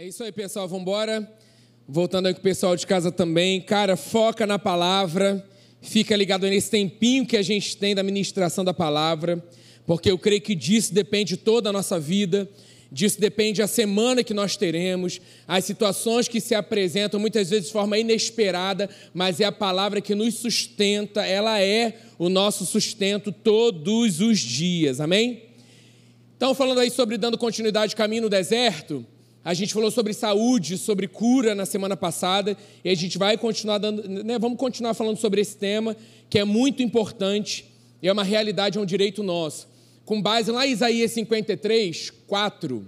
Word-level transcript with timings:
É 0.00 0.06
isso 0.06 0.22
aí, 0.22 0.30
pessoal. 0.30 0.68
Vamos 0.68 0.82
embora. 0.82 1.28
Voltando 1.88 2.26
aí 2.26 2.32
com 2.32 2.38
o 2.38 2.42
pessoal 2.42 2.76
de 2.76 2.86
casa 2.86 3.10
também. 3.10 3.60
Cara, 3.60 3.96
foca 3.96 4.46
na 4.46 4.56
palavra. 4.56 5.44
Fica 5.82 6.14
ligado 6.14 6.46
nesse 6.46 6.70
tempinho 6.70 7.26
que 7.26 7.36
a 7.36 7.42
gente 7.42 7.76
tem 7.76 7.96
da 7.96 8.02
ministração 8.04 8.64
da 8.64 8.72
palavra, 8.72 9.44
porque 9.84 10.08
eu 10.08 10.16
creio 10.16 10.40
que 10.40 10.54
disso 10.54 10.94
depende 10.94 11.36
toda 11.36 11.70
a 11.70 11.72
nossa 11.72 11.98
vida. 11.98 12.48
Disso 12.92 13.20
depende 13.20 13.60
a 13.60 13.66
semana 13.66 14.22
que 14.22 14.32
nós 14.32 14.56
teremos, 14.56 15.20
as 15.48 15.64
situações 15.64 16.28
que 16.28 16.40
se 16.40 16.54
apresentam 16.54 17.18
muitas 17.18 17.50
vezes 17.50 17.66
de 17.66 17.72
forma 17.72 17.98
inesperada, 17.98 18.88
mas 19.12 19.40
é 19.40 19.46
a 19.46 19.52
palavra 19.52 20.00
que 20.00 20.14
nos 20.14 20.34
sustenta, 20.34 21.26
ela 21.26 21.60
é 21.60 21.98
o 22.16 22.28
nosso 22.28 22.64
sustento 22.64 23.32
todos 23.32 24.20
os 24.20 24.38
dias, 24.38 25.00
amém? 25.00 25.42
Então, 26.36 26.54
falando 26.54 26.78
aí 26.78 26.88
sobre 26.88 27.18
dando 27.18 27.36
continuidade 27.36 27.96
caminho 27.96 28.22
no 28.22 28.28
deserto, 28.28 29.04
a 29.48 29.54
gente 29.54 29.72
falou 29.72 29.90
sobre 29.90 30.12
saúde, 30.12 30.76
sobre 30.76 31.08
cura 31.08 31.54
na 31.54 31.64
semana 31.64 31.96
passada, 31.96 32.54
e 32.84 32.90
a 32.90 32.94
gente 32.94 33.16
vai 33.16 33.38
continuar 33.38 33.78
dando, 33.78 34.06
né, 34.06 34.38
vamos 34.38 34.58
continuar 34.58 34.92
falando 34.92 35.16
sobre 35.16 35.40
esse 35.40 35.56
tema, 35.56 35.96
que 36.28 36.38
é 36.38 36.44
muito 36.44 36.82
importante 36.82 37.64
e 38.02 38.08
é 38.08 38.12
uma 38.12 38.24
realidade, 38.24 38.76
é 38.76 38.80
um 38.80 38.84
direito 38.84 39.22
nosso. 39.22 39.66
Com 40.04 40.20
base 40.20 40.50
lá 40.52 40.66
em 40.66 40.72
Isaías 40.72 41.12
53, 41.12 42.10
4. 42.26 42.86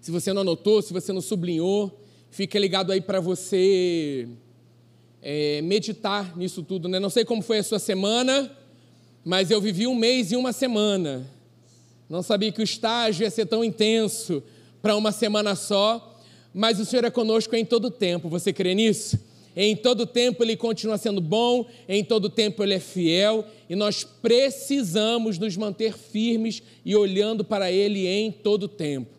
Se 0.00 0.10
você 0.10 0.32
não 0.32 0.42
anotou, 0.42 0.82
se 0.82 0.92
você 0.92 1.12
não 1.12 1.20
sublinhou, 1.20 1.96
fica 2.28 2.58
ligado 2.58 2.90
aí 2.90 3.00
para 3.00 3.20
você 3.20 4.26
é, 5.22 5.62
meditar 5.62 6.36
nisso 6.36 6.60
tudo. 6.64 6.88
Né? 6.88 6.98
Não 6.98 7.08
sei 7.08 7.24
como 7.24 7.40
foi 7.40 7.58
a 7.58 7.62
sua 7.62 7.78
semana, 7.78 8.50
mas 9.24 9.52
eu 9.52 9.60
vivi 9.60 9.86
um 9.86 9.94
mês 9.94 10.32
e 10.32 10.36
uma 10.36 10.52
semana. 10.52 11.24
Não 12.10 12.20
sabia 12.20 12.50
que 12.50 12.60
o 12.60 12.64
estágio 12.64 13.22
ia 13.22 13.30
ser 13.30 13.46
tão 13.46 13.62
intenso 13.62 14.42
para 14.86 14.94
uma 14.94 15.10
semana 15.10 15.56
só, 15.56 16.16
mas 16.54 16.78
o 16.78 16.84
Senhor 16.84 17.04
é 17.04 17.10
conosco 17.10 17.56
em 17.56 17.64
todo 17.64 17.90
tempo. 17.90 18.28
Você 18.28 18.52
crê 18.52 18.72
nisso? 18.72 19.18
Em 19.56 19.74
todo 19.74 20.06
tempo 20.06 20.44
Ele 20.44 20.56
continua 20.56 20.96
sendo 20.96 21.20
bom, 21.20 21.66
em 21.88 22.04
todo 22.04 22.30
tempo 22.30 22.62
Ele 22.62 22.74
é 22.74 22.78
fiel 22.78 23.44
e 23.68 23.74
nós 23.74 24.04
precisamos 24.04 25.38
nos 25.38 25.56
manter 25.56 25.92
firmes 25.98 26.62
e 26.84 26.94
olhando 26.94 27.44
para 27.44 27.72
Ele 27.72 28.06
em 28.06 28.30
todo 28.30 28.68
tempo. 28.68 29.10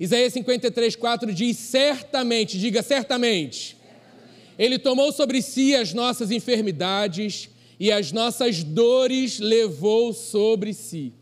Isaías 0.00 0.32
53, 0.32 0.96
4 0.96 1.32
diz: 1.32 1.56
Certamente, 1.56 2.58
diga 2.58 2.82
certamente, 2.82 3.76
Ele 4.58 4.76
tomou 4.76 5.12
sobre 5.12 5.40
si 5.40 5.72
as 5.72 5.94
nossas 5.94 6.32
enfermidades 6.32 7.48
e 7.78 7.92
as 7.92 8.10
nossas 8.10 8.64
dores 8.64 9.38
levou 9.38 10.12
sobre 10.12 10.74
si. 10.74 11.12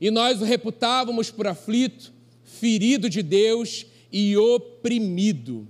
E 0.00 0.12
nós 0.12 0.40
o 0.40 0.44
reputávamos 0.44 1.28
por 1.28 1.48
aflito 1.48 2.12
ferido 2.44 3.08
de 3.08 3.22
Deus 3.22 3.86
e 4.12 4.36
oprimido, 4.36 5.66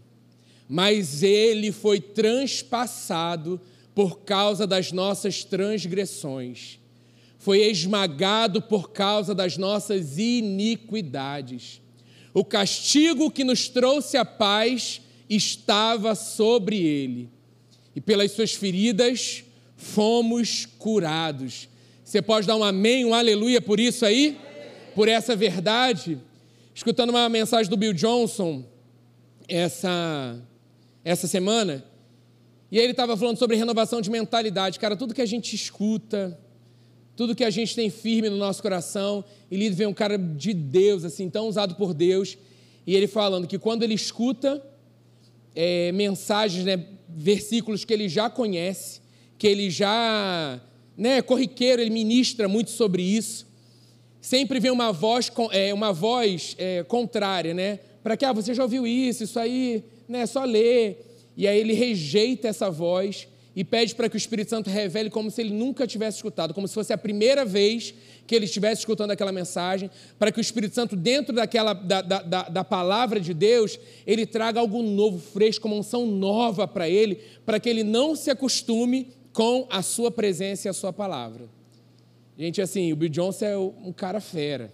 mas 0.68 1.22
ele 1.22 1.70
foi 1.70 2.00
transpassado 2.00 3.60
por 3.94 4.20
causa 4.20 4.66
das 4.66 4.90
nossas 4.90 5.44
transgressões, 5.44 6.78
foi 7.38 7.60
esmagado 7.60 8.62
por 8.62 8.90
causa 8.90 9.34
das 9.34 9.56
nossas 9.56 10.18
iniquidades. 10.18 11.80
O 12.32 12.44
castigo 12.44 13.30
que 13.30 13.44
nos 13.44 13.68
trouxe 13.68 14.16
a 14.16 14.24
paz 14.24 15.02
estava 15.28 16.14
sobre 16.14 16.78
ele, 16.78 17.28
e 17.94 18.00
pelas 18.00 18.32
suas 18.32 18.52
feridas 18.52 19.44
fomos 19.76 20.66
curados. 20.78 21.68
Você 22.04 22.22
pode 22.22 22.46
dar 22.46 22.56
um 22.56 22.64
amém, 22.64 23.04
um 23.04 23.14
aleluia 23.14 23.60
por 23.60 23.78
isso 23.80 24.04
aí? 24.04 24.38
Por 24.94 25.08
essa 25.08 25.34
verdade? 25.34 26.18
Escutando 26.74 27.10
uma 27.10 27.28
mensagem 27.28 27.68
do 27.68 27.76
Bill 27.76 27.92
Johnson 27.92 28.64
essa, 29.46 30.40
essa 31.04 31.26
semana, 31.26 31.84
e 32.70 32.78
ele 32.78 32.92
estava 32.92 33.16
falando 33.16 33.36
sobre 33.36 33.56
renovação 33.56 34.00
de 34.00 34.10
mentalidade. 34.10 34.78
Cara, 34.78 34.96
tudo 34.96 35.12
que 35.12 35.20
a 35.20 35.26
gente 35.26 35.54
escuta, 35.54 36.38
tudo 37.14 37.34
que 37.34 37.44
a 37.44 37.50
gente 37.50 37.74
tem 37.74 37.90
firme 37.90 38.30
no 38.30 38.36
nosso 38.36 38.62
coração, 38.62 39.22
e 39.50 39.56
ele 39.56 39.70
vem 39.70 39.86
um 39.86 39.92
cara 39.92 40.16
de 40.16 40.54
Deus, 40.54 41.04
assim, 41.04 41.28
tão 41.28 41.48
usado 41.48 41.74
por 41.74 41.92
Deus, 41.92 42.38
e 42.86 42.96
ele 42.96 43.06
falando 43.06 43.46
que 43.46 43.58
quando 43.58 43.82
ele 43.82 43.94
escuta 43.94 44.64
é, 45.54 45.92
mensagens, 45.92 46.64
né, 46.64 46.86
versículos 47.08 47.84
que 47.84 47.92
ele 47.92 48.08
já 48.08 48.30
conhece, 48.30 49.02
que 49.36 49.46
ele 49.46 49.68
já, 49.68 50.58
né, 50.96 51.20
corriqueiro, 51.20 51.82
ele 51.82 51.90
ministra 51.90 52.48
muito 52.48 52.70
sobre 52.70 53.02
isso, 53.02 53.46
sempre 54.22 54.60
vem 54.60 54.70
uma 54.70 54.92
voz, 54.92 55.30
é, 55.50 55.74
uma 55.74 55.92
voz 55.92 56.54
é, 56.56 56.84
contrária, 56.84 57.52
né? 57.52 57.80
Para 58.02 58.16
que, 58.16 58.24
ah, 58.24 58.32
você 58.32 58.54
já 58.54 58.62
ouviu 58.62 58.86
isso, 58.86 59.24
isso 59.24 59.38
aí, 59.38 59.84
né? 60.08 60.20
É 60.20 60.26
só 60.26 60.44
ler. 60.44 61.30
E 61.36 61.46
aí 61.48 61.58
ele 61.58 61.72
rejeita 61.72 62.48
essa 62.48 62.70
voz 62.70 63.26
e 63.54 63.64
pede 63.64 63.94
para 63.94 64.08
que 64.08 64.16
o 64.16 64.18
Espírito 64.18 64.48
Santo 64.48 64.70
revele 64.70 65.10
como 65.10 65.30
se 65.30 65.40
ele 65.42 65.52
nunca 65.52 65.86
tivesse 65.86 66.18
escutado, 66.18 66.54
como 66.54 66.66
se 66.66 66.72
fosse 66.72 66.92
a 66.92 66.98
primeira 66.98 67.44
vez 67.44 67.92
que 68.26 68.34
ele 68.34 68.44
estivesse 68.44 68.80
escutando 68.80 69.10
aquela 69.10 69.32
mensagem, 69.32 69.90
para 70.18 70.30
que 70.30 70.38
o 70.38 70.40
Espírito 70.40 70.74
Santo, 70.74 70.96
dentro 70.96 71.34
daquela, 71.34 71.72
da, 71.74 72.00
da, 72.00 72.22
da, 72.22 72.42
da 72.48 72.64
palavra 72.64 73.20
de 73.20 73.34
Deus, 73.34 73.78
ele 74.06 74.24
traga 74.24 74.60
algo 74.60 74.82
novo, 74.82 75.18
fresco, 75.18 75.66
uma 75.66 75.76
unção 75.76 76.06
nova 76.06 76.66
para 76.66 76.88
ele, 76.88 77.18
para 77.44 77.58
que 77.58 77.68
ele 77.68 77.82
não 77.82 78.14
se 78.14 78.30
acostume 78.30 79.10
com 79.32 79.66
a 79.68 79.82
sua 79.82 80.10
presença 80.10 80.68
e 80.68 80.70
a 80.70 80.72
sua 80.72 80.92
palavra. 80.92 81.61
Gente, 82.42 82.60
assim, 82.60 82.92
o 82.92 82.96
Bill 82.96 83.08
Johnson 83.08 83.44
é 83.44 83.56
um 83.56 83.92
cara 83.92 84.20
fera. 84.20 84.72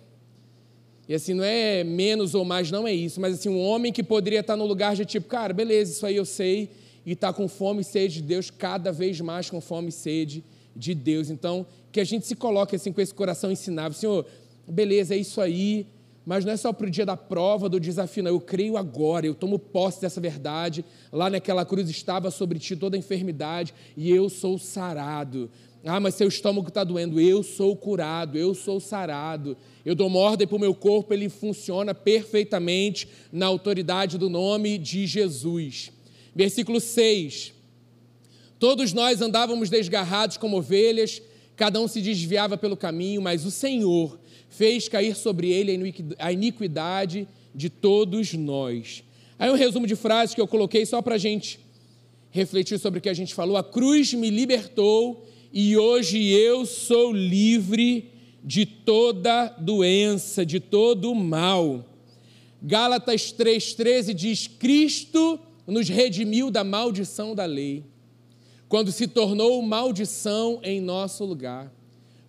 E 1.06 1.12
assim, 1.12 1.34
não 1.34 1.44
é 1.44 1.84
menos 1.84 2.34
ou 2.34 2.42
mais, 2.42 2.70
não 2.70 2.88
é 2.88 2.94
isso, 2.94 3.20
mas 3.20 3.34
assim, 3.34 3.50
um 3.50 3.60
homem 3.60 3.92
que 3.92 4.02
poderia 4.02 4.40
estar 4.40 4.56
no 4.56 4.64
lugar 4.64 4.96
de 4.96 5.04
tipo, 5.04 5.28
cara, 5.28 5.52
beleza, 5.52 5.92
isso 5.92 6.06
aí 6.06 6.16
eu 6.16 6.24
sei, 6.24 6.70
e 7.04 7.12
está 7.12 7.30
com 7.30 7.46
fome 7.46 7.82
e 7.82 7.84
sede 7.84 8.14
de 8.14 8.22
Deus, 8.22 8.50
cada 8.50 8.90
vez 8.90 9.20
mais 9.20 9.50
com 9.50 9.60
fome 9.60 9.90
e 9.90 9.92
sede 9.92 10.42
de 10.74 10.94
Deus. 10.94 11.28
Então, 11.28 11.66
que 11.92 12.00
a 12.00 12.04
gente 12.04 12.26
se 12.26 12.34
coloque 12.34 12.74
assim 12.74 12.90
com 12.90 13.02
esse 13.02 13.12
coração 13.12 13.52
ensinável, 13.52 13.92
Senhor, 13.92 14.24
beleza, 14.66 15.14
é 15.14 15.18
isso 15.18 15.38
aí, 15.38 15.86
mas 16.28 16.44
não 16.44 16.52
é 16.52 16.58
só 16.58 16.74
para 16.74 16.86
o 16.86 16.90
dia 16.90 17.06
da 17.06 17.16
prova, 17.16 17.70
do 17.70 17.80
desafio, 17.80 18.22
não. 18.22 18.30
Eu 18.30 18.38
creio 18.38 18.76
agora, 18.76 19.26
eu 19.26 19.34
tomo 19.34 19.58
posse 19.58 19.98
dessa 19.98 20.20
verdade. 20.20 20.84
Lá 21.10 21.30
naquela 21.30 21.64
cruz 21.64 21.88
estava 21.88 22.30
sobre 22.30 22.58
ti 22.58 22.76
toda 22.76 22.96
a 22.96 22.98
enfermidade 22.98 23.72
e 23.96 24.10
eu 24.10 24.28
sou 24.28 24.58
sarado. 24.58 25.50
Ah, 25.88 26.00
mas 26.00 26.14
seu 26.14 26.28
estômago 26.28 26.68
está 26.68 26.84
doendo. 26.84 27.18
Eu 27.18 27.42
sou 27.42 27.74
curado, 27.74 28.36
eu 28.36 28.54
sou 28.54 28.78
sarado. 28.78 29.56
Eu 29.86 29.94
dou 29.94 30.06
uma 30.06 30.18
ordem 30.18 30.46
para 30.46 30.56
o 30.56 30.60
meu 30.60 30.74
corpo, 30.74 31.14
ele 31.14 31.30
funciona 31.30 31.94
perfeitamente 31.94 33.08
na 33.32 33.46
autoridade 33.46 34.18
do 34.18 34.28
nome 34.28 34.76
de 34.76 35.06
Jesus. 35.06 35.90
Versículo 36.34 36.78
6. 36.78 37.54
Todos 38.58 38.92
nós 38.92 39.22
andávamos 39.22 39.70
desgarrados 39.70 40.36
como 40.36 40.58
ovelhas, 40.58 41.22
cada 41.56 41.80
um 41.80 41.88
se 41.88 42.02
desviava 42.02 42.58
pelo 42.58 42.76
caminho, 42.76 43.22
mas 43.22 43.46
o 43.46 43.50
Senhor 43.50 44.18
fez 44.50 44.88
cair 44.88 45.16
sobre 45.16 45.50
ele 45.50 45.94
a 46.18 46.32
iniquidade 46.32 47.26
de 47.54 47.70
todos 47.70 48.34
nós. 48.34 49.04
Aí 49.38 49.50
um 49.50 49.54
resumo 49.54 49.86
de 49.86 49.96
frases 49.96 50.34
que 50.34 50.40
eu 50.40 50.48
coloquei 50.48 50.84
só 50.84 51.00
para 51.00 51.14
a 51.14 51.18
gente 51.18 51.58
refletir 52.30 52.78
sobre 52.78 52.98
o 52.98 53.02
que 53.02 53.08
a 53.08 53.14
gente 53.14 53.34
falou. 53.34 53.56
A 53.56 53.64
cruz 53.64 54.12
me 54.12 54.28
libertou 54.28 55.26
e 55.60 55.76
hoje 55.76 56.24
eu 56.24 56.64
sou 56.64 57.12
livre 57.12 58.12
de 58.44 58.64
toda 58.64 59.48
doença, 59.58 60.46
de 60.46 60.60
todo 60.60 61.12
mal. 61.16 61.84
Gálatas 62.62 63.34
3,13 63.36 64.14
diz: 64.14 64.46
Cristo 64.46 65.36
nos 65.66 65.88
redimiu 65.88 66.48
da 66.48 66.62
maldição 66.62 67.34
da 67.34 67.44
lei, 67.44 67.82
quando 68.68 68.92
se 68.92 69.08
tornou 69.08 69.60
maldição 69.60 70.60
em 70.62 70.80
nosso 70.80 71.24
lugar, 71.24 71.74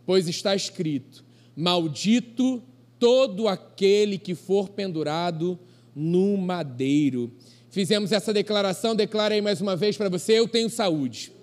pois 0.07 0.28
está 0.28 0.56
escrito: 0.56 1.23
Maldito 1.56 2.63
todo 2.97 3.47
aquele 3.47 4.17
que 4.17 4.34
for 4.34 4.69
pendurado 4.69 5.59
no 5.96 6.35
madeiro. 6.35 7.31
Fizemos 7.70 8.11
essa 8.11 8.34
declaração, 8.34 8.96
declara 8.96 9.35
aí 9.35 9.41
mais 9.41 9.61
uma 9.61 9.75
vez 9.75 9.96
para 9.96 10.09
você: 10.09 10.40
eu 10.40 10.47
tenho 10.47 10.67
saúde. 10.67 11.37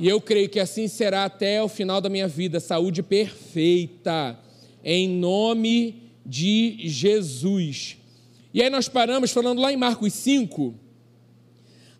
E 0.00 0.08
eu 0.08 0.18
creio 0.18 0.48
que 0.48 0.58
assim 0.58 0.88
será 0.88 1.26
até 1.26 1.62
o 1.62 1.68
final 1.68 2.00
da 2.00 2.08
minha 2.08 2.26
vida, 2.26 2.58
saúde 2.58 3.02
perfeita, 3.02 4.40
em 4.82 5.06
nome 5.06 6.10
de 6.24 6.88
Jesus. 6.88 7.98
E 8.54 8.62
aí 8.62 8.70
nós 8.70 8.88
paramos 8.88 9.30
falando 9.30 9.60
lá 9.60 9.70
em 9.70 9.76
Marcos 9.76 10.14
5, 10.14 10.74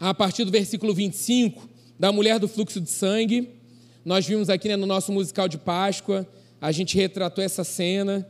a 0.00 0.14
partir 0.14 0.46
do 0.46 0.50
versículo 0.50 0.94
25, 0.94 1.68
da 1.98 2.10
mulher 2.10 2.38
do 2.38 2.48
fluxo 2.48 2.80
de 2.80 2.88
sangue. 2.88 3.50
Nós 4.02 4.26
vimos 4.26 4.48
aqui 4.48 4.66
né, 4.66 4.76
no 4.76 4.86
nosso 4.86 5.12
musical 5.12 5.46
de 5.46 5.58
Páscoa, 5.58 6.26
a 6.58 6.72
gente 6.72 6.96
retratou 6.96 7.44
essa 7.44 7.64
cena. 7.64 8.26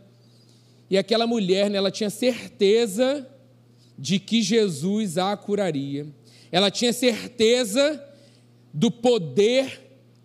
E 0.91 0.99
aquela 0.99 1.29
mulher, 1.29 1.71
né, 1.71 1.79
ela 1.79 1.93
tinha 1.93 2.11
certeza 2.11 3.25
de 3.97 4.19
que 4.19 4.43
Jesus 4.43 5.17
a 5.17 5.37
curaria. 5.37 6.09
Ela 6.51 6.73
tinha 6.73 6.93
certeza 6.93 8.05
do 8.73 8.91
poder 8.91 9.81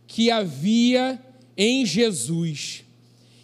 que 0.08 0.30
havia 0.32 1.20
em 1.58 1.86
Jesus. 1.86 2.84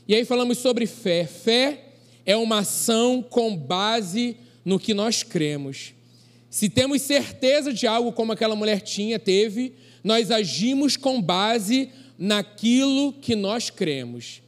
E 0.08 0.16
aí 0.16 0.26
falamos 0.26 0.58
sobre 0.58 0.86
fé. 0.86 1.26
Fé 1.26 1.86
é 2.26 2.36
uma 2.36 2.60
ação 2.60 3.22
com 3.22 3.56
base 3.56 4.38
no 4.64 4.80
que 4.80 4.94
nós 4.94 5.24
cremos. 5.24 5.94
Se 6.50 6.70
temos 6.70 7.02
certeza 7.02 7.74
de 7.74 7.88
algo 7.88 8.12
como 8.12 8.34
aquela 8.34 8.56
mulher 8.56 8.82
tinha, 8.82 9.18
teve, 9.18 9.74
nós 10.04 10.32
agimos 10.32 10.98
com 10.98 11.22
base 11.22 11.90
naquilo 12.18 13.14
que 13.14 13.36
nós 13.36 13.70
cremos. 13.70 14.41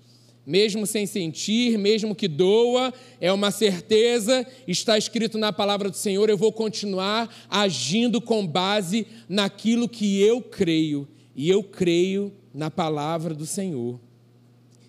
Mesmo 0.45 0.85
sem 0.85 1.05
sentir, 1.05 1.77
mesmo 1.77 2.13
que 2.13 2.27
doa, 2.27 2.93
é 3.21 3.31
uma 3.31 3.49
certeza, 3.49 4.45
está 4.67 4.97
escrito 4.97 5.37
na 5.37 5.53
palavra 5.53 5.89
do 5.89 5.95
Senhor, 5.95 6.29
eu 6.29 6.37
vou 6.37 6.51
continuar 6.51 7.33
agindo 7.49 8.19
com 8.19 8.45
base 8.45 9.07
naquilo 9.29 9.87
que 9.87 10.21
eu 10.21 10.41
creio, 10.41 11.07
e 11.33 11.49
eu 11.49 11.63
creio 11.63 12.33
na 12.53 12.69
palavra 12.69 13.33
do 13.33 13.45
Senhor. 13.45 13.99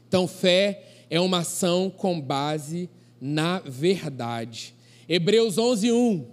Então, 0.08 0.26
fé 0.26 0.82
é 1.08 1.20
uma 1.20 1.38
ação 1.38 1.88
com 1.88 2.20
base 2.20 2.90
na 3.20 3.60
verdade. 3.60 4.74
Hebreus 5.08 5.56
11, 5.56 5.92
1. 5.92 6.26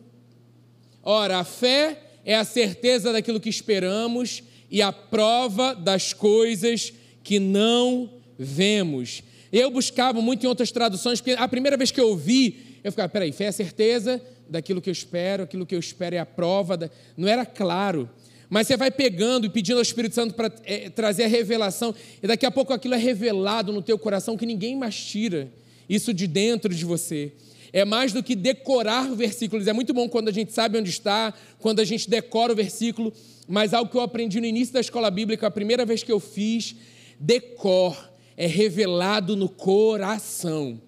Ora, 1.03 1.39
a 1.39 1.43
fé 1.43 2.01
é 2.25 2.35
a 2.35 2.43
certeza 2.43 3.13
daquilo 3.13 3.39
que 3.39 3.49
esperamos 3.49 4.43
e 4.69 4.81
a 4.81 4.91
prova 4.91 5.73
das 5.73 6.13
coisas 6.13 6.93
que 7.23 7.39
não 7.39 8.20
vemos. 8.37 9.23
Eu 9.51 9.69
buscava 9.69 10.21
muito 10.21 10.45
em 10.45 10.47
outras 10.47 10.71
traduções, 10.71 11.19
porque 11.19 11.39
a 11.39 11.47
primeira 11.47 11.75
vez 11.75 11.91
que 11.91 11.99
eu 11.99 12.09
ouvi, 12.09 12.79
eu 12.83 12.91
ficava, 12.91 13.09
peraí, 13.09 13.31
fé 13.31 13.45
é 13.45 13.47
a 13.47 13.51
certeza 13.51 14.21
daquilo 14.49 14.81
que 14.81 14.89
eu 14.89 14.93
espero, 14.93 15.43
aquilo 15.43 15.65
que 15.65 15.75
eu 15.75 15.79
espero 15.79 16.15
é 16.15 16.19
a 16.19 16.25
prova, 16.25 16.77
da... 16.77 16.89
não 17.17 17.27
era 17.27 17.45
claro. 17.45 18.09
Mas 18.49 18.67
você 18.67 18.75
vai 18.75 18.91
pegando 18.91 19.45
e 19.45 19.49
pedindo 19.49 19.77
ao 19.77 19.81
Espírito 19.81 20.13
Santo 20.13 20.33
para 20.33 20.51
é, 20.65 20.89
trazer 20.89 21.23
a 21.23 21.27
revelação, 21.27 21.95
e 22.21 22.27
daqui 22.27 22.45
a 22.45 22.51
pouco 22.51 22.73
aquilo 22.73 22.93
é 22.93 22.97
revelado 22.97 23.71
no 23.71 23.81
teu 23.81 23.97
coração 23.97 24.37
que 24.37 24.45
ninguém 24.45 24.75
mais 24.75 24.95
tira 24.95 25.49
isso 25.87 26.13
de 26.13 26.27
dentro 26.27 26.73
de 26.73 26.85
você. 26.85 27.33
É 27.73 27.85
mais 27.85 28.11
do 28.11 28.21
que 28.21 28.35
decorar 28.35 29.13
versículos. 29.15 29.67
É 29.67 29.73
muito 29.73 29.93
bom 29.93 30.09
quando 30.09 30.27
a 30.27 30.31
gente 30.31 30.51
sabe 30.51 30.77
onde 30.77 30.89
está, 30.89 31.33
quando 31.59 31.79
a 31.79 31.85
gente 31.85 32.09
decora 32.09 32.51
o 32.51 32.55
versículo, 32.55 33.13
mas 33.47 33.73
algo 33.73 33.89
que 33.89 33.97
eu 33.97 34.01
aprendi 34.01 34.39
no 34.39 34.45
início 34.45 34.73
da 34.73 34.81
escola 34.81 35.09
bíblica, 35.09 35.47
a 35.47 35.51
primeira 35.51 35.85
vez 35.85 36.03
que 36.03 36.11
eu 36.11 36.19
fiz, 36.19 36.75
decor 37.19 38.10
é 38.41 38.47
revelado 38.47 39.35
no 39.35 39.47
coração. 39.47 40.81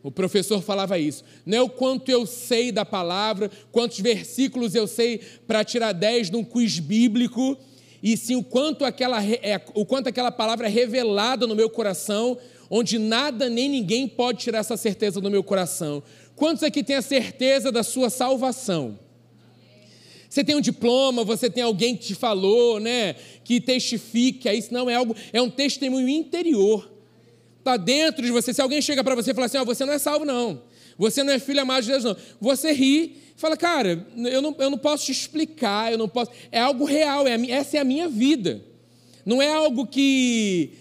O 0.00 0.12
professor 0.12 0.62
falava 0.62 0.96
isso. 0.96 1.24
Não 1.44 1.58
é 1.58 1.60
o 1.60 1.68
quanto 1.68 2.08
eu 2.08 2.24
sei 2.24 2.70
da 2.70 2.84
palavra, 2.84 3.50
quantos 3.72 3.98
versículos 3.98 4.76
eu 4.76 4.86
sei 4.86 5.20
para 5.44 5.64
tirar 5.64 5.90
10 5.90 6.30
num 6.30 6.44
quiz 6.44 6.78
bíblico, 6.78 7.58
e 8.00 8.16
sim 8.16 8.36
o 8.36 8.44
quanto 8.44 8.84
aquela, 8.84 9.20
é, 9.24 9.60
o 9.74 9.84
quanto 9.84 10.06
aquela 10.06 10.30
palavra 10.30 10.68
é 10.68 10.70
revelada 10.70 11.48
no 11.48 11.56
meu 11.56 11.68
coração, 11.68 12.38
onde 12.70 12.96
nada 12.96 13.50
nem 13.50 13.68
ninguém 13.68 14.06
pode 14.06 14.38
tirar 14.38 14.60
essa 14.60 14.76
certeza 14.76 15.20
do 15.20 15.28
meu 15.32 15.42
coração. 15.42 16.04
Quantos 16.36 16.62
aqui 16.62 16.80
têm 16.80 16.94
a 16.94 17.02
certeza 17.02 17.72
da 17.72 17.82
sua 17.82 18.08
salvação? 18.08 18.96
Você 20.28 20.44
tem 20.44 20.54
um 20.54 20.60
diploma, 20.60 21.24
você 21.24 21.50
tem 21.50 21.64
alguém 21.64 21.96
que 21.96 22.06
te 22.06 22.14
falou, 22.14 22.78
né, 22.78 23.16
que 23.42 23.60
testifica, 23.60 24.54
isso 24.54 24.72
não 24.72 24.88
é 24.88 24.94
algo, 24.94 25.16
é 25.32 25.42
um 25.42 25.50
testemunho 25.50 26.08
interior. 26.08 26.89
Está 27.60 27.76
dentro 27.76 28.24
de 28.24 28.32
você. 28.32 28.52
Se 28.52 28.60
alguém 28.60 28.82
chega 28.82 29.04
para 29.04 29.14
você 29.14 29.30
e 29.30 29.34
fala 29.34 29.46
assim, 29.46 29.58
oh, 29.58 29.64
você 29.64 29.84
não 29.84 29.92
é 29.92 29.98
salvo, 29.98 30.24
não. 30.24 30.62
Você 30.98 31.22
não 31.22 31.32
é 31.32 31.38
filho 31.38 31.62
amado 31.62 31.82
de 31.84 31.90
Deus, 31.90 32.04
não. 32.04 32.16
Você 32.40 32.72
ri 32.72 33.16
fala, 33.36 33.56
cara, 33.56 34.06
eu 34.16 34.42
não, 34.42 34.54
eu 34.58 34.68
não 34.68 34.76
posso 34.76 35.06
te 35.06 35.12
explicar, 35.12 35.90
eu 35.90 35.96
não 35.96 36.08
posso. 36.08 36.30
É 36.52 36.60
algo 36.60 36.84
real, 36.84 37.26
é 37.26 37.36
a, 37.36 37.46
essa 37.50 37.78
é 37.78 37.80
a 37.80 37.84
minha 37.84 38.08
vida. 38.08 38.62
Não 39.24 39.40
é 39.40 39.48
algo 39.48 39.86
que 39.86 40.72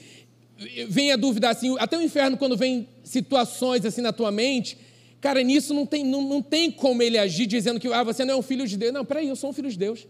vem 0.89 1.11
a 1.11 1.15
dúvida 1.15 1.49
assim, 1.49 1.73
até 1.79 1.97
o 1.97 2.01
inferno, 2.01 2.35
quando 2.35 2.57
vem 2.57 2.87
situações 3.03 3.85
assim 3.85 4.01
na 4.01 4.11
tua 4.11 4.29
mente, 4.29 4.77
Cara, 5.21 5.43
nisso 5.43 5.73
não 5.73 5.85
tem, 5.85 6.03
não, 6.05 6.21
não 6.21 6.41
tem 6.41 6.71
como 6.71 7.03
ele 7.03 7.17
agir 7.17 7.45
dizendo 7.45 7.79
que 7.79 7.91
ah, 7.91 8.03
você 8.03 8.23
não 8.23 8.35
é 8.35 8.37
um 8.37 8.41
filho 8.41 8.65
de 8.65 8.77
Deus. 8.77 8.93
Não, 8.93 9.03
peraí, 9.03 9.27
eu 9.27 9.35
sou 9.35 9.49
um 9.49 9.53
filho 9.53 9.69
de 9.69 9.77
Deus. 9.77 10.07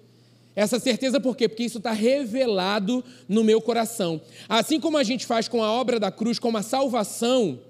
Essa 0.60 0.78
certeza 0.78 1.22
por 1.22 1.38
quê? 1.38 1.48
Porque 1.48 1.64
isso 1.64 1.78
está 1.78 1.94
revelado 1.94 3.02
no 3.30 3.46
meu 3.46 3.62
coração. 3.62 4.20
Assim 4.50 4.78
como 4.78 4.98
a 4.98 5.04
gente 5.04 5.26
faz 5.26 5.48
com 5.48 5.64
a 5.64 5.72
obra 5.72 5.98
da 6.02 6.12
cruz, 6.12 6.38
com 6.38 6.58
a 6.58 6.62
salvação, 6.62 7.62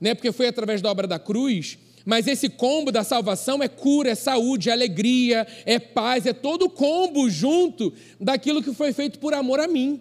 né? 0.00 0.14
porque 0.14 0.30
foi 0.30 0.46
através 0.46 0.80
da 0.80 0.88
obra 0.88 1.08
da 1.08 1.18
cruz, 1.18 1.78
mas 2.04 2.28
esse 2.28 2.48
combo 2.48 2.92
da 2.92 3.02
salvação 3.02 3.60
é 3.60 3.66
cura, 3.66 4.10
é 4.10 4.14
saúde, 4.14 4.70
é 4.70 4.72
alegria, 4.72 5.48
é 5.66 5.80
paz, 5.80 6.26
é 6.26 6.32
todo 6.32 6.66
o 6.66 6.70
combo 6.70 7.28
junto 7.28 7.92
daquilo 8.20 8.62
que 8.62 8.72
foi 8.72 8.92
feito 8.92 9.18
por 9.18 9.34
amor 9.34 9.58
a 9.58 9.66
mim. 9.66 10.00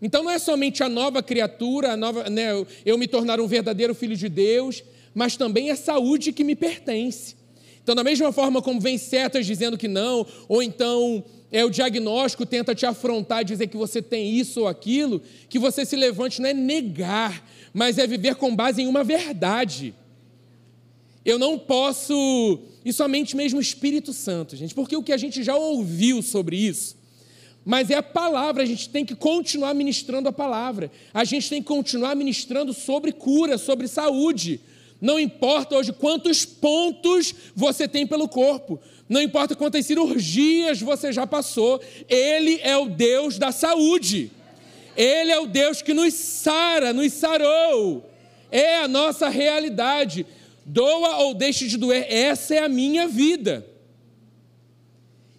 Então 0.00 0.24
não 0.24 0.30
é 0.30 0.38
somente 0.38 0.82
a 0.82 0.88
nova 0.88 1.22
criatura, 1.22 1.92
a 1.92 1.96
nova, 1.98 2.30
né, 2.30 2.64
eu 2.86 2.96
me 2.96 3.06
tornar 3.06 3.38
um 3.40 3.46
verdadeiro 3.46 3.94
filho 3.94 4.16
de 4.16 4.30
Deus, 4.30 4.82
mas 5.14 5.36
também 5.36 5.68
é 5.68 5.76
saúde 5.76 6.32
que 6.32 6.44
me 6.44 6.56
pertence. 6.56 7.44
Então, 7.84 7.94
da 7.94 8.02
mesma 8.02 8.32
forma 8.32 8.62
como 8.62 8.80
vem 8.80 8.96
setas 8.96 9.44
dizendo 9.44 9.76
que 9.76 9.86
não, 9.86 10.26
ou 10.48 10.62
então 10.62 11.22
é 11.54 11.64
o 11.64 11.70
diagnóstico 11.70 12.44
tenta 12.44 12.74
te 12.74 12.84
afrontar 12.84 13.44
dizer 13.44 13.68
que 13.68 13.76
você 13.76 14.02
tem 14.02 14.36
isso 14.36 14.62
ou 14.62 14.66
aquilo, 14.66 15.22
que 15.48 15.56
você 15.56 15.86
se 15.86 15.94
levante 15.94 16.42
não 16.42 16.48
é 16.48 16.52
negar, 16.52 17.48
mas 17.72 17.96
é 17.96 18.08
viver 18.08 18.34
com 18.34 18.56
base 18.56 18.82
em 18.82 18.88
uma 18.88 19.04
verdade. 19.04 19.94
Eu 21.24 21.38
não 21.38 21.56
posso, 21.56 22.58
e 22.84 22.92
somente 22.92 23.36
mesmo 23.36 23.60
o 23.60 23.62
Espírito 23.62 24.12
Santo, 24.12 24.56
gente, 24.56 24.74
porque 24.74 24.96
o 24.96 25.02
que 25.02 25.12
a 25.12 25.16
gente 25.16 25.44
já 25.44 25.54
ouviu 25.54 26.22
sobre 26.22 26.56
isso, 26.56 26.96
mas 27.64 27.88
é 27.88 27.94
a 27.94 28.02
palavra, 28.02 28.64
a 28.64 28.66
gente 28.66 28.88
tem 28.88 29.04
que 29.04 29.14
continuar 29.14 29.74
ministrando 29.74 30.28
a 30.28 30.32
palavra, 30.32 30.90
a 31.14 31.22
gente 31.22 31.48
tem 31.48 31.62
que 31.62 31.68
continuar 31.68 32.16
ministrando 32.16 32.72
sobre 32.72 33.12
cura, 33.12 33.58
sobre 33.58 33.86
saúde, 33.86 34.60
não 35.00 35.20
importa 35.20 35.76
hoje 35.76 35.92
quantos 35.92 36.44
pontos 36.44 37.34
você 37.54 37.86
tem 37.86 38.06
pelo 38.06 38.26
corpo, 38.26 38.80
não 39.08 39.20
importa 39.20 39.54
quantas 39.54 39.84
cirurgias 39.86 40.80
você 40.80 41.12
já 41.12 41.26
passou, 41.26 41.80
Ele 42.08 42.58
é 42.62 42.76
o 42.76 42.88
Deus 42.88 43.38
da 43.38 43.52
saúde. 43.52 44.30
Ele 44.96 45.30
é 45.30 45.38
o 45.38 45.46
Deus 45.46 45.82
que 45.82 45.92
nos 45.92 46.14
sara, 46.14 46.92
nos 46.92 47.12
sarou. 47.12 48.08
É 48.50 48.78
a 48.78 48.88
nossa 48.88 49.28
realidade. 49.28 50.24
Doa 50.64 51.18
ou 51.18 51.34
deixe 51.34 51.66
de 51.66 51.76
doer, 51.76 52.06
essa 52.08 52.54
é 52.54 52.58
a 52.58 52.68
minha 52.68 53.06
vida. 53.06 53.66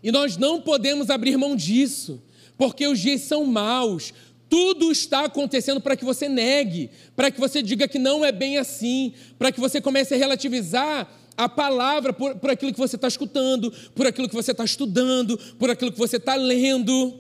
E 0.03 0.11
nós 0.11 0.37
não 0.37 0.61
podemos 0.61 1.09
abrir 1.09 1.35
mão 1.35 1.55
disso, 1.55 2.21
porque 2.55 2.85
os 2.85 2.99
dias 2.99 3.21
são 3.21 3.43
maus, 3.43 4.13
tudo 4.47 4.91
está 4.91 5.25
acontecendo 5.25 5.81
para 5.81 5.95
que 5.95 6.05
você 6.05 6.29
negue, 6.29 6.91
para 7.15 7.31
que 7.31 7.39
você 7.39 7.63
diga 7.63 7.87
que 7.87 7.97
não 7.97 8.23
é 8.23 8.31
bem 8.31 8.59
assim, 8.59 9.13
para 9.39 9.51
que 9.51 9.59
você 9.59 9.81
comece 9.81 10.13
a 10.13 10.17
relativizar 10.17 11.11
a 11.37 11.49
palavra 11.49 12.13
por, 12.13 12.35
por 12.35 12.49
aquilo 12.49 12.71
que 12.71 12.79
você 12.79 12.95
está 12.95 13.07
escutando, 13.07 13.71
por 13.93 14.07
aquilo 14.07 14.29
que 14.29 14.35
você 14.35 14.51
está 14.51 14.63
estudando, 14.63 15.37
por 15.59 15.69
aquilo 15.69 15.91
que 15.91 15.97
você 15.97 16.17
está 16.17 16.35
lendo. 16.35 17.19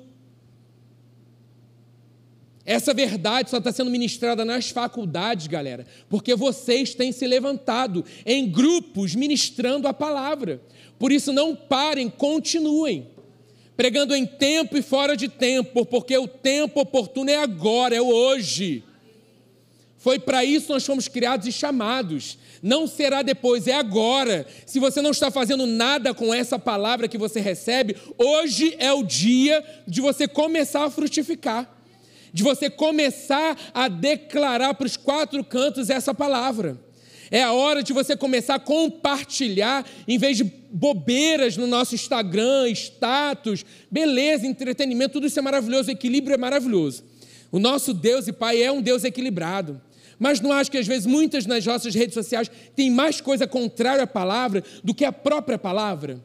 Essa 2.65 2.93
verdade 2.93 3.49
só 3.49 3.57
está 3.57 3.71
sendo 3.71 3.91
ministrada 3.91 4.43
nas 4.43 4.69
faculdades, 4.69 5.47
galera, 5.47 5.85
porque 6.09 6.33
vocês 6.35 6.95
têm 6.95 7.11
se 7.11 7.27
levantado 7.27 8.03
em 8.25 8.49
grupos 8.49 9.13
ministrando 9.13 9.87
a 9.87 9.93
palavra. 9.93 10.61
Por 10.97 11.11
isso, 11.11 11.31
não 11.31 11.55
parem, 11.55 12.09
continuem 12.09 13.15
pregando 13.75 14.15
em 14.15 14.25
tempo 14.25 14.77
e 14.77 14.81
fora 14.81 15.17
de 15.17 15.27
tempo, 15.27 15.85
porque 15.85 16.17
o 16.17 16.27
tempo 16.27 16.79
oportuno 16.79 17.29
é 17.29 17.37
agora, 17.37 17.95
é 17.95 18.01
hoje. 18.01 18.83
Foi 19.97 20.19
para 20.19 20.45
isso 20.45 20.71
nós 20.71 20.85
fomos 20.85 21.07
criados 21.07 21.47
e 21.47 21.51
chamados. 21.51 22.37
Não 22.65 22.87
será 22.87 23.21
depois, 23.21 23.67
é 23.67 23.75
agora. 23.75 24.43
Se 24.65 24.79
você 24.79 24.99
não 24.99 25.11
está 25.11 25.29
fazendo 25.29 25.67
nada 25.67 26.15
com 26.15 26.33
essa 26.33 26.57
palavra 26.57 27.07
que 27.07 27.15
você 27.15 27.39
recebe, 27.39 27.95
hoje 28.17 28.75
é 28.79 28.91
o 28.91 29.03
dia 29.03 29.63
de 29.87 30.01
você 30.01 30.27
começar 30.27 30.83
a 30.83 30.89
frutificar, 30.89 31.69
de 32.33 32.41
você 32.41 32.67
começar 32.67 33.55
a 33.71 33.87
declarar 33.87 34.73
para 34.73 34.87
os 34.87 34.97
quatro 34.97 35.43
cantos 35.43 35.91
essa 35.91 36.11
palavra. 36.11 36.75
É 37.29 37.43
a 37.43 37.53
hora 37.53 37.83
de 37.83 37.93
você 37.93 38.17
começar 38.17 38.55
a 38.55 38.59
compartilhar, 38.59 39.85
em 40.07 40.17
vez 40.17 40.35
de 40.35 40.43
bobeiras 40.71 41.57
no 41.57 41.67
nosso 41.67 41.93
Instagram, 41.93 42.67
status, 42.69 43.63
beleza, 43.91 44.47
entretenimento, 44.47 45.13
tudo 45.13 45.27
isso 45.27 45.37
é 45.37 45.41
maravilhoso, 45.43 45.91
equilíbrio 45.91 46.33
é 46.33 46.37
maravilhoso. 46.37 47.03
O 47.51 47.59
nosso 47.59 47.93
Deus 47.93 48.27
e 48.27 48.33
Pai 48.33 48.63
é 48.63 48.71
um 48.71 48.81
Deus 48.81 49.03
equilibrado. 49.03 49.79
Mas 50.19 50.39
não 50.39 50.51
acho 50.51 50.71
que 50.71 50.77
às 50.77 50.87
vezes 50.87 51.05
muitas 51.05 51.45
nas 51.45 51.65
nossas 51.65 51.93
redes 51.93 52.13
sociais 52.13 52.49
têm 52.75 52.89
mais 52.89 53.19
coisa 53.21 53.45
contrária 53.47 54.03
à 54.03 54.07
palavra 54.07 54.63
do 54.83 54.93
que 54.93 55.05
a 55.05 55.11
própria 55.11 55.57
palavra? 55.57 56.19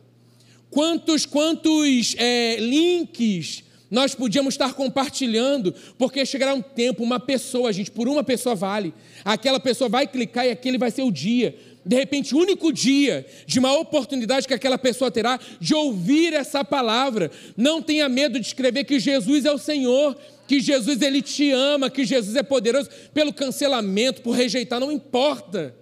Quantos, 0.70 1.26
quantos 1.26 2.14
é, 2.16 2.56
links 2.56 3.64
nós 3.90 4.14
podíamos 4.14 4.54
estar 4.54 4.72
compartilhando, 4.74 5.74
porque 5.98 6.24
chegará 6.24 6.54
um 6.54 6.62
tempo, 6.62 7.02
uma 7.02 7.18
pessoa, 7.18 7.72
gente, 7.72 7.90
por 7.90 8.08
uma 8.08 8.22
pessoa 8.22 8.54
vale. 8.54 8.94
Aquela 9.24 9.58
pessoa 9.58 9.88
vai 9.90 10.06
clicar 10.06 10.46
e 10.46 10.50
aquele 10.50 10.78
vai 10.78 10.92
ser 10.92 11.02
o 11.02 11.10
dia. 11.10 11.56
De 11.84 11.96
repente, 11.96 12.34
o 12.34 12.38
único 12.38 12.72
dia 12.72 13.26
de 13.46 13.58
uma 13.58 13.76
oportunidade 13.76 14.46
que 14.46 14.54
aquela 14.54 14.78
pessoa 14.78 15.10
terá 15.10 15.40
de 15.58 15.74
ouvir 15.74 16.32
essa 16.34 16.64
palavra. 16.64 17.32
Não 17.56 17.82
tenha 17.82 18.08
medo 18.08 18.38
de 18.38 18.46
escrever 18.46 18.84
que 18.84 19.00
Jesus 19.00 19.44
é 19.44 19.50
o 19.50 19.58
Senhor, 19.58 20.16
que 20.50 20.58
Jesus 20.58 21.00
ele 21.00 21.22
te 21.22 21.52
ama, 21.52 21.88
que 21.88 22.04
Jesus 22.04 22.34
é 22.34 22.42
poderoso 22.42 22.90
pelo 23.14 23.32
cancelamento, 23.32 24.20
por 24.20 24.32
rejeitar, 24.32 24.80
não 24.80 24.90
importa. 24.90 25.76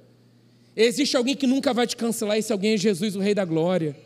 Existe 0.77 1.17
alguém 1.17 1.35
que 1.35 1.47
nunca 1.47 1.73
vai 1.73 1.87
te 1.87 1.97
cancelar, 1.97 2.37
esse 2.37 2.53
alguém 2.53 2.75
é 2.75 2.77
Jesus, 2.77 3.17
o 3.17 3.19
Rei 3.19 3.35
da 3.35 3.47
Glória. 3.47 3.97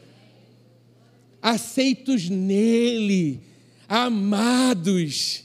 Aceitos 1.43 2.31
nele, 2.31 3.41
amados, 3.89 5.43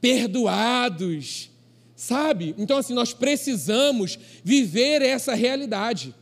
perdoados, 0.00 1.48
sabe? 1.94 2.52
Então, 2.58 2.76
assim, 2.76 2.92
nós 2.92 3.12
precisamos 3.12 4.18
viver 4.42 5.00
essa 5.00 5.32
realidade. 5.32 6.12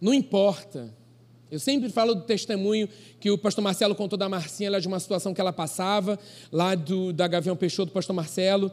Não 0.00 0.14
importa. 0.14 0.90
Eu 1.52 1.58
sempre 1.58 1.90
falo 1.90 2.14
do 2.14 2.22
testemunho 2.22 2.88
que 3.20 3.30
o 3.30 3.36
pastor 3.36 3.62
Marcelo 3.62 3.94
contou 3.94 4.18
da 4.18 4.26
Marcinha, 4.26 4.70
lá 4.70 4.80
de 4.80 4.88
uma 4.88 4.98
situação 4.98 5.34
que 5.34 5.40
ela 5.40 5.52
passava, 5.52 6.18
lá 6.50 6.74
do, 6.74 7.12
da 7.12 7.28
Gavião 7.28 7.54
Peixoto 7.54 7.90
do 7.90 7.92
pastor 7.92 8.16
Marcelo. 8.16 8.72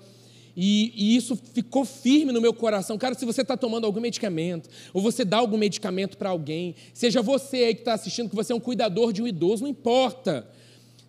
E, 0.56 0.94
e, 0.96 1.18
isso 1.18 1.38
ficou 1.54 1.84
firme 1.84 2.32
no 2.32 2.40
meu 2.40 2.54
coração. 2.54 2.98
Cara, 2.98 3.16
se 3.16 3.26
você 3.26 3.42
está 3.42 3.58
tomando 3.58 3.84
algum 3.84 4.00
medicamento, 4.00 4.70
ou 4.94 5.02
você 5.02 5.26
dá 5.26 5.40
algum 5.40 5.58
medicamento 5.58 6.18
para 6.18 6.30
alguém, 6.30 6.74
seja 6.94 7.22
você 7.22 7.58
aí 7.66 7.76
que 7.76 7.82
está 7.82 7.96
assistindo, 7.96 8.30
que 8.30 8.36
você 8.36 8.54
é 8.54 8.56
um 8.56 8.62
cuidador 8.62 9.12
de 9.12 9.22
um 9.22 9.28
idoso, 9.28 9.64
não 9.64 9.70
importa. 9.70 10.48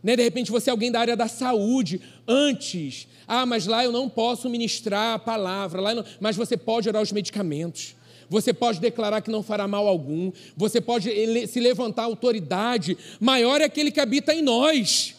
Né? 0.02 0.16
De 0.16 0.24
repente 0.24 0.50
você 0.50 0.70
é 0.70 0.72
alguém 0.72 0.90
da 0.90 0.98
área 0.98 1.16
da 1.16 1.28
saúde, 1.28 2.00
antes, 2.26 3.06
ah, 3.28 3.46
mas 3.46 3.68
lá 3.68 3.84
eu 3.84 3.92
não 3.92 4.08
posso 4.08 4.50
ministrar 4.50 5.14
a 5.14 5.18
palavra, 5.20 5.80
lá 5.80 5.94
não... 5.94 6.04
mas 6.18 6.34
você 6.34 6.56
pode 6.56 6.88
orar 6.88 7.00
os 7.00 7.12
medicamentos. 7.12 7.94
Você 8.30 8.54
pode 8.54 8.80
declarar 8.80 9.20
que 9.20 9.30
não 9.30 9.42
fará 9.42 9.68
mal 9.68 9.86
algum, 9.86 10.32
você 10.56 10.80
pode 10.80 11.10
se 11.46 11.60
levantar 11.60 12.04
autoridade, 12.04 12.96
maior 13.20 13.60
é 13.60 13.64
aquele 13.64 13.90
que 13.90 14.00
habita 14.00 14.32
em 14.32 14.40
nós 14.40 15.16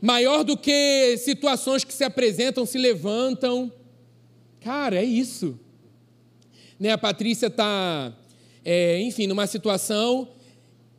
maior 0.00 0.44
do 0.44 0.56
que 0.56 1.16
situações 1.18 1.84
que 1.84 1.92
se 1.92 2.04
apresentam, 2.04 2.64
se 2.64 2.78
levantam. 2.78 3.72
Cara, 4.60 4.96
é 4.96 5.04
isso. 5.04 5.58
Né, 6.78 6.90
a 6.90 6.98
Patrícia 6.98 7.48
está, 7.48 8.12
é, 8.64 9.00
enfim, 9.00 9.26
numa 9.26 9.46
situação, 9.46 10.28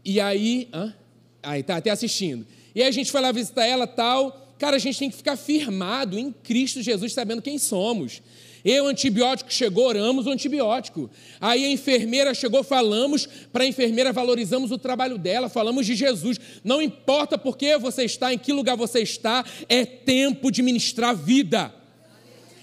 e 0.04 0.20
aí. 0.20 0.68
Hã? 0.74 0.94
Aí, 1.42 1.64
tá 1.64 1.78
até 1.78 1.90
assistindo. 1.90 2.46
E 2.76 2.82
aí 2.82 2.90
a 2.90 2.92
gente 2.92 3.12
foi 3.12 3.22
lá 3.22 3.32
visitar 3.32 3.66
ela 3.66 3.88
tal. 3.88 4.56
Cara, 4.60 4.76
a 4.76 4.80
gente 4.80 5.00
tem 5.00 5.10
que 5.10 5.16
ficar 5.16 5.38
firmado 5.38 6.20
em 6.20 6.34
Cristo 6.34 6.82
Jesus, 6.82 7.14
sabendo 7.14 7.42
quem 7.42 7.58
somos. 7.58 8.22
Eu, 8.64 8.88
antibiótico 8.88 9.52
chegou, 9.52 9.88
oramos 9.88 10.26
o 10.26 10.32
antibiótico. 10.32 11.10
Aí 11.40 11.66
a 11.66 11.70
enfermeira 11.70 12.34
chegou, 12.34 12.64
falamos 12.64 13.28
para 13.54 13.64
a 13.64 13.68
enfermeira, 13.68 14.12
valorizamos 14.12 14.72
o 14.72 14.78
trabalho 14.78 15.18
dela, 15.18 15.48
falamos 15.48 15.86
de 15.86 15.96
Jesus. 15.96 16.40
Não 16.64 16.82
importa 16.82 17.38
por 17.38 17.58
que 17.58 17.78
você 17.78 18.04
está, 18.04 18.34
em 18.34 18.38
que 18.38 18.52
lugar 18.52 18.76
você 18.76 19.00
está, 19.00 19.46
é 19.70 19.86
tempo 19.86 20.52
de 20.52 20.62
ministrar 20.62 21.16
vida. 21.16 21.74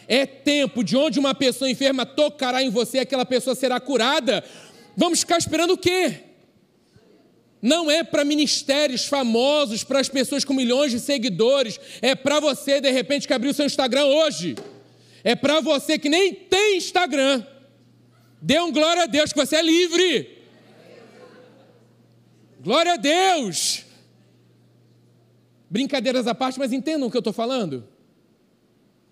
É 0.07 0.27
tempo 0.27 0.85
de 0.85 0.97
onde 0.97 1.19
uma 1.19 1.35
pessoa 1.35 1.71
enferma 1.71 2.05
tocará 2.05 2.63
em 2.63 2.71
você, 2.71 2.99
aquela 2.99 3.25
pessoa 3.25 3.57
será 3.57 3.81
curada. 3.81 4.45
Vamos 4.97 5.21
ficar 5.21 5.39
esperando 5.39 5.73
o 5.73 5.79
quê? 5.79 6.21
Não 7.61 7.91
é 7.91 8.05
para 8.05 8.25
ministérios 8.25 9.07
famosos, 9.07 9.83
para 9.83 9.99
as 9.99 10.09
pessoas 10.09 10.45
com 10.45 10.53
milhões 10.53 10.93
de 10.93 11.01
seguidores, 11.01 11.81
é 12.03 12.15
para 12.15 12.39
você, 12.39 12.81
de 12.81 12.91
repente, 12.91 13.27
que 13.27 13.33
abriu 13.33 13.53
seu 13.53 13.67
Instagram 13.67 14.05
hoje 14.05 14.55
é 15.27 15.35
para 15.35 15.61
você 15.61 15.99
que 15.99 16.09
nem 16.09 16.33
tem 16.33 16.77
Instagram. 16.77 17.45
Dê 18.41 18.61
um 18.61 18.71
glória 18.71 19.03
a 19.03 19.07
Deus 19.07 19.33
que 19.33 19.45
você 19.45 19.57
é 19.57 19.63
livre. 19.63 20.39
Glória 22.61 22.93
a 22.93 22.97
Deus. 22.97 23.83
Brincadeiras 25.69 26.29
à 26.29 26.35
parte, 26.35 26.61
mas 26.61 26.73
entendam 26.73 27.09
o 27.09 27.11
que 27.11 27.17
eu 27.17 27.19
estou 27.19 27.33
falando? 27.33 27.89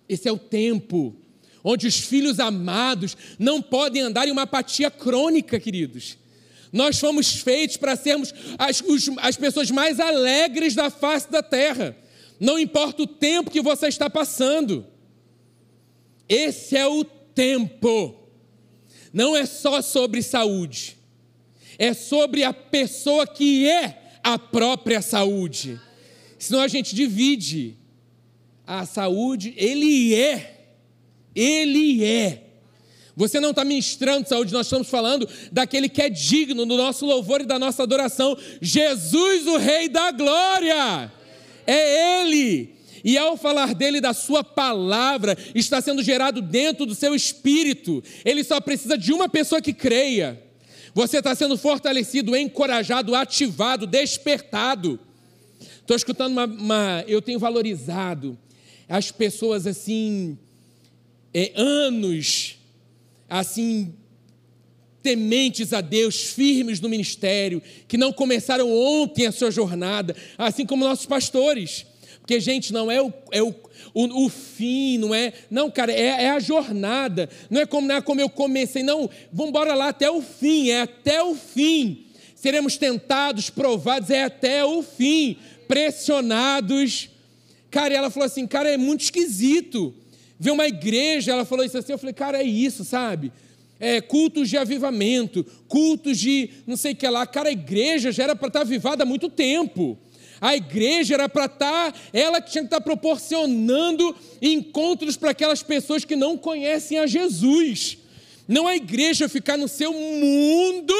Esse 0.09 0.29
é 0.29 0.33
o 0.33 0.39
tempo 0.39 1.17
onde 1.65 1.89
os 1.89 1.99
filhos 1.99 2.39
amados 2.39 3.17
não 3.37 3.61
podem 3.61 4.03
andar 4.03 4.29
em 4.29 4.31
uma 4.31 4.43
apatia 4.43 4.93
crônica, 4.93 5.59
queridos. 5.59 6.17
Nós 6.73 6.97
fomos 6.97 7.41
feitos 7.41 7.77
para 7.77 7.97
sermos 7.97 8.33
as, 8.57 8.81
os, 8.83 9.11
as 9.19 9.37
pessoas 9.37 9.69
mais 9.69 9.99
alegres 9.99 10.77
da 10.77 10.91
face 10.91 11.29
da 11.29 11.43
terra. 11.43 11.97
Não 12.39 12.57
importa 12.57 13.03
o 13.03 13.07
tempo 13.09 13.51
que 13.51 13.61
você 13.61 13.89
está 13.89 14.09
passando. 14.09 14.94
Esse 16.29 16.77
é 16.77 16.87
o 16.87 17.05
tempo. 17.05 18.15
Não 19.13 19.37
é 19.37 19.47
só 19.47 19.81
sobre 19.81 20.23
saúde, 20.23 20.97
é 21.79 21.95
sobre 21.95 22.43
a 22.43 22.53
pessoa 22.53 23.27
que 23.27 23.69
é 23.69 24.19
a 24.23 24.39
própria 24.39 25.01
saúde. 25.01 25.81
Senão 26.39 26.61
a 26.61 26.69
gente 26.69 26.95
divide 26.95 27.77
a 28.67 28.85
saúde, 28.87 29.55
ele 29.57 30.15
é, 30.15 30.67
ele 31.35 32.05
é. 32.05 32.43
Você 33.17 33.39
não 33.39 33.51
está 33.51 33.65
ministrando 33.65 34.29
saúde, 34.29 34.53
nós 34.53 34.67
estamos 34.67 34.89
falando 34.89 35.29
daquele 35.53 35.89
que 35.89 36.03
é 36.03 36.09
digno 36.09 36.67
do 36.67 36.77
nosso 36.77 37.07
louvor 37.07 37.41
e 37.41 37.47
da 37.47 37.59
nossa 37.59 37.85
adoração. 37.85 38.37
Jesus, 38.61 39.47
o 39.47 39.57
Rei 39.57 39.89
da 39.89 40.11
Glória. 40.11 41.13
É 41.67 42.23
Ele. 42.23 42.75
E 43.05 43.19
ao 43.19 43.37
falar 43.37 43.75
dele, 43.75 44.01
da 44.01 44.15
sua 44.15 44.43
palavra, 44.43 45.37
está 45.55 45.79
sendo 45.83 46.03
gerado 46.03 46.41
dentro 46.41 46.87
do 46.87 46.95
seu 46.95 47.15
espírito. 47.15 48.03
Ele 48.25 48.43
só 48.43 48.59
precisa 48.63 48.97
de 48.97 49.13
uma 49.13 49.29
pessoa 49.29 49.61
que 49.61 49.75
creia. 49.75 50.43
Você 50.95 51.19
está 51.19 51.35
sendo 51.35 51.59
fortalecido, 51.59 52.35
encorajado, 52.35 53.15
ativado, 53.15 53.87
despertado. 53.87 54.99
Estou 55.81 55.95
escutando 55.95 56.33
uma, 56.33 56.47
uma, 56.47 57.05
Eu 57.07 57.21
tenho 57.21 57.39
valorizado 57.39 58.39
as 58.89 59.11
pessoas 59.11 59.67
assim, 59.67 60.39
é, 61.33 61.53
anos, 61.57 62.57
assim, 63.29 63.95
tementes 65.03 65.75
a 65.75 65.83
Deus, 65.83 66.23
firmes 66.23 66.81
no 66.81 66.89
ministério, 66.89 67.63
que 67.87 67.99
não 67.99 68.13
começaram 68.13 68.73
ontem 68.73 69.27
a 69.27 69.33
sua 69.33 69.51
jornada, 69.51 70.17
assim 70.39 70.65
como 70.65 70.85
nossos 70.87 71.07
pastores. 71.07 71.85
Porque, 72.25 72.41
gente, 72.41 72.73
não 72.73 72.91
é 72.91 73.03
o, 73.03 73.13
é 73.31 73.43
o, 73.43 73.55
o, 73.93 74.25
o 74.25 74.29
fim, 74.31 74.97
não 74.97 75.15
é. 75.15 75.35
Não, 75.51 75.71
cara, 75.71 75.93
é, 75.93 76.25
é, 76.25 76.31
a 76.31 76.41
jornada. 76.41 77.29
Não 77.51 77.61
é 77.61 77.67
como, 77.67 77.87
não 77.87 77.97
é 77.97 78.01
como 78.01 78.19
eu 78.19 78.31
comecei, 78.31 78.83
não. 78.83 79.11
Vamos 79.31 79.51
embora 79.51 79.75
lá 79.75 79.89
até 79.89 80.11
o 80.11 80.23
fim, 80.23 80.71
é 80.71 80.81
até 80.81 81.23
o 81.23 81.35
fim. 81.35 82.07
Seremos 82.35 82.79
tentados, 82.79 83.51
provados, 83.51 84.09
é 84.09 84.25
até 84.25 84.65
o 84.65 84.83
fim. 84.83 85.37
Pressionados. 85.69 87.11
Cara, 87.71 87.93
e 87.93 87.97
ela 87.99 88.09
falou 88.09 88.25
assim, 88.25 88.47
cara, 88.47 88.71
é 88.71 88.79
muito 88.79 89.03
esquisito. 89.03 89.95
Ver 90.41 90.53
uma 90.53 90.67
igreja, 90.67 91.33
ela 91.33 91.45
falou 91.45 91.63
isso 91.63 91.77
assim, 91.77 91.93
eu 91.93 91.99
falei, 91.99 92.15
cara, 92.15 92.39
é 92.39 92.43
isso, 92.43 92.87
sabe? 92.87 93.31
É, 93.79 94.01
cultos 94.01 94.49
de 94.49 94.57
avivamento, 94.57 95.45
cultos 95.69 96.17
de 96.17 96.49
não 96.67 96.79
sei 96.79 96.93
o 96.93 96.97
que 96.97 97.07
lá. 97.07 97.27
Cara, 97.27 97.51
a 97.51 97.53
igreja 97.53 98.11
já 98.11 98.23
era 98.23 98.35
para 98.35 98.49
estar 98.49 98.61
avivada 98.63 99.03
há 99.03 99.07
muito 99.07 99.29
tempo. 99.29 99.99
A 100.45 100.55
igreja 100.55 101.15
era 101.15 101.27
para 101.27 101.47
estar, 101.47 101.91
tá, 101.91 101.99
ela 102.13 102.39
que 102.39 102.51
tinha 102.51 102.65
que 102.65 102.67
estar 102.67 102.77
tá 102.77 102.85
proporcionando 102.85 104.15
encontros 104.43 105.17
para 105.17 105.31
aquelas 105.31 105.63
pessoas 105.63 106.05
que 106.05 106.15
não 106.15 106.37
conhecem 106.37 106.99
a 106.99 107.07
Jesus. 107.07 107.97
Não 108.47 108.69
a 108.69 108.77
igreja 108.77 109.27
ficar 109.27 109.57
no 109.57 109.67
seu 109.67 109.91
mundo, 109.95 110.95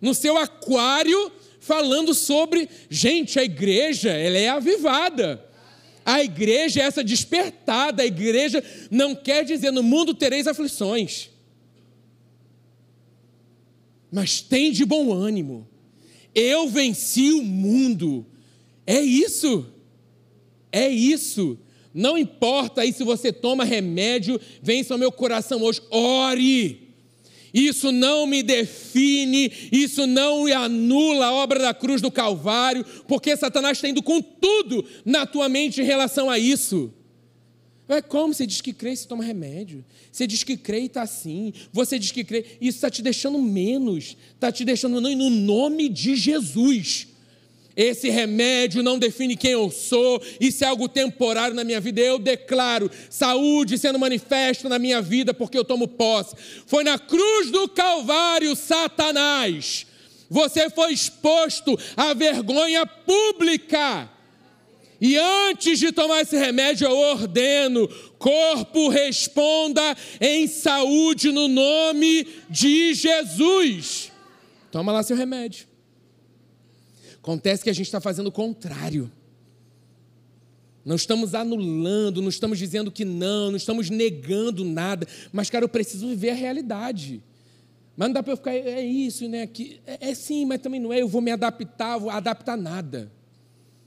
no 0.00 0.14
seu 0.14 0.36
aquário, 0.36 1.32
falando 1.58 2.14
sobre, 2.14 2.68
gente, 2.88 3.36
a 3.40 3.42
igreja, 3.42 4.10
ela 4.10 4.38
é 4.38 4.48
avivada. 4.48 5.44
A 6.04 6.22
igreja 6.22 6.80
é 6.80 6.84
essa 6.84 7.02
despertada, 7.02 8.04
a 8.04 8.06
igreja 8.06 8.62
não 8.92 9.12
quer 9.12 9.44
dizer 9.44 9.72
no 9.72 9.82
mundo 9.82 10.14
tereis 10.14 10.46
aflições. 10.46 11.30
Mas 14.08 14.40
tem 14.40 14.70
de 14.70 14.84
bom 14.84 15.12
ânimo. 15.12 15.66
Eu 16.32 16.68
venci 16.68 17.32
o 17.32 17.42
mundo. 17.42 18.24
É 18.88 19.02
isso. 19.02 19.66
É 20.72 20.88
isso. 20.88 21.58
Não 21.92 22.16
importa 22.16 22.80
aí 22.80 22.90
se 22.90 23.04
você 23.04 23.30
toma 23.30 23.62
remédio, 23.62 24.40
vença 24.62 24.94
o 24.94 24.98
meu 24.98 25.12
coração 25.12 25.62
hoje. 25.62 25.82
Ore. 25.90 26.88
Isso 27.52 27.92
não 27.92 28.26
me 28.26 28.42
define, 28.42 29.52
isso 29.70 30.06
não 30.06 30.46
anula 30.46 31.26
a 31.26 31.32
obra 31.32 31.58
da 31.58 31.74
cruz 31.74 32.00
do 32.00 32.10
Calvário, 32.10 32.84
porque 33.06 33.36
Satanás 33.36 33.76
está 33.78 33.88
indo 33.88 34.02
com 34.02 34.22
tudo 34.22 34.84
na 35.04 35.26
tua 35.26 35.48
mente 35.48 35.80
em 35.80 35.84
relação 35.84 36.30
a 36.30 36.38
isso. 36.38 36.92
É 37.88 38.00
como 38.00 38.32
você 38.32 38.46
diz 38.46 38.60
que 38.62 38.72
crê 38.72 38.92
e 38.92 38.96
você 38.96 39.06
toma 39.06 39.24
remédio. 39.24 39.84
Você 40.10 40.26
diz 40.26 40.44
que 40.44 40.56
crê 40.56 40.80
e 40.80 40.86
está 40.86 41.02
assim. 41.02 41.52
Você 41.72 41.98
diz 41.98 42.10
que 42.10 42.24
crê. 42.24 42.44
Isso 42.60 42.76
está 42.76 42.90
te 42.90 43.02
deixando 43.02 43.38
menos. 43.38 44.16
Está 44.34 44.52
te 44.52 44.64
deixando 44.64 45.00
não. 45.00 45.14
No 45.14 45.30
nome 45.30 45.88
de 45.88 46.14
Jesus. 46.14 47.08
Esse 47.78 48.10
remédio 48.10 48.82
não 48.82 48.98
define 48.98 49.36
quem 49.36 49.52
eu 49.52 49.70
sou, 49.70 50.20
isso 50.40 50.64
é 50.64 50.66
algo 50.66 50.88
temporário 50.88 51.54
na 51.54 51.62
minha 51.62 51.80
vida. 51.80 52.00
Eu 52.00 52.18
declaro 52.18 52.90
saúde 53.08 53.78
sendo 53.78 54.00
manifesta 54.00 54.68
na 54.68 54.80
minha 54.80 55.00
vida 55.00 55.32
porque 55.32 55.56
eu 55.56 55.64
tomo 55.64 55.86
posse. 55.86 56.34
Foi 56.66 56.82
na 56.82 56.98
cruz 56.98 57.52
do 57.52 57.68
Calvário, 57.68 58.56
Satanás. 58.56 59.86
Você 60.28 60.68
foi 60.70 60.92
exposto 60.92 61.78
à 61.96 62.12
vergonha 62.14 62.84
pública. 62.84 64.10
E 65.00 65.16
antes 65.16 65.78
de 65.78 65.92
tomar 65.92 66.22
esse 66.22 66.36
remédio, 66.36 66.84
eu 66.84 66.96
ordeno: 66.96 67.86
corpo 68.18 68.88
responda 68.88 69.96
em 70.20 70.48
saúde 70.48 71.30
no 71.30 71.46
nome 71.46 72.26
de 72.50 72.92
Jesus. 72.92 74.10
Toma 74.72 74.90
lá 74.90 75.04
seu 75.04 75.16
remédio. 75.16 75.67
Acontece 77.22 77.62
que 77.62 77.70
a 77.70 77.72
gente 77.72 77.86
está 77.86 78.00
fazendo 78.00 78.28
o 78.28 78.32
contrário. 78.32 79.10
Não 80.84 80.96
estamos 80.96 81.34
anulando, 81.34 82.22
não 82.22 82.28
estamos 82.28 82.58
dizendo 82.58 82.90
que 82.90 83.04
não, 83.04 83.50
não 83.50 83.56
estamos 83.56 83.90
negando 83.90 84.64
nada. 84.64 85.06
Mas, 85.32 85.50
cara, 85.50 85.64
eu 85.64 85.68
preciso 85.68 86.08
viver 86.08 86.30
a 86.30 86.34
realidade. 86.34 87.22
Mas 87.96 88.08
não 88.08 88.14
dá 88.14 88.22
para 88.22 88.32
eu 88.32 88.36
ficar, 88.36 88.54
é 88.54 88.80
isso, 88.80 89.28
né? 89.28 89.46
Que, 89.46 89.80
é, 89.86 90.10
é 90.10 90.14
sim, 90.14 90.46
mas 90.46 90.60
também 90.60 90.80
não 90.80 90.92
é. 90.92 91.02
Eu 91.02 91.08
vou 91.08 91.20
me 91.20 91.30
adaptar, 91.30 91.98
vou 91.98 92.10
adaptar 92.10 92.56
nada. 92.56 93.12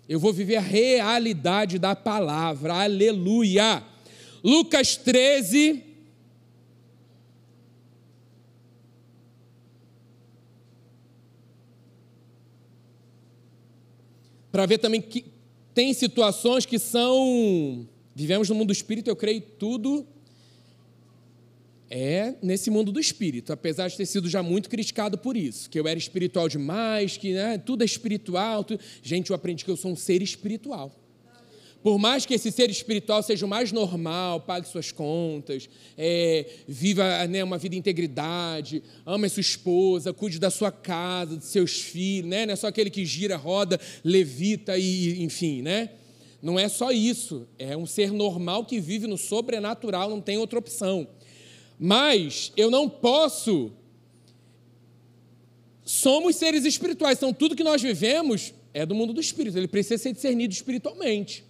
Eu 0.08 0.20
vou 0.20 0.34
viver 0.34 0.58
a 0.58 0.62
realidade 0.62 1.80
da 1.80 1.96
palavra. 1.96 2.84
Aleluia. 2.84 3.82
Lucas 4.44 4.98
13. 4.98 5.91
Para 14.52 14.66
ver 14.66 14.78
também 14.78 15.02
que 15.02 15.26
tem 15.74 15.94
situações 15.94 16.66
que 16.66 16.78
são. 16.78 17.88
Vivemos 18.14 18.50
no 18.50 18.56
mundo 18.56 18.68
do 18.68 18.74
espírito, 18.74 19.10
eu 19.10 19.16
creio 19.16 19.42
tudo 19.42 20.06
é 21.94 22.36
nesse 22.42 22.72
mundo 22.72 22.90
do 22.90 23.02
espírito, 23.02 23.52
apesar 23.52 23.90
de 23.90 23.98
ter 23.98 24.06
sido 24.06 24.30
já 24.30 24.42
muito 24.42 24.70
criticado 24.70 25.18
por 25.18 25.36
isso, 25.36 25.70
que 25.70 25.78
eu 25.78 25.86
era 25.86 26.00
espiritual 26.00 26.48
demais, 26.48 27.18
que 27.18 27.34
né, 27.34 27.58
tudo 27.58 27.82
é 27.82 27.86
espiritual. 27.86 28.64
Tudo... 28.64 28.80
Gente, 29.04 29.30
eu 29.30 29.36
aprendi 29.36 29.66
que 29.66 29.70
eu 29.70 29.76
sou 29.76 29.92
um 29.92 29.96
ser 29.96 30.22
espiritual. 30.22 30.96
Por 31.84 31.98
mais 31.98 32.26
que 32.26 32.36
esse 32.36 32.52
ser 32.52 32.70
espiritual 32.70 33.24
seja 33.24 33.46
o 33.46 33.50
mais 33.50 33.72
normal, 33.72 34.42
pague 34.42 34.68
suas 34.68 34.92
contas, 34.92 35.68
é, 35.98 36.46
viva 36.68 37.26
né, 37.28 37.44
uma 37.44 37.58
vida 37.58 37.74
de 37.74 37.80
integridade, 37.80 38.84
ame 39.04 39.28
sua 39.28 39.42
esposa, 39.42 40.14
cuide 40.14 40.40
da 40.40 40.52
sua 40.52 40.72
casa, 40.72 41.38
dos 41.38 41.48
seus 41.48 41.82
filhos, 41.82 42.30
né? 42.30 42.46
não 42.46 42.54
é 42.54 42.56
só 42.56 42.68
aquele 42.68 42.92
que 42.92 43.04
gira, 43.04 43.36
roda, 43.36 43.80
levita 44.04 44.78
e 44.78 45.24
enfim, 45.24 45.64
né? 45.64 45.90
Não 46.40 46.58
é 46.58 46.68
só 46.68 46.92
isso, 46.92 47.48
é 47.58 47.78
um 47.78 47.86
ser 47.86 48.12
normal 48.12 48.66
que 48.66 48.80
vive 48.80 49.06
no 49.06 49.18
sobrenatural, 49.18 50.10
não 50.10 50.22
tem 50.22 50.38
outra 50.38 50.58
opção. 50.58 51.08
Mas 51.80 52.52
eu 52.58 52.72
não 52.72 52.90
posso. 52.90 53.72
Somos 55.84 56.36
seres 56.36 56.66
espirituais, 56.66 57.18
então 57.18 57.34
tudo 57.34 57.56
que 57.56 57.64
nós 57.64 57.82
vivemos 57.82 58.54
é 58.74 58.86
do 58.86 58.96
mundo 58.96 59.14
do 59.14 59.22
espírito, 59.22 59.58
ele 59.58 59.68
precisa 59.68 60.02
ser 60.02 60.14
discernido 60.14 60.54
espiritualmente. 60.54 61.44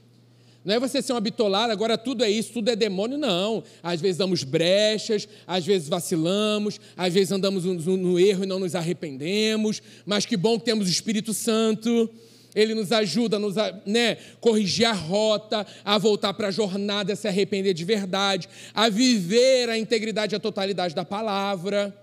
Não 0.64 0.76
é 0.76 0.80
você 0.80 1.02
ser 1.02 1.14
um 1.14 1.20
bitolado, 1.20 1.72
agora 1.72 1.98
tudo 1.98 2.24
é 2.24 2.30
isso, 2.30 2.54
tudo 2.54 2.70
é 2.70 2.76
demônio, 2.76 3.18
não. 3.18 3.64
Às 3.82 4.00
vezes 4.00 4.18
damos 4.18 4.44
brechas, 4.44 5.28
às 5.48 5.66
vezes 5.66 5.90
vacilamos, 5.90 6.80
às 6.96 7.14
vezes 7.14 7.32
andamos 7.32 7.66
no, 7.66 7.98
no 7.98 8.20
erro 8.20 8.44
e 8.44 8.48
não 8.48 8.60
nos 8.60 8.76
arrependemos, 8.76 9.82
mas 10.06 10.26
que 10.26 10.38
bom 10.38 10.60
que 10.60 10.66
temos 10.66 10.88
o 10.88 10.92
Espírito 10.92 11.34
Santo 11.34 12.10
ele 12.54 12.74
nos 12.74 12.92
ajuda 12.92 13.38
a 13.38 13.40
nos, 13.40 13.56
né, 13.86 14.16
corrigir 14.40 14.86
a 14.86 14.92
rota, 14.92 15.66
a 15.84 15.98
voltar 15.98 16.34
para 16.34 16.50
a 16.50 16.52
jornada, 16.52 17.14
a 17.14 17.16
se 17.16 17.28
arrepender 17.28 17.74
de 17.74 17.86
verdade, 17.86 18.50
a 18.74 18.90
viver 18.90 19.70
a 19.70 19.78
integridade 19.78 20.36
e 20.36 20.38
a 20.38 20.40
totalidade 20.40 20.94
da 20.94 21.06
palavra. 21.06 21.96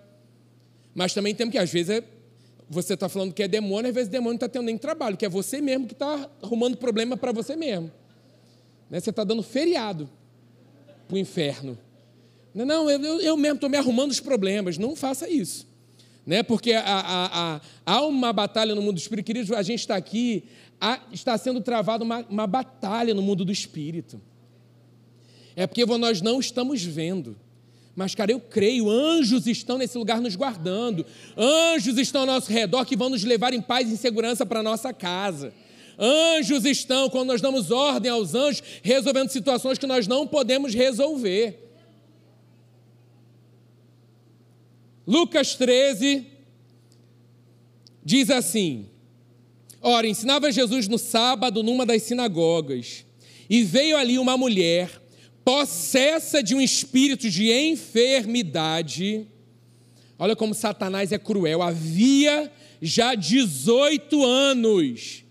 Mas 0.95 1.13
também 1.13 1.35
temos 1.35 1.53
que, 1.53 1.59
às 1.59 1.71
vezes, 1.71 1.91
é, 1.91 2.05
você 2.69 2.95
está 2.95 3.09
falando 3.09 3.33
que 3.33 3.43
é 3.43 3.49
demônio, 3.49 3.89
às 3.89 3.95
vezes 3.95 4.09
o 4.09 4.13
demônio 4.13 4.33
não 4.33 4.47
está 4.47 4.49
tendo 4.49 4.65
nem 4.65 4.79
trabalho, 4.79 5.17
que 5.17 5.27
é 5.27 5.29
você 5.29 5.61
mesmo 5.61 5.87
que 5.87 5.93
está 5.93 6.29
arrumando 6.43 6.77
problema 6.77 7.17
para 7.17 7.33
você 7.33 7.55
mesmo. 7.55 7.91
Né? 8.91 9.01
Você 9.01 9.11
está 9.11 9.25
dando 9.25 9.43
feriado 9.43 10.09
para 11.07 11.15
o 11.15 11.19
inferno. 11.19 11.79
Não, 12.55 12.91
eu, 12.91 13.21
eu 13.21 13.37
mesmo 13.37 13.57
estou 13.57 13.71
me 13.71 13.77
arrumando 13.77 14.11
os 14.11 14.21
problemas. 14.21 14.79
Não 14.79 14.97
faça 14.97 15.29
isso 15.29 15.69
né? 16.29 16.43
porque 16.43 16.75
há, 16.75 16.83
há, 16.85 17.61
há 17.87 18.03
uma 18.05 18.35
batalha 18.35 18.75
no 18.75 18.83
mundo 18.83 18.97
do 18.97 18.99
espírito. 18.99 19.25
Queridos, 19.25 19.51
a 19.51 19.63
gente 19.63 19.81
está 19.81 19.97
aqui, 19.97 20.45
está 21.11 21.39
sendo 21.39 21.59
travada 21.59 22.05
uma, 22.05 22.19
uma 22.29 22.47
batalha 22.47 23.15
no 23.15 23.23
mundo 23.23 23.47
do 23.47 23.51
espírito. 23.51 24.21
É 25.57 25.67
porque 25.67 25.87
nós 25.87 26.21
não 26.21 26.39
estamos 26.39 26.85
vendo. 26.85 27.35
Mas, 27.97 28.15
cara, 28.15 28.31
eu 28.31 28.39
creio, 28.39 28.91
anjos 28.91 29.47
estão 29.47 29.79
nesse 29.79 29.97
lugar 29.97 30.21
nos 30.21 30.37
guardando, 30.37 31.07
anjos 31.35 31.97
estão 31.97 32.21
ao 32.21 32.27
nosso 32.27 32.53
redor 32.53 32.85
que 32.85 32.95
vão 32.95 33.09
nos 33.09 33.25
levar 33.25 33.55
em 33.55 33.63
paz 33.63 33.89
e 33.89 33.95
em 33.95 33.97
segurança 33.97 34.45
para 34.45 34.61
a 34.61 34.63
nossa 34.63 34.93
casa. 34.93 35.55
Anjos 35.99 36.65
estão, 36.65 37.11
quando 37.11 37.29
nós 37.29 37.41
damos 37.41 37.73
ordem 37.73 38.11
aos 38.11 38.35
anjos, 38.35 38.63
resolvendo 38.83 39.31
situações 39.31 39.79
que 39.79 39.87
nós 39.87 40.07
não 40.07 40.27
podemos 40.27 40.73
resolver. 40.73 41.59
Lucas 45.05 45.57
13 45.57 46.25
diz 48.05 48.31
assim: 48.31 48.89
Ora, 49.81 50.07
ensinava 50.07 50.53
Jesus 50.53 50.87
no 50.87 50.99
sábado 50.99 51.63
numa 51.63 51.85
das 51.85 52.03
sinagogas, 52.05 53.05
e 53.51 53.65
veio 53.65 53.97
ali 53.97 54.19
uma 54.19 54.37
mulher 54.37 55.03
possessa 55.45 56.43
de 56.43 56.55
um 56.55 56.61
espírito 56.61 57.29
de 57.29 57.51
enfermidade. 57.51 59.27
Olha 60.19 60.37
como 60.37 60.55
Satanás 60.55 61.11
é 61.11 61.19
cruel. 61.19 61.63
Havia 61.63 62.53
já 62.83 63.15
18 63.15 64.25
anos. 64.25 65.25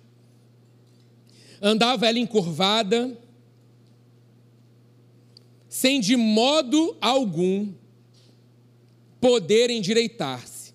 Andava 1.62 2.08
ela 2.08 2.20
encurvada, 2.20 3.18
sem 5.68 6.00
de 6.00 6.16
modo 6.16 6.96
algum 7.02 7.74
poder 9.20 9.70
endireitar-se. 9.70 10.74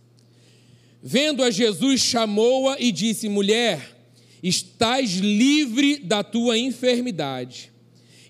Vendo 1.02 1.42
a 1.42 1.50
Jesus, 1.50 2.00
chamou-a 2.00 2.76
e 2.78 2.92
disse: 2.92 3.28
Mulher, 3.28 3.96
estás 4.42 5.14
livre 5.14 5.96
da 5.98 6.22
tua 6.22 6.58
enfermidade. 6.58 7.72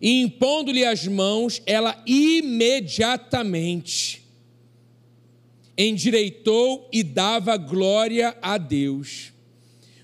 E 0.00 0.22
impondo-lhe 0.22 0.84
as 0.84 1.06
mãos, 1.06 1.60
ela 1.64 2.02
imediatamente 2.06 4.22
endireitou 5.76 6.88
e 6.92 7.02
dava 7.02 7.56
glória 7.56 8.36
a 8.42 8.58
Deus. 8.58 9.32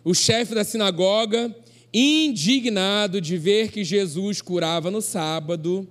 O 0.04 0.14
chefe 0.14 0.54
da 0.54 0.64
sinagoga, 0.64 1.54
indignado 1.92 3.20
de 3.20 3.36
ver 3.36 3.70
que 3.70 3.82
Jesus 3.82 4.40
curava 4.40 4.90
no 4.90 5.00
sábado, 5.00 5.88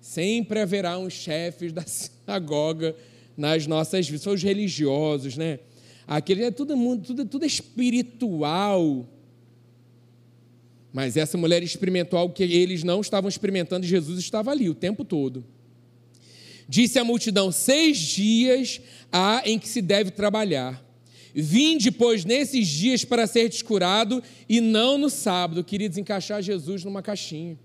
sempre 0.00 0.60
haverá 0.60 0.98
uns 0.98 1.14
chefes 1.14 1.72
da 1.72 1.82
sinagoga 1.82 2.94
nas 3.36 3.66
nossas 3.66 4.06
vidas. 4.06 4.22
São 4.22 4.34
os 4.34 4.42
religiosos, 4.42 5.36
né? 5.36 5.60
Aquele 6.06 6.44
é 6.44 6.50
tudo 6.50 6.76
mundo, 6.76 7.02
tudo, 7.06 7.24
tudo 7.24 7.46
espiritual. 7.46 9.08
Mas 10.92 11.16
essa 11.16 11.38
mulher 11.38 11.62
experimentou 11.62 12.18
algo 12.18 12.34
que 12.34 12.42
eles 12.42 12.84
não 12.84 13.00
estavam 13.00 13.28
experimentando 13.28 13.84
e 13.84 13.88
Jesus 13.88 14.18
estava 14.18 14.50
ali 14.50 14.68
o 14.68 14.74
tempo 14.74 15.04
todo. 15.04 15.44
Disse 16.68 16.98
à 16.98 17.04
multidão: 17.04 17.50
Seis 17.50 17.98
dias 17.98 18.80
há 19.10 19.42
em 19.44 19.58
que 19.58 19.68
se 19.68 19.82
deve 19.82 20.10
trabalhar. 20.10 20.83
Vinde, 21.34 21.90
pois, 21.90 22.24
nesses 22.24 22.68
dias 22.68 23.04
para 23.04 23.26
ser 23.26 23.48
descurado 23.48 24.22
e 24.48 24.60
não 24.60 24.96
no 24.96 25.10
sábado. 25.10 25.64
Queridos, 25.64 25.98
encaixar 25.98 26.40
Jesus 26.40 26.84
numa 26.84 27.02
caixinha. 27.02 27.58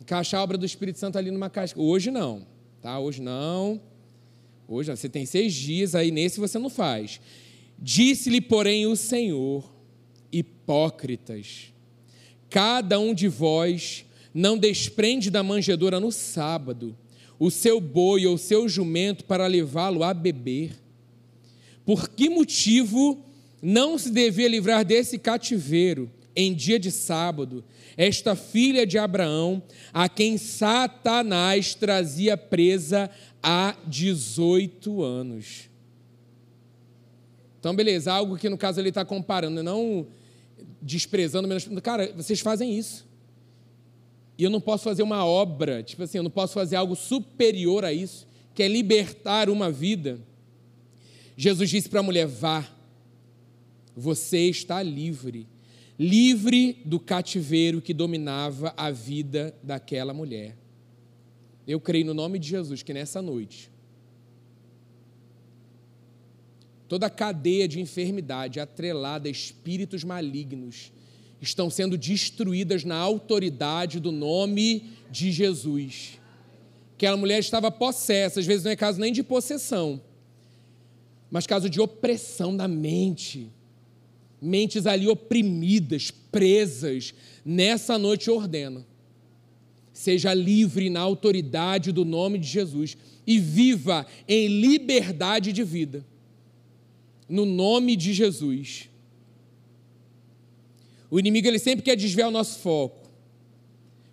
Encaixar 0.00 0.40
a 0.40 0.44
obra 0.44 0.58
do 0.58 0.66
Espírito 0.66 0.98
Santo 0.98 1.16
ali 1.16 1.30
numa 1.30 1.48
caixa. 1.48 1.74
Hoje 1.78 2.10
não. 2.10 2.46
Tá? 2.82 2.98
Hoje 2.98 3.22
não. 3.22 3.80
Hoje 4.68 4.94
você 4.94 5.08
tem 5.08 5.24
seis 5.24 5.54
dias, 5.54 5.94
aí 5.94 6.10
nesse 6.10 6.38
você 6.38 6.58
não 6.58 6.68
faz. 6.68 7.20
Disse-lhe, 7.78 8.40
porém, 8.40 8.86
o 8.86 8.94
Senhor: 8.94 9.72
Hipócritas, 10.30 11.72
cada 12.50 13.00
um 13.00 13.14
de 13.14 13.26
vós 13.26 14.04
não 14.34 14.58
desprende 14.58 15.30
da 15.30 15.42
manjedoura 15.42 15.98
no 15.98 16.12
sábado 16.12 16.96
o 17.38 17.50
seu 17.50 17.80
boi 17.80 18.26
ou 18.26 18.34
o 18.34 18.38
seu 18.38 18.68
jumento 18.68 19.24
para 19.24 19.46
levá-lo 19.46 20.04
a 20.04 20.12
beber. 20.12 20.72
Por 21.84 22.08
que 22.08 22.28
motivo 22.28 23.24
não 23.62 23.98
se 23.98 24.10
devia 24.10 24.48
livrar 24.48 24.84
desse 24.84 25.18
cativeiro 25.18 26.10
em 26.34 26.54
dia 26.54 26.78
de 26.78 26.90
sábado, 26.90 27.64
esta 27.96 28.34
filha 28.34 28.86
de 28.86 28.96
Abraão, 28.98 29.62
a 29.92 30.08
quem 30.08 30.38
Satanás 30.38 31.74
trazia 31.74 32.36
presa 32.36 33.10
há 33.42 33.76
18 33.86 35.02
anos. 35.02 35.68
Então, 37.58 37.74
beleza, 37.74 38.12
algo 38.12 38.38
que 38.38 38.48
no 38.48 38.56
caso 38.56 38.80
ele 38.80 38.88
está 38.88 39.04
comparando, 39.04 39.62
não 39.62 40.06
desprezando, 40.80 41.46
menos. 41.46 41.68
Cara, 41.82 42.10
vocês 42.16 42.40
fazem 42.40 42.78
isso. 42.78 43.06
E 44.38 44.44
eu 44.44 44.48
não 44.48 44.60
posso 44.60 44.84
fazer 44.84 45.02
uma 45.02 45.26
obra, 45.26 45.82
tipo 45.82 46.02
assim, 46.02 46.16
eu 46.16 46.24
não 46.24 46.30
posso 46.30 46.54
fazer 46.54 46.76
algo 46.76 46.96
superior 46.96 47.84
a 47.84 47.92
isso, 47.92 48.26
que 48.54 48.62
é 48.62 48.68
libertar 48.68 49.50
uma 49.50 49.70
vida. 49.70 50.18
Jesus 51.40 51.70
disse 51.70 51.88
para 51.88 52.00
a 52.00 52.02
mulher: 52.02 52.26
vá, 52.26 52.68
você 53.96 54.50
está 54.50 54.82
livre 54.82 55.46
livre 55.98 56.80
do 56.82 56.98
cativeiro 56.98 57.82
que 57.82 57.92
dominava 57.92 58.72
a 58.74 58.90
vida 58.90 59.54
daquela 59.62 60.14
mulher. 60.14 60.56
Eu 61.66 61.78
creio 61.78 62.06
no 62.06 62.14
nome 62.14 62.38
de 62.38 62.48
Jesus 62.48 62.82
que 62.82 62.94
nessa 62.94 63.20
noite, 63.20 63.70
toda 66.88 67.04
a 67.04 67.10
cadeia 67.10 67.68
de 67.68 67.80
enfermidade 67.80 68.58
atrelada 68.58 69.28
a 69.28 69.30
espíritos 69.30 70.02
malignos 70.02 70.90
estão 71.38 71.68
sendo 71.68 71.98
destruídas 71.98 72.82
na 72.82 72.96
autoridade 72.96 74.00
do 74.00 74.10
nome 74.10 74.90
de 75.10 75.30
Jesus. 75.30 76.18
Aquela 76.94 77.18
mulher 77.18 77.40
estava 77.40 77.70
possessa, 77.70 78.40
às 78.40 78.46
vezes 78.46 78.64
não 78.64 78.70
é 78.70 78.76
caso 78.76 78.98
nem 78.98 79.12
de 79.12 79.22
possessão, 79.22 80.00
mas 81.30 81.46
caso 81.46 81.70
de 81.70 81.80
opressão 81.80 82.56
da 82.56 82.66
mente 82.66 83.50
mentes 84.40 84.86
ali 84.86 85.06
oprimidas, 85.06 86.10
presas, 86.10 87.12
nessa 87.44 87.98
noite 87.98 88.28
eu 88.28 88.36
ordeno. 88.36 88.86
Seja 89.92 90.32
livre 90.32 90.88
na 90.88 91.00
autoridade 91.00 91.92
do 91.92 92.04
nome 92.04 92.38
de 92.38 92.46
Jesus 92.46 92.96
e 93.26 93.38
viva 93.38 94.06
em 94.26 94.48
liberdade 94.48 95.52
de 95.52 95.62
vida. 95.62 96.04
No 97.28 97.44
nome 97.44 97.96
de 97.96 98.14
Jesus. 98.14 98.88
O 101.10 101.18
inimigo 101.18 101.46
ele 101.46 101.58
sempre 101.58 101.84
quer 101.84 101.96
desviar 101.96 102.28
o 102.28 102.32
nosso 102.32 102.60
foco. 102.60 103.10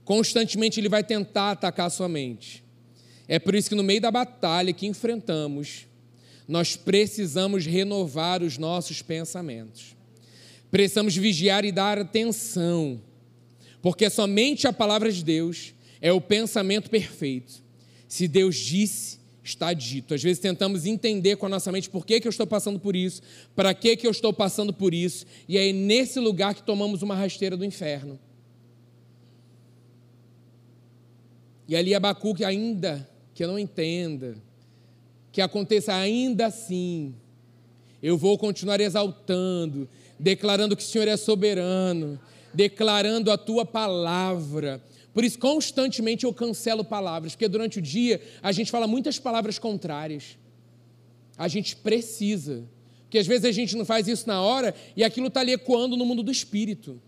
Constantemente 0.04 0.80
ele 0.80 0.90
vai 0.90 1.04
tentar 1.04 1.52
atacar 1.52 1.88
a 1.88 1.90
sua 1.92 2.10
mente. 2.10 2.64
É 3.28 3.40
por 3.40 3.56
isso 3.56 3.70
que 3.70 3.76
no 3.76 3.84
meio 3.84 4.02
da 4.02 4.12
batalha 4.12 4.74
que 4.74 4.88
enfrentamos, 4.88 5.87
nós 6.48 6.76
precisamos 6.76 7.66
renovar 7.66 8.42
os 8.42 8.58
nossos 8.58 9.02
pensamentos. 9.02 9.96
Precisamos 10.72 11.16
vigiar 11.16 11.66
e 11.66 11.72
dar 11.72 11.98
atenção, 11.98 13.02
porque 13.82 14.10
somente 14.10 14.68
a 14.68 14.74
palavra 14.74 15.12
de 15.12 15.24
Deus 15.24 15.74
é 16.02 16.12
o 16.12 16.22
pensamento 16.22 16.90
perfeito. 16.90 17.64
Se 18.08 18.28
Deus 18.28 18.56
disse, 18.56 19.20
está 19.44 19.74
dito. 19.74 20.14
Às 20.14 20.22
vezes 20.22 20.40
tentamos 20.40 20.86
entender 20.86 21.38
com 21.38 21.46
a 21.46 21.50
nossa 21.50 21.72
mente 21.72 21.90
por 21.90 22.06
que, 22.06 22.20
que 22.20 22.28
eu 22.28 22.32
estou 22.32 22.48
passando 22.48 22.80
por 22.80 22.96
isso, 22.96 23.22
para 23.56 23.74
que, 23.74 23.96
que 23.96 24.06
eu 24.06 24.12
estou 24.12 24.34
passando 24.34 24.74
por 24.74 24.94
isso, 24.94 25.26
e 25.48 25.58
é 25.58 25.72
nesse 25.72 26.20
lugar 26.20 26.54
que 26.54 26.64
tomamos 26.64 27.02
uma 27.02 27.16
rasteira 27.16 27.56
do 27.56 27.66
inferno. 27.66 28.20
E 31.68 31.76
ali 31.76 31.94
Abacuque, 31.94 32.46
ainda 32.46 33.08
que 33.34 33.44
eu 33.44 33.48
não 33.48 33.60
entenda, 33.60 34.36
que 35.38 35.42
aconteça 35.44 35.94
ainda 35.94 36.48
assim, 36.48 37.14
eu 38.02 38.18
vou 38.18 38.40
continuar 38.40 38.82
exaltando, 38.82 39.88
declarando 40.20 40.76
que 40.76 40.82
o 40.82 40.86
Senhor 40.86 41.08
é 41.08 41.16
soberano, 41.16 42.20
declarando 42.52 43.30
a 43.30 43.38
tua 43.38 43.64
palavra. 43.64 44.84
Por 45.14 45.24
isso, 45.24 45.38
constantemente 45.38 46.24
eu 46.26 46.34
cancelo 46.34 46.84
palavras, 46.84 47.34
porque 47.36 47.48
durante 47.48 47.78
o 47.78 47.82
dia 47.84 48.20
a 48.42 48.52
gente 48.52 48.72
fala 48.72 48.88
muitas 48.88 49.20
palavras 49.20 49.60
contrárias. 49.60 50.40
A 51.38 51.48
gente 51.48 51.76
precisa, 51.76 52.64
porque 53.04 53.20
às 53.20 53.28
vezes 53.28 53.46
a 53.46 53.52
gente 53.52 53.76
não 53.76 53.86
faz 53.86 54.08
isso 54.08 54.28
na 54.28 54.42
hora 54.42 54.74
e 54.96 55.04
aquilo 55.04 55.28
está 55.28 55.42
ali 55.42 55.52
ecoando 55.52 55.96
no 55.96 56.04
mundo 56.04 56.24
do 56.24 56.32
espírito. 56.32 57.00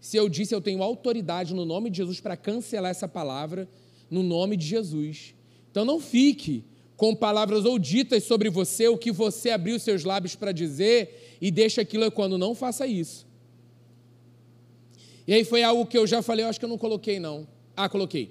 Se 0.00 0.16
eu 0.16 0.28
disse, 0.28 0.54
eu 0.54 0.60
tenho 0.60 0.84
autoridade 0.84 1.52
no 1.52 1.64
nome 1.64 1.90
de 1.90 1.96
Jesus 1.96 2.20
para 2.20 2.36
cancelar 2.36 2.92
essa 2.92 3.08
palavra, 3.08 3.68
no 4.08 4.22
nome 4.22 4.56
de 4.56 4.66
Jesus. 4.66 5.34
Então 5.68 5.84
não 5.84 5.98
fique 5.98 6.64
com 7.02 7.16
palavras 7.16 7.64
ou 7.64 7.80
ditas 7.80 8.22
sobre 8.22 8.48
você, 8.48 8.86
o 8.86 8.96
que 8.96 9.10
você 9.10 9.50
abriu 9.50 9.76
seus 9.76 10.04
lábios 10.04 10.36
para 10.36 10.52
dizer 10.52 11.36
e 11.40 11.50
deixa 11.50 11.80
aquilo 11.80 12.08
quando 12.12 12.38
não 12.38 12.54
faça 12.54 12.86
isso. 12.86 13.26
E 15.26 15.34
aí 15.34 15.42
foi 15.42 15.64
algo 15.64 15.84
que 15.84 15.98
eu 15.98 16.06
já 16.06 16.22
falei, 16.22 16.44
eu 16.44 16.48
acho 16.48 16.60
que 16.60 16.64
eu 16.64 16.68
não 16.68 16.78
coloquei 16.78 17.18
não. 17.18 17.44
Ah, 17.76 17.88
coloquei. 17.88 18.30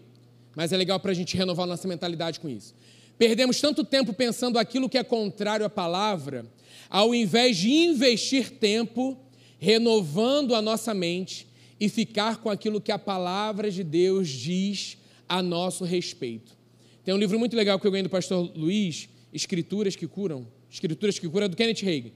Mas 0.56 0.72
é 0.72 0.78
legal 0.78 1.02
para 1.02 1.12
a 1.12 1.14
gente 1.14 1.36
renovar 1.36 1.68
nossa 1.68 1.86
mentalidade 1.86 2.40
com 2.40 2.48
isso. 2.48 2.74
Perdemos 3.18 3.60
tanto 3.60 3.84
tempo 3.84 4.14
pensando 4.14 4.58
aquilo 4.58 4.88
que 4.88 4.98
é 4.98 5.04
contrário 5.04 5.66
à 5.66 5.70
palavra, 5.70 6.46
ao 6.90 7.14
invés 7.14 7.58
de 7.58 7.70
investir 7.70 8.52
tempo 8.52 9.18
renovando 9.60 10.56
a 10.56 10.62
nossa 10.62 10.94
mente 10.94 11.46
e 11.78 11.90
ficar 11.90 12.38
com 12.38 12.50
aquilo 12.50 12.80
que 12.80 12.94
a 12.94 12.98
palavra 12.98 13.70
de 13.70 13.84
Deus 13.84 14.30
diz 14.30 14.98
a 15.28 15.42
nosso 15.42 15.84
respeito. 15.84 16.61
Tem 17.04 17.14
um 17.14 17.18
livro 17.18 17.40
muito 17.40 17.56
legal 17.56 17.80
que 17.80 17.88
eu 17.88 17.92
ganhei 17.92 18.04
do 18.04 18.10
pastor 18.10 18.52
Luiz, 18.56 19.10
Escrituras 19.34 19.96
que 19.96 20.08
Curam. 20.08 20.48
Escrituras 20.70 21.18
que 21.18 21.28
Curam, 21.28 21.50
do 21.50 21.56
Kenneth 21.56 21.82
Reagan. 21.84 22.12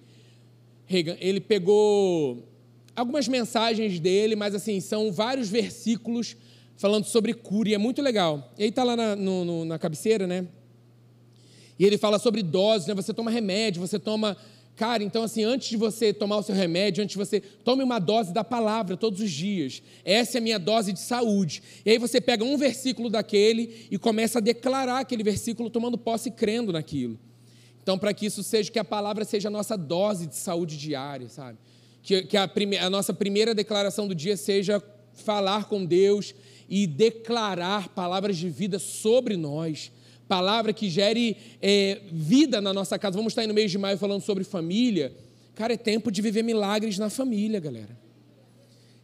Reagan. 0.86 1.18
Ele 1.20 1.40
pegou 1.40 2.48
algumas 2.96 3.28
mensagens 3.28 4.00
dele, 4.00 4.36
mas 4.36 4.56
assim, 4.56 4.80
são 4.80 5.12
vários 5.12 5.50
versículos 5.50 6.38
falando 6.78 7.06
sobre 7.06 7.34
cura, 7.34 7.70
e 7.70 7.74
é 7.74 7.78
muito 7.78 8.02
legal. 8.02 8.54
E 8.58 8.64
aí 8.64 8.70
está 8.70 8.84
lá 8.84 8.96
na, 8.96 9.16
no, 9.16 9.46
no, 9.46 9.66
na 9.66 9.80
cabeceira, 9.80 10.28
né? 10.28 10.48
E 11.78 11.86
ele 11.86 11.98
fala 11.98 12.20
sobre 12.20 12.42
doses, 12.42 12.88
né? 12.88 12.94
Você 12.94 13.14
toma 13.14 13.32
remédio, 13.32 13.82
você 13.82 14.00
toma 14.00 14.38
Cara, 14.76 15.02
então 15.02 15.24
assim, 15.24 15.44
antes 15.44 15.70
de 15.70 15.78
você 15.78 16.12
tomar 16.12 16.38
o 16.38 16.44
seu 16.44 16.54
remédio, 16.54 17.02
antes 17.02 17.14
de 17.14 17.18
você 17.18 17.40
tome 17.40 17.82
uma 17.82 17.98
dose 17.98 18.34
da 18.34 18.44
palavra 18.44 18.98
todos 18.98 19.22
os 19.22 19.32
dias. 19.32 19.82
Essa 20.04 20.38
é 20.38 20.40
a 20.40 20.42
minha 20.42 20.60
dose 20.60 20.92
de 20.92 21.00
saúde. 21.00 21.64
E 21.86 21.92
aí 21.92 21.98
você 21.98 22.20
pega 22.20 22.44
um 22.44 22.58
versículo 22.58 23.10
daquele 23.10 23.88
e 23.90 23.98
começa 23.98 24.40
a 24.40 24.42
declarar 24.42 25.00
aquele 25.00 25.24
versículo 25.24 25.70
tomando 25.70 25.98
posse 25.98 26.28
e 26.28 26.32
crendo 26.32 26.74
naquilo. 26.74 27.18
Então, 27.82 27.98
para 27.98 28.14
que 28.14 28.26
isso 28.26 28.44
seja, 28.44 28.70
que 28.70 28.80
a 28.80 28.84
palavra 28.84 29.24
seja 29.24 29.48
a 29.48 29.52
nossa 29.52 29.78
dose 29.78 30.28
de 30.28 30.36
saúde 30.36 30.78
diária, 30.78 31.30
sabe? 31.30 31.58
Que, 32.04 32.24
que 32.24 32.36
a, 32.36 32.48
prime, 32.48 32.78
a 32.78 32.90
nossa 32.90 33.14
primeira 33.14 33.56
declaração 33.56 34.08
do 34.08 34.16
dia 34.16 34.36
seja 34.36 34.84
falar 35.14 35.66
com 35.66 35.86
Deus 35.86 36.36
e 36.68 36.86
declarar 36.86 37.90
palavras 37.90 38.36
de 38.38 38.50
vida 38.50 38.78
sobre 38.78 39.38
nós 39.38 39.92
palavra 40.28 40.74
que 40.74 40.90
gere 40.90 41.38
é, 41.62 42.02
vida 42.12 42.62
na 42.62 42.74
nossa 42.74 42.98
casa. 42.98 43.16
Vamos 43.16 43.32
estar 43.32 43.42
aí 43.42 43.48
no 43.48 43.54
mês 43.54 43.72
de 43.72 43.78
maio 43.78 43.98
falando 43.98 44.22
sobre 44.22 44.44
família. 44.44 45.14
Cara, 45.54 45.74
é 45.74 45.78
tempo 45.78 46.12
de 46.12 46.22
viver 46.22 46.44
milagres 46.44 46.98
na 46.98 47.10
família, 47.10 47.60
galera. 47.60 47.98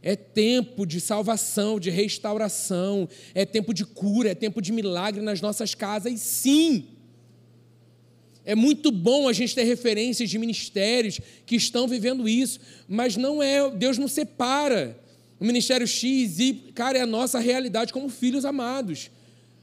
É 0.02 0.16
tempo 0.16 0.86
de 0.86 1.00
salvação, 1.00 1.80
de 1.80 1.92
restauração, 1.92 3.08
é 3.36 3.46
tempo 3.46 3.74
de 3.74 3.86
cura, 3.86 4.32
é 4.32 4.36
tempo 4.36 4.62
de 4.62 4.72
milagre 4.72 5.22
nas 5.22 5.42
nossas 5.42 5.76
casas, 5.76 6.14
e 6.14 6.18
sim. 6.18 6.88
É 8.44 8.56
muito 8.56 8.92
bom 8.92 9.28
a 9.28 9.34
gente 9.34 9.54
ter 9.54 9.64
referências 9.64 10.28
de 10.28 10.40
ministérios 10.40 11.20
que 11.46 11.56
estão 11.56 11.88
vivendo 11.88 12.28
isso, 12.28 12.60
mas 12.88 13.16
não 13.16 13.44
é, 13.44 13.70
Deus 13.70 14.00
não 14.00 14.08
separa 14.08 15.00
o 15.40 15.46
ministério 15.46 15.88
X 15.88 16.40
e, 16.40 16.54
cara, 16.74 16.98
é 16.98 17.02
a 17.02 17.06
nossa 17.06 17.40
realidade 17.40 17.94
como 17.94 18.10
filhos 18.10 18.44
amados. 18.44 19.12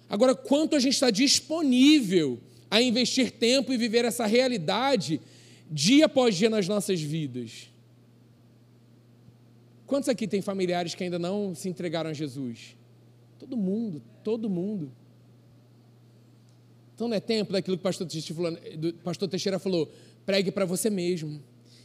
Agora, 0.09 0.35
quanto 0.35 0.75
a 0.75 0.81
gente 0.81 0.95
está 0.95 1.11
disponível 1.11 2.39
a 2.71 2.81
investir 2.81 3.31
tempo 3.33 3.73
e 3.73 3.77
viver 3.77 4.05
essa 4.05 4.27
realidade 4.27 5.21
dia 5.71 6.07
após 6.07 6.35
dia 6.37 6.49
nas 6.49 6.67
nossas 6.67 7.01
vidas? 7.01 7.69
Quantos 9.87 10.09
aqui 10.09 10.27
tem 10.27 10.41
familiares 10.41 10.95
que 10.95 11.05
ainda 11.05 11.19
não 11.19 11.55
se 11.55 11.69
entregaram 11.69 12.11
a 12.11 12.15
Jesus? 12.15 12.77
Todo 13.39 13.57
mundo, 13.57 14.03
todo 14.25 14.49
mundo. 14.49 14.91
Então 16.95 17.07
não 17.07 17.17
é 17.17 17.21
tempo 17.21 17.53
daquilo 17.53 17.77
que 17.77 17.83
o 17.83 18.93
pastor 19.03 19.29
Teixeira, 19.29 19.59
falou, 19.59 19.91
pregue 20.27 20.51
para 20.51 20.65
você 20.65 20.91
mesmo. 20.91 21.43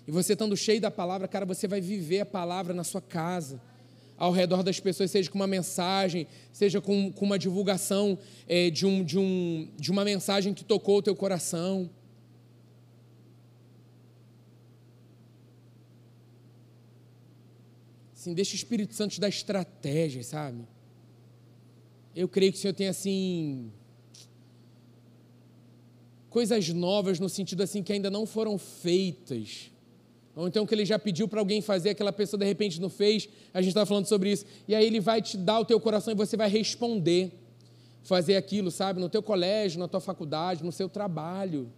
E 0.07 0.11
você 0.11 0.33
estando 0.33 0.55
cheio 0.57 0.81
da 0.81 0.91
palavra, 0.91 1.27
cara, 1.27 1.45
você 1.45 1.67
vai 1.67 1.79
viver 1.79 2.21
a 2.21 2.25
palavra 2.25 2.73
na 2.73 2.83
sua 2.83 3.01
casa 3.01 3.61
ao 4.23 4.31
redor 4.31 4.63
das 4.63 4.79
pessoas, 4.79 5.11
seja 5.11 5.29
com 5.29 5.35
uma 5.37 5.45
mensagem, 5.45 6.27
seja 6.53 6.79
com, 6.79 7.11
com 7.11 7.25
uma 7.25 7.37
divulgação 7.37 8.17
é, 8.47 8.69
de, 8.69 8.85
um, 8.85 9.03
de, 9.03 9.19
um, 9.19 9.69
de 9.77 9.91
uma 9.91 10.05
mensagem 10.05 10.53
que 10.53 10.63
tocou 10.63 10.99
o 10.99 11.01
teu 11.01 11.13
coração. 11.13 11.89
Assim, 18.13 18.33
deixa 18.33 18.53
o 18.53 18.55
Espírito 18.55 18.93
Santo 18.93 19.19
dar 19.19 19.27
estratégia, 19.27 20.23
sabe? 20.23 20.65
Eu 22.15 22.29
creio 22.29 22.53
que 22.53 22.59
o 22.59 22.61
Senhor 22.61 22.73
tem 22.73 22.87
assim 22.87 23.73
coisas 26.29 26.69
novas 26.69 27.19
no 27.19 27.27
sentido 27.27 27.61
assim 27.61 27.83
que 27.83 27.91
ainda 27.91 28.09
não 28.09 28.25
foram 28.25 28.57
feitas 28.57 29.72
ou 30.35 30.47
então 30.47 30.65
que 30.65 30.73
ele 30.73 30.85
já 30.85 30.97
pediu 30.97 31.27
para 31.27 31.39
alguém 31.39 31.61
fazer, 31.61 31.91
aquela 31.91 32.11
pessoa 32.11 32.39
de 32.39 32.45
repente 32.45 32.81
não 32.81 32.89
fez, 32.89 33.29
a 33.53 33.61
gente 33.61 33.69
está 33.69 33.85
falando 33.85 34.07
sobre 34.07 34.31
isso. 34.31 34.45
E 34.67 34.73
aí 34.73 34.85
ele 34.85 34.99
vai 34.99 35.21
te 35.21 35.37
dar 35.37 35.59
o 35.59 35.65
teu 35.65 35.79
coração 35.79 36.11
e 36.11 36.15
você 36.15 36.35
vai 36.35 36.49
responder. 36.49 37.31
Fazer 38.01 38.35
aquilo, 38.35 38.69
sabe? 38.69 38.99
No 38.99 39.07
teu 39.07 39.23
colégio, 39.23 39.79
na 39.79 39.87
tua 39.87 40.01
faculdade, 40.01 40.61
no 40.61 40.73
seu 40.73 40.89
trabalho. 40.89 41.71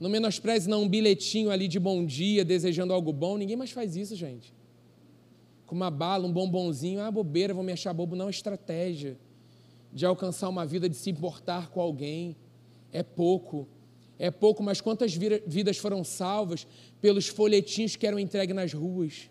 Não 0.00 0.08
menospreze 0.08 0.70
não 0.70 0.84
um 0.84 0.88
bilhetinho 0.88 1.50
ali 1.50 1.68
de 1.68 1.78
bom 1.78 2.02
dia, 2.04 2.42
desejando 2.42 2.94
algo 2.94 3.12
bom. 3.12 3.36
Ninguém 3.36 3.56
mais 3.56 3.72
faz 3.72 3.94
isso, 3.94 4.16
gente. 4.16 4.54
Com 5.66 5.74
uma 5.74 5.90
bala, 5.90 6.26
um 6.26 6.32
bombonzinho, 6.32 7.00
ah, 7.00 7.10
bobeira, 7.10 7.52
vou 7.52 7.62
me 7.62 7.72
achar 7.72 7.92
bobo. 7.92 8.16
Não, 8.16 8.30
estratégia 8.30 9.18
de 9.92 10.06
alcançar 10.06 10.48
uma 10.48 10.64
vida, 10.64 10.88
de 10.88 10.96
se 10.96 11.10
importar 11.10 11.68
com 11.68 11.80
alguém. 11.80 12.36
É 12.92 13.02
pouco 13.02 13.68
é 14.18 14.30
pouco, 14.30 14.62
mas 14.62 14.80
quantas 14.80 15.14
vidas 15.14 15.76
foram 15.76 16.02
salvas 16.02 16.66
pelos 17.00 17.28
folhetinhos 17.28 17.96
que 17.96 18.06
eram 18.06 18.18
entregues 18.18 18.54
nas 18.54 18.72
ruas? 18.72 19.28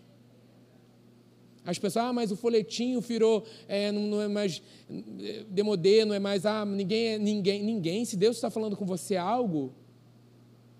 As 1.64 1.78
pessoas, 1.78 2.04
ah, 2.04 2.12
mas 2.12 2.30
o 2.30 2.36
folhetinho 2.36 3.00
virou, 3.00 3.44
é, 3.66 3.90
não, 3.90 4.02
não, 4.02 4.22
é 4.22 4.28
mais 4.28 4.62
é, 4.88 5.44
demodê, 5.48 6.04
não 6.04 6.14
é 6.14 6.20
mais, 6.20 6.46
ah, 6.46 6.64
ninguém, 6.64 7.06
é, 7.08 7.18
ninguém, 7.18 7.64
ninguém. 7.64 8.04
Se 8.04 8.16
Deus 8.16 8.36
está 8.36 8.48
falando 8.48 8.76
com 8.76 8.86
você 8.86 9.16
algo, 9.16 9.74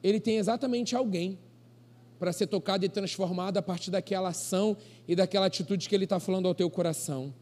Ele 0.00 0.20
tem 0.20 0.36
exatamente 0.36 0.94
alguém 0.94 1.36
para 2.20 2.32
ser 2.32 2.46
tocado 2.46 2.84
e 2.84 2.88
transformado 2.88 3.56
a 3.56 3.62
partir 3.62 3.90
daquela 3.90 4.28
ação 4.28 4.76
e 5.08 5.16
daquela 5.16 5.46
atitude 5.46 5.88
que 5.88 5.94
Ele 5.94 6.04
está 6.04 6.20
falando 6.20 6.46
ao 6.46 6.54
teu 6.54 6.70
coração. 6.70 7.34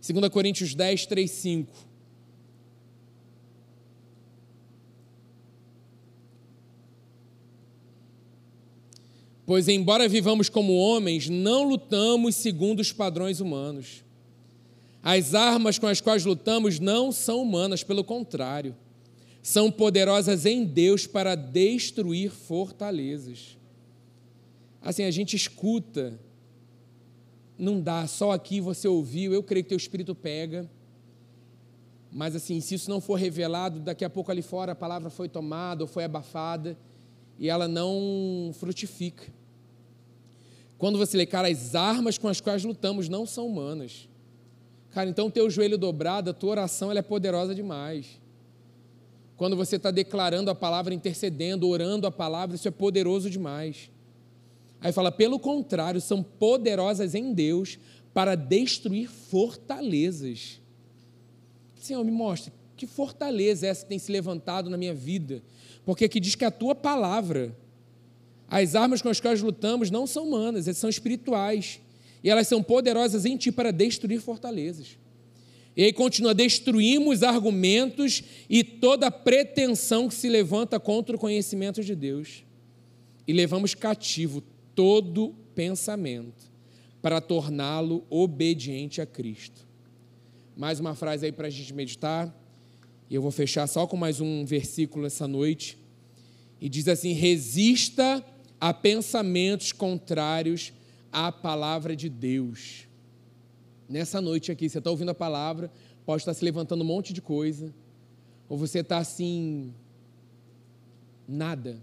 2 0.00 0.28
Coríntios 0.28 0.72
10, 0.72 1.06
3, 1.06 1.28
5. 1.28 1.95
Pois, 9.46 9.68
embora 9.68 10.08
vivamos 10.08 10.48
como 10.48 10.74
homens, 10.74 11.28
não 11.28 11.62
lutamos 11.62 12.34
segundo 12.34 12.80
os 12.80 12.92
padrões 12.92 13.40
humanos. 13.40 14.04
As 15.00 15.36
armas 15.36 15.78
com 15.78 15.86
as 15.86 16.00
quais 16.00 16.24
lutamos 16.24 16.80
não 16.80 17.12
são 17.12 17.42
humanas, 17.42 17.84
pelo 17.84 18.02
contrário, 18.02 18.74
são 19.40 19.70
poderosas 19.70 20.44
em 20.44 20.64
Deus 20.64 21.06
para 21.06 21.36
destruir 21.36 22.32
fortalezas. 22.32 23.56
Assim, 24.82 25.04
a 25.04 25.12
gente 25.12 25.36
escuta, 25.36 26.18
não 27.56 27.80
dá, 27.80 28.04
só 28.08 28.32
aqui 28.32 28.60
você 28.60 28.88
ouviu, 28.88 29.32
eu 29.32 29.44
creio 29.44 29.62
que 29.62 29.68
teu 29.68 29.78
espírito 29.78 30.12
pega. 30.12 30.68
Mas 32.10 32.34
assim, 32.34 32.60
se 32.60 32.74
isso 32.74 32.90
não 32.90 33.00
for 33.00 33.14
revelado, 33.14 33.78
daqui 33.78 34.04
a 34.04 34.10
pouco 34.10 34.32
ali 34.32 34.42
fora 34.42 34.72
a 34.72 34.76
palavra 34.76 35.08
foi 35.08 35.28
tomada 35.28 35.84
ou 35.84 35.88
foi 35.88 36.02
abafada 36.02 36.76
e 37.38 37.48
ela 37.48 37.68
não 37.68 38.50
frutifica. 38.54 39.24
Quando 40.78 40.98
você 40.98 41.16
lê, 41.16 41.26
cara, 41.26 41.48
as 41.48 41.74
armas 41.74 42.18
com 42.18 42.28
as 42.28 42.40
quais 42.40 42.64
lutamos 42.64 43.08
não 43.08 43.26
são 43.26 43.46
humanas. 43.46 44.08
Cara, 44.90 45.08
então 45.08 45.30
teu 45.30 45.48
joelho 45.50 45.78
dobrado, 45.78 46.30
a 46.30 46.34
tua 46.34 46.50
oração 46.50 46.90
ela 46.90 47.00
é 47.00 47.02
poderosa 47.02 47.54
demais. 47.54 48.20
Quando 49.36 49.56
você 49.56 49.76
está 49.76 49.90
declarando 49.90 50.50
a 50.50 50.54
palavra, 50.54 50.94
intercedendo, 50.94 51.68
orando 51.68 52.06
a 52.06 52.10
palavra, 52.10 52.56
isso 52.56 52.68
é 52.68 52.70
poderoso 52.70 53.28
demais. 53.28 53.90
Aí 54.80 54.92
fala, 54.92 55.12
pelo 55.12 55.38
contrário, 55.38 56.00
são 56.00 56.22
poderosas 56.22 57.14
em 57.14 57.32
Deus 57.32 57.78
para 58.14 58.34
destruir 58.34 59.08
fortalezas. 59.08 60.60
Senhor, 61.78 62.02
me 62.04 62.10
mostre 62.10 62.52
que 62.76 62.86
fortaleza 62.86 63.66
é 63.66 63.70
essa 63.70 63.82
que 63.82 63.88
tem 63.88 63.98
se 63.98 64.12
levantado 64.12 64.68
na 64.68 64.76
minha 64.76 64.94
vida 64.94 65.42
porque 65.86 66.04
aqui 66.04 66.18
diz 66.18 66.34
que 66.34 66.44
a 66.44 66.50
tua 66.50 66.74
palavra, 66.74 67.56
as 68.48 68.74
armas 68.74 69.00
com 69.00 69.08
as 69.08 69.20
quais 69.20 69.40
lutamos 69.40 69.88
não 69.88 70.04
são 70.04 70.26
humanas, 70.26 70.66
elas 70.66 70.78
são 70.78 70.90
espirituais. 70.90 71.80
E 72.24 72.28
elas 72.28 72.48
são 72.48 72.60
poderosas 72.60 73.24
em 73.24 73.36
ti 73.36 73.52
para 73.52 73.70
destruir 73.70 74.20
fortalezas. 74.20 74.98
E 75.76 75.84
aí 75.84 75.92
continua: 75.92 76.34
destruímos 76.34 77.22
argumentos 77.22 78.24
e 78.50 78.64
toda 78.64 79.12
pretensão 79.12 80.08
que 80.08 80.14
se 80.14 80.28
levanta 80.28 80.80
contra 80.80 81.14
o 81.14 81.18
conhecimento 81.18 81.84
de 81.84 81.94
Deus. 81.94 82.42
E 83.28 83.32
levamos 83.32 83.72
cativo 83.72 84.42
todo 84.74 85.36
pensamento 85.54 86.50
para 87.00 87.20
torná-lo 87.20 88.04
obediente 88.10 89.00
a 89.00 89.06
Cristo. 89.06 89.64
Mais 90.56 90.80
uma 90.80 90.96
frase 90.96 91.26
aí 91.26 91.32
para 91.32 91.46
a 91.46 91.50
gente 91.50 91.72
meditar. 91.72 92.34
E 93.08 93.14
eu 93.14 93.22
vou 93.22 93.30
fechar 93.30 93.66
só 93.66 93.86
com 93.86 93.96
mais 93.96 94.20
um 94.20 94.44
versículo 94.44 95.06
essa 95.06 95.28
noite. 95.28 95.78
E 96.60 96.68
diz 96.68 96.88
assim: 96.88 97.12
resista 97.12 98.24
a 98.60 98.74
pensamentos 98.74 99.72
contrários 99.72 100.72
à 101.12 101.30
palavra 101.30 101.94
de 101.94 102.08
Deus. 102.08 102.86
Nessa 103.88 104.20
noite 104.20 104.50
aqui, 104.50 104.68
você 104.68 104.78
está 104.78 104.90
ouvindo 104.90 105.10
a 105.10 105.14
palavra, 105.14 105.70
pode 106.04 106.22
estar 106.22 106.34
se 106.34 106.44
levantando 106.44 106.82
um 106.82 106.86
monte 106.86 107.12
de 107.12 107.22
coisa, 107.22 107.72
ou 108.48 108.58
você 108.58 108.80
está 108.80 108.98
assim, 108.98 109.72
nada. 111.28 111.80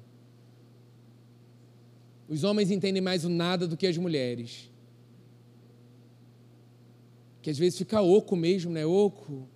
Os 2.27 2.43
homens 2.43 2.69
entendem 2.69 3.01
mais 3.01 3.23
o 3.23 3.29
nada 3.29 3.65
do 3.65 3.77
que 3.77 3.87
as 3.87 3.97
mulheres. 3.97 4.69
Que 7.41 7.49
às 7.49 7.57
vezes 7.57 7.77
fica 7.77 8.01
oco 8.01 8.35
mesmo, 8.35 8.71
né? 8.71 8.85
Oco 8.85 9.47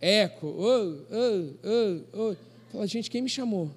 eco, 0.00 0.46
oh, 0.46 1.04
oh, 1.10 1.54
oh, 1.64 2.30
oh. 2.30 2.36
Fala, 2.70 2.86
gente, 2.86 3.10
quem 3.10 3.22
me 3.22 3.28
chamou? 3.28 3.70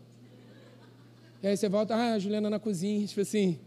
E 1.41 1.47
aí 1.47 1.57
você 1.57 1.67
volta, 1.67 1.95
ah, 1.95 2.13
a 2.13 2.19
Juliana 2.19 2.49
na 2.49 2.59
cozinha, 2.59 3.05
tipo 3.07 3.21
assim. 3.21 3.59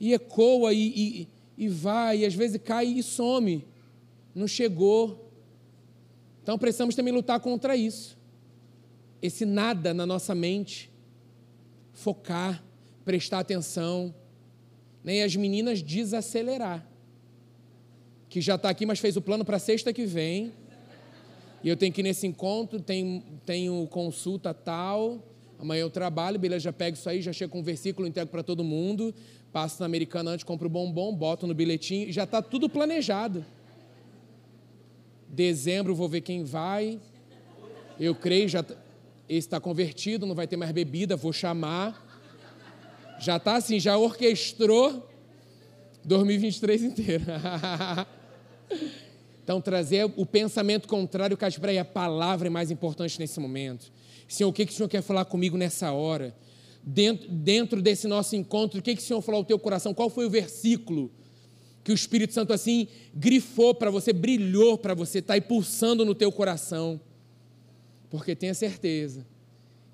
E 0.00 0.12
ecoa 0.12 0.72
e, 0.72 0.88
e, 0.96 1.28
e 1.56 1.68
vai, 1.68 2.18
e 2.18 2.26
às 2.26 2.34
vezes 2.34 2.60
cai 2.62 2.86
e 2.86 3.02
some. 3.02 3.64
Não 4.34 4.48
chegou. 4.48 5.30
Então 6.42 6.58
precisamos 6.58 6.94
também 6.94 7.12
lutar 7.12 7.38
contra 7.40 7.76
isso. 7.76 8.18
Esse 9.22 9.44
nada 9.44 9.94
na 9.94 10.04
nossa 10.04 10.34
mente. 10.34 10.90
Focar, 11.92 12.62
prestar 13.04 13.40
atenção. 13.40 14.14
E 15.04 15.22
as 15.22 15.36
meninas 15.36 15.82
desacelerar. 15.82 16.86
Que 18.28 18.40
já 18.40 18.56
está 18.56 18.68
aqui, 18.68 18.84
mas 18.84 18.98
fez 18.98 19.16
o 19.16 19.22
plano 19.22 19.44
para 19.44 19.58
sexta 19.58 19.92
que 19.92 20.04
vem 20.04 20.52
e 21.66 21.68
eu 21.68 21.76
tenho 21.76 21.92
que 21.92 22.00
ir 22.00 22.04
nesse 22.04 22.28
encontro, 22.28 22.80
tenho, 22.80 23.20
tenho 23.44 23.88
consulta 23.88 24.54
tal, 24.54 25.20
amanhã 25.58 25.80
eu 25.80 25.90
trabalho, 25.90 26.38
beleza, 26.38 26.60
já 26.60 26.72
pego 26.72 26.96
isso 26.96 27.08
aí, 27.08 27.20
já 27.20 27.32
chego 27.32 27.54
com 27.54 27.58
um 27.58 27.62
versículo, 27.64 28.06
entrego 28.06 28.30
para 28.30 28.44
todo 28.44 28.62
mundo, 28.62 29.12
passo 29.52 29.80
na 29.80 29.86
Americana 29.86 30.30
antes, 30.30 30.44
compro 30.44 30.68
o 30.68 30.70
bombom, 30.70 31.12
boto 31.12 31.44
no 31.44 31.52
bilhetinho, 31.52 32.12
já 32.12 32.22
está 32.22 32.40
tudo 32.40 32.68
planejado. 32.68 33.44
Dezembro 35.28 35.92
vou 35.92 36.08
ver 36.08 36.20
quem 36.20 36.44
vai, 36.44 37.00
eu 37.98 38.14
creio, 38.14 38.48
já 38.48 38.64
esse 39.28 39.48
está 39.48 39.58
convertido, 39.58 40.24
não 40.24 40.36
vai 40.36 40.46
ter 40.46 40.56
mais 40.56 40.70
bebida, 40.70 41.16
vou 41.16 41.32
chamar. 41.32 42.00
Já 43.18 43.38
está 43.38 43.56
assim, 43.56 43.80
já 43.80 43.98
orquestrou 43.98 45.10
2023 46.04 46.84
inteiro. 46.84 47.24
Então, 49.46 49.60
trazer 49.60 50.12
o 50.16 50.26
pensamento 50.26 50.88
contrário, 50.88 51.36
que 51.36 51.60
para 51.60 51.80
a 51.80 51.84
palavra 51.84 52.48
é 52.48 52.50
mais 52.50 52.72
importante 52.72 53.16
nesse 53.20 53.38
momento. 53.38 53.92
Senhor, 54.26 54.50
o 54.50 54.52
que, 54.52 54.66
que 54.66 54.72
o 54.72 54.74
Senhor 54.74 54.88
quer 54.88 55.02
falar 55.02 55.24
comigo 55.24 55.56
nessa 55.56 55.92
hora? 55.92 56.36
Dentro, 56.82 57.28
dentro 57.30 57.80
desse 57.80 58.08
nosso 58.08 58.34
encontro, 58.34 58.80
o 58.80 58.82
que, 58.82 58.96
que 58.96 59.00
o 59.00 59.04
Senhor 59.04 59.22
falou 59.22 59.38
ao 59.38 59.44
teu 59.44 59.56
coração? 59.56 59.94
Qual 59.94 60.10
foi 60.10 60.26
o 60.26 60.30
versículo 60.30 61.12
que 61.84 61.92
o 61.92 61.94
Espírito 61.94 62.34
Santo 62.34 62.52
assim 62.52 62.88
grifou 63.14 63.72
para 63.72 63.88
você, 63.88 64.12
brilhou 64.12 64.76
para 64.76 64.94
você, 64.94 65.20
está 65.20 65.40
pulsando 65.40 66.04
no 66.04 66.12
teu 66.12 66.32
coração? 66.32 67.00
Porque 68.10 68.34
tenha 68.34 68.52
certeza, 68.52 69.24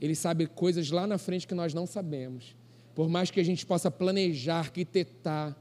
Ele 0.01 0.15
sabe 0.15 0.47
coisas 0.47 0.91
lá 0.91 1.07
na 1.07 1.19
frente 1.19 1.47
que 1.47 1.55
nós 1.55 1.75
não 1.75 1.87
sabemos. 1.87 2.57
Por 2.95 3.07
mais 3.07 3.31
que 3.31 3.39
a 3.39 3.45
gente 3.45 3.67
possa 3.67 3.91
planejar, 3.91 4.61
arquitetar, 4.61 5.55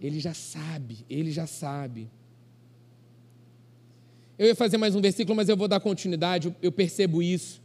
Ele 0.00 0.18
já 0.18 0.32
sabe, 0.32 1.04
Ele 1.10 1.30
já 1.30 1.46
sabe. 1.46 2.10
Eu 4.38 4.46
ia 4.46 4.54
fazer 4.54 4.76
mais 4.76 4.94
um 4.94 5.00
versículo, 5.00 5.34
mas 5.34 5.48
eu 5.48 5.56
vou 5.56 5.66
dar 5.66 5.80
continuidade, 5.80 6.54
eu 6.60 6.70
percebo 6.70 7.22
isso. 7.22 7.60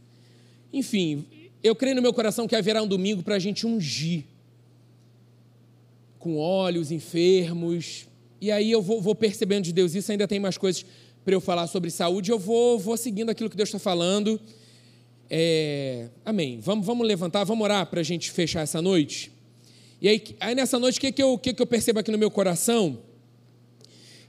Enfim, 0.72 1.26
eu 1.62 1.76
creio 1.76 1.94
no 1.96 2.00
meu 2.00 2.14
coração 2.14 2.48
que 2.48 2.56
haverá 2.56 2.82
um 2.82 2.86
domingo 2.86 3.22
para 3.22 3.34
a 3.34 3.38
gente 3.38 3.66
ungir 3.66 4.24
com 6.18 6.38
óleos 6.38 6.90
enfermos. 6.90 8.08
E 8.40 8.50
aí 8.50 8.70
eu 8.70 8.80
vou, 8.80 9.02
vou, 9.02 9.14
percebendo 9.14 9.64
de 9.64 9.72
Deus 9.72 9.94
isso, 9.94 10.10
ainda 10.10 10.26
tem 10.26 10.40
mais 10.40 10.56
coisas 10.56 10.86
para 11.22 11.34
eu 11.34 11.40
falar 11.42 11.66
sobre 11.66 11.90
saúde, 11.90 12.30
eu 12.30 12.38
vou, 12.38 12.78
vou 12.78 12.96
seguindo 12.96 13.28
aquilo 13.28 13.50
que 13.50 13.56
Deus 13.56 13.68
está 13.68 13.78
falando. 13.78 14.40
É, 15.28 16.08
amém. 16.24 16.58
Vamos, 16.58 16.86
vamos 16.86 17.06
levantar, 17.06 17.44
vamos 17.44 17.62
orar 17.62 17.86
para 17.86 18.00
a 18.00 18.04
gente 18.04 18.30
fechar 18.30 18.62
essa 18.62 18.80
noite. 18.80 19.30
E 20.00 20.08
aí, 20.08 20.22
aí 20.40 20.54
nessa 20.54 20.78
noite, 20.78 20.98
o 20.98 21.00
que, 21.00 21.12
que, 21.12 21.22
eu, 21.22 21.36
que, 21.36 21.52
que 21.52 21.60
eu 21.62 21.66
percebo 21.66 22.00
aqui 22.00 22.10
no 22.10 22.18
meu 22.18 22.30
coração? 22.30 22.98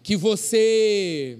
Que 0.03 0.17
você 0.17 1.39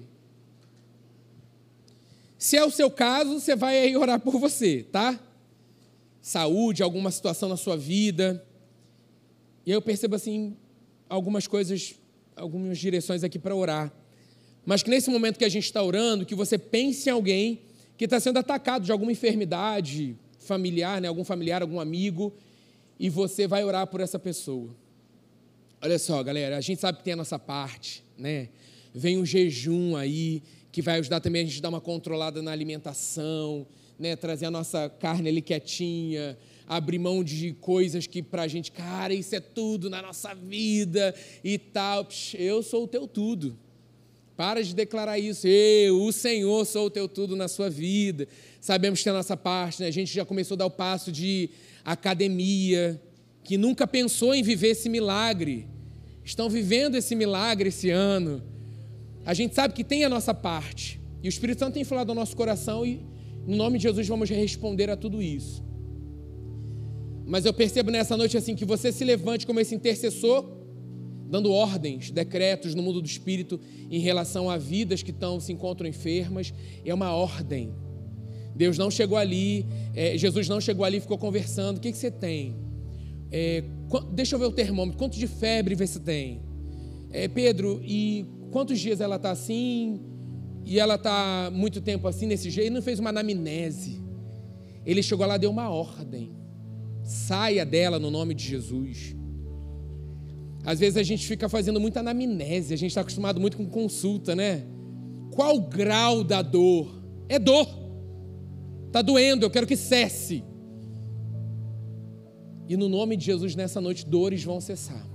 se 2.44 2.58
é 2.58 2.66
o 2.66 2.70
seu 2.70 2.92
caso, 2.92 3.40
você 3.40 3.56
vai 3.56 3.80
aí 3.80 3.96
orar 3.96 4.20
por 4.20 4.38
você, 4.38 4.86
tá? 4.92 5.18
Saúde, 6.22 6.84
alguma 6.84 7.10
situação 7.10 7.48
na 7.48 7.56
sua 7.56 7.78
vida. 7.78 8.46
E 9.66 9.72
eu 9.72 9.82
percebo 9.82 10.18
assim 10.18 10.58
algumas 11.08 11.48
coisas, 11.48 11.96
algumas 12.36 12.78
direções 12.78 13.24
aqui 13.24 13.40
para 13.40 13.56
orar. 13.56 13.94
Mas 14.66 14.84
que 14.84 14.90
nesse 14.90 15.10
momento 15.10 15.38
que 15.38 15.46
a 15.46 15.50
gente 15.50 15.64
está 15.64 15.82
orando, 15.82 16.26
que 16.26 16.36
você 16.36 16.58
pense 16.58 17.08
em 17.08 17.14
alguém 17.14 17.62
que 17.96 18.04
está 18.04 18.20
sendo 18.20 18.40
atacado 18.40 18.84
de 18.84 18.92
alguma 18.92 19.14
enfermidade 19.14 20.18
familiar, 20.38 21.00
né? 21.00 21.08
algum 21.08 21.24
familiar, 21.24 21.62
algum 21.62 21.80
amigo, 21.80 22.34
e 23.00 23.10
você 23.10 23.48
vai 23.48 23.64
orar 23.64 23.88
por 23.88 24.02
essa 24.02 24.20
pessoa. 24.20 24.76
Olha 25.82 25.98
só, 25.98 26.22
galera, 26.22 26.58
a 26.58 26.62
gente 26.62 26.82
sabe 26.82 26.98
que 26.98 27.06
tem 27.06 27.14
a 27.14 27.18
nossa 27.18 27.40
parte, 27.40 28.04
né? 28.18 28.50
Vem 28.94 29.18
um 29.18 29.26
jejum 29.26 29.96
aí, 29.96 30.44
que 30.74 30.82
vai 30.82 30.98
ajudar 30.98 31.20
também 31.20 31.44
a 31.44 31.46
gente 31.46 31.60
a 31.60 31.62
dar 31.62 31.70
uma 31.70 31.80
controlada 31.80 32.42
na 32.42 32.52
alimentação, 32.52 33.68
né, 33.98 34.16
trazer 34.16 34.48
a 34.48 34.52
nossa 34.52 34.90
carne 34.90 35.30
ali 35.30 35.40
quietinha, 35.40 36.36
abrir 36.68 36.98
mão 36.98 37.24
de 37.24 37.54
coisas 37.54 38.08
que 38.08 38.24
para 38.24 38.42
a 38.42 38.48
gente, 38.48 38.72
cara, 38.72 39.14
isso 39.14 39.36
é 39.36 39.40
tudo 39.40 39.88
na 39.88 40.02
nossa 40.02 40.34
vida 40.34 41.14
e 41.44 41.60
tal. 41.60 42.08
Eu 42.34 42.64
sou 42.64 42.86
o 42.86 42.88
teu 42.88 43.08
tudo. 43.08 43.56
Para 44.36 44.64
de 44.64 44.74
declarar 44.74 45.20
isso. 45.20 45.48
Eu, 45.48 46.02
o 46.02 46.12
Senhor, 46.12 46.66
sou 46.66 46.88
o 46.88 46.90
teu 46.90 47.08
tudo 47.08 47.36
na 47.36 47.48
sua 47.48 47.70
vida. 47.70 48.28
Sabemos 48.60 49.04
que 49.04 49.08
é 49.08 49.12
a 49.12 49.16
nossa 49.16 49.38
parte, 49.38 49.80
né? 49.80 49.88
a 49.88 49.92
gente 49.92 50.12
já 50.12 50.26
começou 50.26 50.56
a 50.56 50.58
dar 50.58 50.66
o 50.66 50.72
passo 50.72 51.12
de 51.12 51.52
academia, 51.86 53.00
que 53.44 53.60
nunca 53.60 53.86
pensou 53.86 54.34
em 54.34 54.42
viver 54.42 54.70
esse 54.70 54.90
milagre. 54.90 55.68
Estão 56.26 56.50
vivendo 56.50 56.96
esse 56.96 57.14
milagre 57.14 57.70
esse 57.70 57.92
ano. 57.92 58.53
A 59.26 59.34
gente 59.34 59.56
sabe 59.56 59.74
que 59.74 59.84
tem 59.84 60.04
a 60.04 60.10
nossa 60.10 60.34
parte. 60.34 61.00
E 61.22 61.28
o 61.28 61.30
Espírito 61.30 61.60
Santo 61.60 61.76
tem 61.76 61.84
falado 61.84 62.10
ao 62.10 62.16
nosso 62.16 62.36
coração 62.36 62.86
e, 62.86 63.06
no 63.48 63.56
nome 63.56 63.78
de 63.78 63.84
Jesus, 63.84 64.08
vamos 64.08 64.30
responder 64.30 64.90
a 64.90 64.98
tudo 64.98 65.22
isso. 65.22 65.64
Mas 67.26 67.46
eu 67.46 67.54
percebo 67.54 67.90
nessa 67.90 68.18
noite 68.18 68.36
assim 68.36 68.56
que 68.56 68.66
você 68.66 68.92
se 68.92 69.06
levante 69.06 69.48
como 69.48 69.60
esse 69.60 69.74
intercessor, 69.74 70.46
dando 71.30 71.52
ordens, 71.52 72.12
decretos 72.12 72.76
no 72.76 72.84
mundo 72.84 73.02
do 73.02 73.08
espírito 73.08 73.60
em 73.90 74.00
relação 74.00 74.50
a 74.50 74.58
vidas 74.58 75.02
que 75.02 75.12
estão 75.12 75.40
se 75.40 75.54
encontram 75.54 75.88
enfermas. 75.88 76.54
É 76.84 76.94
uma 76.94 77.14
ordem. 77.14 77.74
Deus 78.56 78.78
não 78.78 78.92
chegou 78.92 79.18
ali, 79.18 79.66
é, 79.96 80.18
Jesus 80.18 80.48
não 80.48 80.60
chegou 80.60 80.86
ali 80.86 80.98
e 80.98 81.02
ficou 81.02 81.18
conversando. 81.18 81.78
O 81.78 81.80
que, 81.80 81.92
que 81.92 81.98
você 81.98 82.12
tem? 82.12 82.56
É, 83.32 83.64
deixa 84.12 84.36
eu 84.36 84.40
ver 84.40 84.46
o 84.46 84.52
termômetro. 84.52 85.00
Quanto 85.00 85.18
de 85.18 85.26
febre 85.26 85.76
você 85.76 86.00
tem? 86.00 86.42
É, 87.10 87.28
Pedro, 87.28 87.82
e 87.84 88.26
quantos 88.54 88.80
dias 88.80 89.02
ela 89.02 89.16
está 89.16 89.32
assim? 89.32 90.00
E 90.63 90.80
ela 90.80 90.96
está 90.96 91.52
muito 91.52 91.82
tempo 91.82 92.08
assim, 92.08 92.28
nesse 92.28 92.50
jeito? 92.52 92.68
Ele 92.68 92.76
não 92.76 92.82
fez 92.82 93.00
uma 93.00 93.10
anamnese. 93.10 94.02
Ele 94.86 95.02
chegou 95.02 95.26
lá, 95.26 95.38
deu 95.38 95.50
uma 95.50 95.70
ordem. 95.70 96.32
Saia 97.04 97.66
dela 97.66 97.98
no 97.98 98.12
nome 98.12 98.34
de 98.36 98.46
Jesus. 98.46 99.16
Às 100.63 100.80
vezes 100.80 100.98
a 100.98 101.04
gente 101.04 101.28
fica 101.28 101.50
fazendo 101.50 101.80
muita 101.82 102.00
anamnese, 102.00 102.74
a 102.74 102.78
gente 102.78 102.92
está 102.92 103.02
acostumado 103.02 103.42
muito 103.42 103.58
com 103.58 103.66
consulta, 103.66 104.34
né? 104.36 104.63
Qual 105.32 105.58
o 105.58 105.62
grau 105.68 106.24
da 106.24 106.42
dor? 106.42 107.04
É 107.28 107.38
dor. 107.39 107.68
Está 108.88 109.02
doendo, 109.02 109.46
eu 109.46 109.50
quero 109.50 109.68
que 109.68 109.76
cesse. 109.76 110.44
E 112.70 112.78
no 112.78 112.88
nome 112.88 113.18
de 113.18 113.26
Jesus, 113.26 113.56
nessa 113.56 113.82
noite, 113.82 114.06
dores 114.06 114.44
vão 114.44 114.62
cessar. 114.62 115.12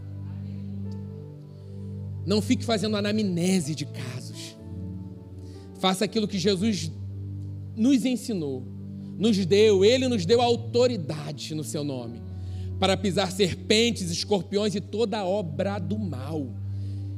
Não 2.28 2.42
fique 2.42 2.62
fazendo 2.62 2.94
anamnese 2.94 3.74
de 3.74 3.86
casos. 3.86 4.54
Faça 5.80 6.04
aquilo 6.04 6.28
que 6.28 6.38
Jesus 6.38 6.92
nos 7.74 8.04
ensinou 8.04 8.76
nos 9.16 9.44
deu, 9.44 9.82
ele 9.82 10.06
nos 10.06 10.24
deu 10.24 10.40
autoridade 10.40 11.54
no 11.54 11.64
seu 11.64 11.82
nome, 11.82 12.22
para 12.78 12.96
pisar 12.96 13.32
serpentes, 13.32 14.10
escorpiões 14.10 14.74
e 14.74 14.80
toda 14.80 15.24
obra 15.24 15.78
do 15.78 15.98
mal. 15.98 16.54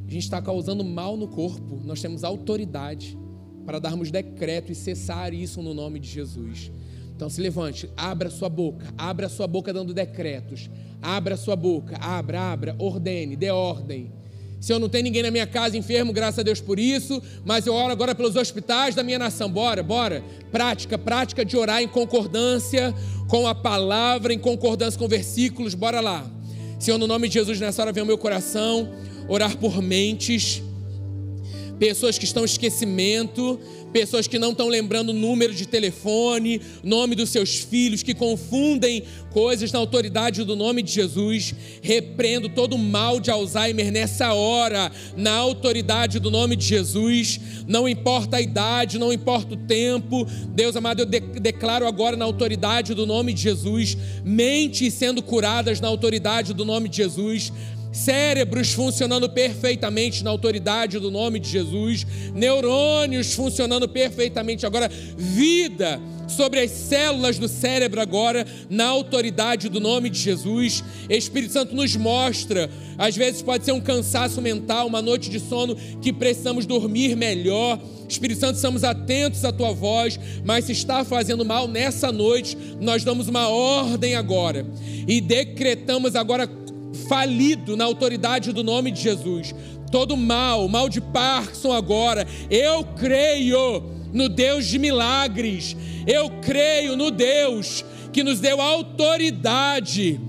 A 0.07 0.11
gente 0.11 0.23
está 0.23 0.41
causando 0.41 0.83
mal 0.85 1.17
no 1.17 1.27
corpo, 1.29 1.81
nós 1.85 2.01
temos 2.01 2.25
autoridade 2.25 3.19
para 3.67 3.79
darmos 3.79 4.11
decreto 4.11 4.73
e 4.73 4.75
cessar 4.75 5.35
isso 5.35 5.61
no 5.61 5.75
nome 5.75 5.99
de 5.99 6.09
Jesus. 6.09 6.71
Então 7.15 7.29
se 7.29 7.41
levante, 7.43 7.91
abra 7.97 8.31
sua 8.31 8.49
boca, 8.49 8.87
abra 8.97 9.29
sua 9.29 9.49
boca 9.49 9.73
dando 9.73 9.93
decretos, 9.93 10.71
abra 11.03 11.37
sua 11.37 11.57
boca, 11.57 11.99
abra, 11.99 12.41
abra, 12.41 12.77
ordene, 12.79 13.37
dê 13.37 13.51
ordem 13.51 14.20
se 14.61 14.73
eu 14.73 14.79
não 14.79 14.91
tenho 14.91 15.05
ninguém 15.05 15.23
na 15.23 15.31
minha 15.31 15.47
casa 15.47 15.77
enfermo, 15.77 16.13
graças 16.13 16.39
a 16.39 16.43
Deus 16.43 16.61
por 16.61 16.79
isso, 16.79 17.23
mas 17.47 17.67
eu 17.67 17.75
oro 17.75 17.91
agora 17.91 18.15
pelos 18.15 18.37
hospitais 18.37 18.95
da 18.95 19.03
minha 19.03 19.19
nação. 19.19 19.51
Bora, 19.51 19.83
bora. 19.83 20.23
Prática, 20.53 20.99
prática 20.99 21.45
de 21.45 21.57
orar 21.57 21.83
em 21.83 21.89
concordância 21.89 22.95
com 23.27 23.49
a 23.49 23.55
palavra, 23.55 24.35
em 24.35 24.39
concordância 24.39 24.99
com 24.99 25.09
versículos. 25.09 25.75
Bora 25.75 26.01
lá. 26.01 26.31
Senhor, 26.79 26.99
no 26.99 27.07
nome 27.07 27.29
de 27.29 27.35
Jesus, 27.35 27.59
nessa 27.59 27.81
hora 27.81 27.93
vem 27.93 28.03
o 28.03 28.07
meu 28.07 28.19
coração 28.19 28.91
orar 29.29 29.57
por 29.57 29.81
mentes, 29.81 30.63
pessoas 31.81 32.19
que 32.19 32.27
estão 32.27 32.43
em 32.43 32.45
esquecimento, 32.45 33.59
pessoas 33.91 34.27
que 34.27 34.39
não 34.39 34.51
estão 34.51 34.69
lembrando 34.69 35.09
o 35.09 35.15
número 35.15 35.55
de 35.55 35.67
telefone, 35.67 36.61
nome 36.85 37.15
dos 37.15 37.31
seus 37.31 37.57
filhos, 37.57 38.03
que 38.03 38.13
confundem 38.13 39.03
coisas 39.31 39.73
na 39.73 39.79
autoridade 39.79 40.45
do 40.45 40.55
nome 40.55 40.83
de 40.83 40.93
Jesus. 40.93 41.55
Repreendo 41.81 42.51
todo 42.51 42.77
mal 42.77 43.19
de 43.19 43.31
Alzheimer 43.31 43.91
nessa 43.91 44.35
hora, 44.35 44.93
na 45.17 45.33
autoridade 45.33 46.19
do 46.19 46.31
nome 46.31 46.55
de 46.55 46.67
Jesus. 46.67 47.41
Não 47.67 47.89
importa 47.89 48.37
a 48.37 48.43
idade, 48.43 48.99
não 48.99 49.11
importa 49.11 49.55
o 49.55 49.57
tempo. 49.57 50.27
Deus 50.51 50.77
amado, 50.77 51.01
eu 51.01 51.07
de 51.07 51.19
declaro 51.19 51.87
agora 51.87 52.15
na 52.15 52.27
autoridade 52.27 52.93
do 52.93 53.07
nome 53.07 53.33
de 53.33 53.41
Jesus, 53.41 53.97
mentes 54.23 54.93
sendo 54.93 55.23
curadas 55.23 55.81
na 55.81 55.89
autoridade 55.89 56.53
do 56.53 56.67
nome 56.67 56.91
de 56.91 56.99
Jesus 56.99 57.51
cérebros 57.93 58.73
funcionando 58.73 59.29
perfeitamente 59.29 60.23
na 60.23 60.31
autoridade 60.31 60.99
do 60.99 61.11
nome 61.11 61.39
de 61.39 61.49
Jesus, 61.49 62.07
neurônios 62.35 63.35
funcionando 63.35 63.89
perfeitamente 63.89 64.65
agora, 64.65 64.91
vida 65.17 66.01
sobre 66.31 66.61
as 66.61 66.71
células 66.71 67.39
do 67.39 67.49
cérebro 67.49 68.01
agora, 68.01 68.47
na 68.69 68.87
autoridade 68.87 69.69
do 69.69 69.81
nome 69.81 70.09
de 70.09 70.19
Jesus. 70.19 70.83
Espírito 71.09 71.53
Santo 71.53 71.75
nos 71.75 71.97
mostra, 71.97 72.71
às 72.97 73.17
vezes 73.17 73.43
pode 73.43 73.65
ser 73.65 73.73
um 73.73 73.81
cansaço 73.81 74.41
mental, 74.41 74.87
uma 74.87 75.03
noite 75.03 75.29
de 75.29 75.41
sono 75.41 75.77
que 76.01 76.13
precisamos 76.13 76.65
dormir 76.65 77.17
melhor. 77.17 77.81
Espírito 78.09 78.41
Santo, 78.41 78.57
estamos 78.57 78.85
atentos 78.85 79.45
à 79.45 79.53
tua 79.53 79.73
voz, 79.73 80.19
mas 80.45 80.65
se 80.65 80.73
está 80.73 81.05
fazendo 81.05 81.45
mal 81.45 81.69
nessa 81.69 82.11
noite, 82.11 82.57
nós 82.81 83.05
damos 83.05 83.29
uma 83.29 83.49
ordem 83.49 84.15
agora 84.15 84.67
e 85.07 85.21
decretamos 85.21 86.15
agora 86.17 86.47
falido 87.11 87.77
na 87.77 87.85
autoridade 87.87 88.53
do 88.53 88.63
nome 88.63 88.93
de 88.93 89.03
Jesus. 89.03 89.53
Todo 89.91 90.17
mal, 90.17 90.69
mal 90.69 90.89
de 90.89 91.01
Parkinson 91.01 91.73
agora, 91.73 92.25
eu 92.49 92.85
creio 92.85 93.83
no 94.13 94.29
Deus 94.29 94.65
de 94.69 94.79
milagres, 94.79 95.77
eu 96.07 96.31
creio 96.41 96.97
no 96.97 97.11
Deus 97.11 97.85
que 98.13 98.23
nos 98.23 98.39
deu 98.39 98.61
autoridade. 98.61 100.21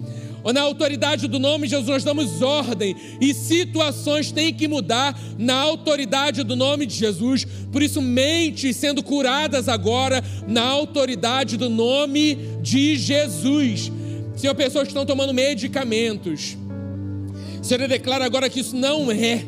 Na 0.44 0.62
autoridade 0.62 1.28
do 1.28 1.38
nome 1.38 1.68
de 1.68 1.76
Jesus, 1.76 1.88
nós 1.88 2.04
damos 2.04 2.42
ordem 2.42 2.96
e 3.22 3.32
situações 3.32 4.32
têm 4.32 4.52
que 4.52 4.68
mudar 4.68 5.16
na 5.38 5.54
autoridade 5.54 6.42
do 6.42 6.56
nome 6.56 6.88
de 6.88 6.96
Jesus. 6.96 7.46
Por 7.72 7.84
isso, 7.84 8.02
mentes 8.02 8.76
sendo 8.76 9.04
curadas 9.04 9.70
agora 9.70 10.24
na 10.48 10.64
autoridade 10.64 11.58
do 11.58 11.70
nome 11.70 12.40
de 12.60 12.98
Jesus. 12.98 13.92
Senhor, 14.36 14.56
pessoas 14.56 14.86
que 14.86 14.90
estão 14.90 15.06
tomando 15.06 15.32
medicamentos, 15.32 16.58
Senhor, 17.62 17.82
eu 17.82 17.88
declaro 17.88 18.24
agora 18.24 18.50
que 18.50 18.60
isso 18.60 18.76
não 18.76 19.12
é, 19.12 19.44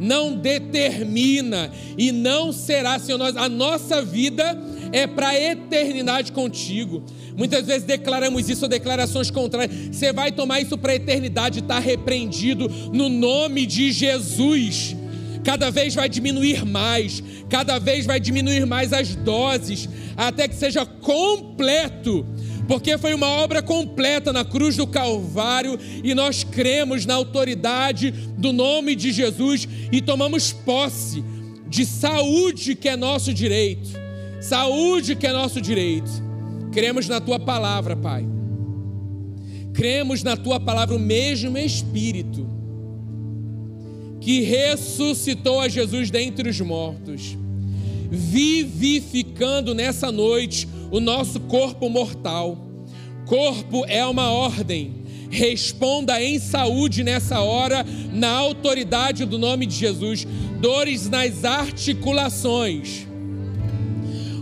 não 0.00 0.36
determina 0.36 1.70
e 1.96 2.10
não 2.10 2.52
será, 2.52 2.98
Senhor, 2.98 3.18
nós, 3.18 3.36
a 3.36 3.48
nossa 3.48 4.02
vida 4.02 4.58
é 4.92 5.06
para 5.06 5.28
a 5.28 5.40
eternidade 5.40 6.32
contigo. 6.32 7.02
Muitas 7.36 7.66
vezes 7.66 7.84
declaramos 7.84 8.48
isso, 8.48 8.66
declarações 8.66 9.30
contrárias. 9.30 9.96
Você 9.96 10.12
vai 10.12 10.32
tomar 10.32 10.60
isso 10.60 10.76
para 10.76 10.92
a 10.92 10.96
eternidade, 10.96 11.60
está 11.60 11.78
repreendido 11.78 12.68
no 12.92 13.08
nome 13.08 13.66
de 13.66 13.92
Jesus. 13.92 14.96
Cada 15.44 15.70
vez 15.70 15.94
vai 15.94 16.08
diminuir 16.08 16.64
mais, 16.64 17.22
cada 17.48 17.78
vez 17.78 18.04
vai 18.04 18.18
diminuir 18.18 18.66
mais 18.66 18.92
as 18.92 19.14
doses, 19.14 19.88
até 20.16 20.48
que 20.48 20.54
seja 20.54 20.84
completo 20.84 22.26
porque 22.68 22.98
foi 22.98 23.14
uma 23.14 23.26
obra 23.26 23.62
completa 23.62 24.30
na 24.30 24.44
cruz 24.44 24.76
do 24.76 24.86
Calvário 24.86 25.78
e 26.04 26.14
nós 26.14 26.44
cremos 26.44 27.06
na 27.06 27.14
autoridade 27.14 28.10
do 28.10 28.52
nome 28.52 28.94
de 28.94 29.10
Jesus 29.10 29.66
e 29.90 30.02
tomamos 30.02 30.52
posse 30.52 31.24
de 31.66 31.86
saúde 31.86 32.74
que 32.74 32.90
é 32.90 32.94
nosso 32.96 33.32
direito. 33.32 33.88
Saúde 34.38 35.16
que 35.16 35.26
é 35.26 35.32
nosso 35.32 35.62
direito. 35.62 36.10
Cremos 36.70 37.08
na 37.08 37.22
tua 37.22 37.40
palavra, 37.40 37.96
Pai. 37.96 38.26
Cremos 39.72 40.22
na 40.22 40.36
tua 40.36 40.60
palavra, 40.60 40.94
o 40.94 40.98
mesmo 40.98 41.56
Espírito 41.56 42.46
que 44.20 44.40
ressuscitou 44.40 45.60
a 45.60 45.68
Jesus 45.68 46.10
dentre 46.10 46.50
os 46.50 46.60
mortos, 46.60 47.38
vivificando 48.10 49.74
nessa 49.74 50.12
noite 50.12 50.68
o 50.90 51.00
nosso 51.00 51.40
corpo 51.40 51.88
mortal. 51.88 52.56
Corpo 53.26 53.84
é 53.86 54.04
uma 54.06 54.30
ordem. 54.30 54.98
Responda 55.30 56.22
em 56.22 56.38
saúde 56.38 57.04
nessa 57.04 57.40
hora, 57.40 57.84
na 58.12 58.30
autoridade 58.30 59.26
do 59.26 59.38
nome 59.38 59.66
de 59.66 59.74
Jesus. 59.74 60.26
Dores 60.60 61.08
nas 61.08 61.44
articulações. 61.44 63.06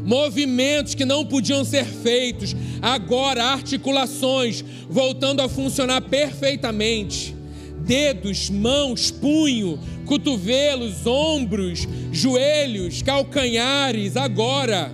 Movimentos 0.04 0.94
que 0.94 1.04
não 1.04 1.26
podiam 1.26 1.64
ser 1.64 1.84
feitos, 1.84 2.54
agora 2.80 3.44
articulações 3.46 4.64
voltando 4.88 5.40
a 5.40 5.48
funcionar 5.48 6.00
perfeitamente. 6.02 7.34
Dedos, 7.80 8.48
mãos, 8.48 9.10
punho, 9.10 9.80
cotovelos, 10.04 11.04
ombros, 11.04 11.88
joelhos, 12.12 13.02
calcanhares, 13.02 14.16
agora 14.16 14.92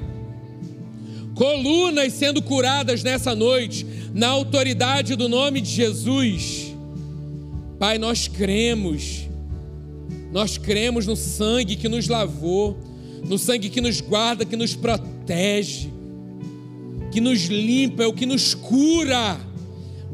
colunas 1.42 2.12
sendo 2.12 2.40
curadas 2.40 3.02
nessa 3.02 3.34
noite, 3.34 3.84
na 4.14 4.28
autoridade 4.28 5.16
do 5.16 5.28
nome 5.28 5.60
de 5.60 5.70
Jesus. 5.70 6.72
Pai, 7.80 7.98
nós 7.98 8.28
cremos, 8.28 9.28
nós 10.30 10.56
cremos 10.56 11.04
no 11.04 11.16
sangue 11.16 11.74
que 11.74 11.88
nos 11.88 12.06
lavou, 12.06 12.78
no 13.28 13.36
sangue 13.38 13.70
que 13.70 13.80
nos 13.80 14.00
guarda, 14.00 14.44
que 14.44 14.54
nos 14.54 14.76
protege, 14.76 15.90
que 17.10 17.20
nos 17.20 17.46
limpa, 17.46 18.04
é 18.04 18.06
o 18.06 18.12
que 18.12 18.24
nos 18.24 18.54
cura, 18.54 19.36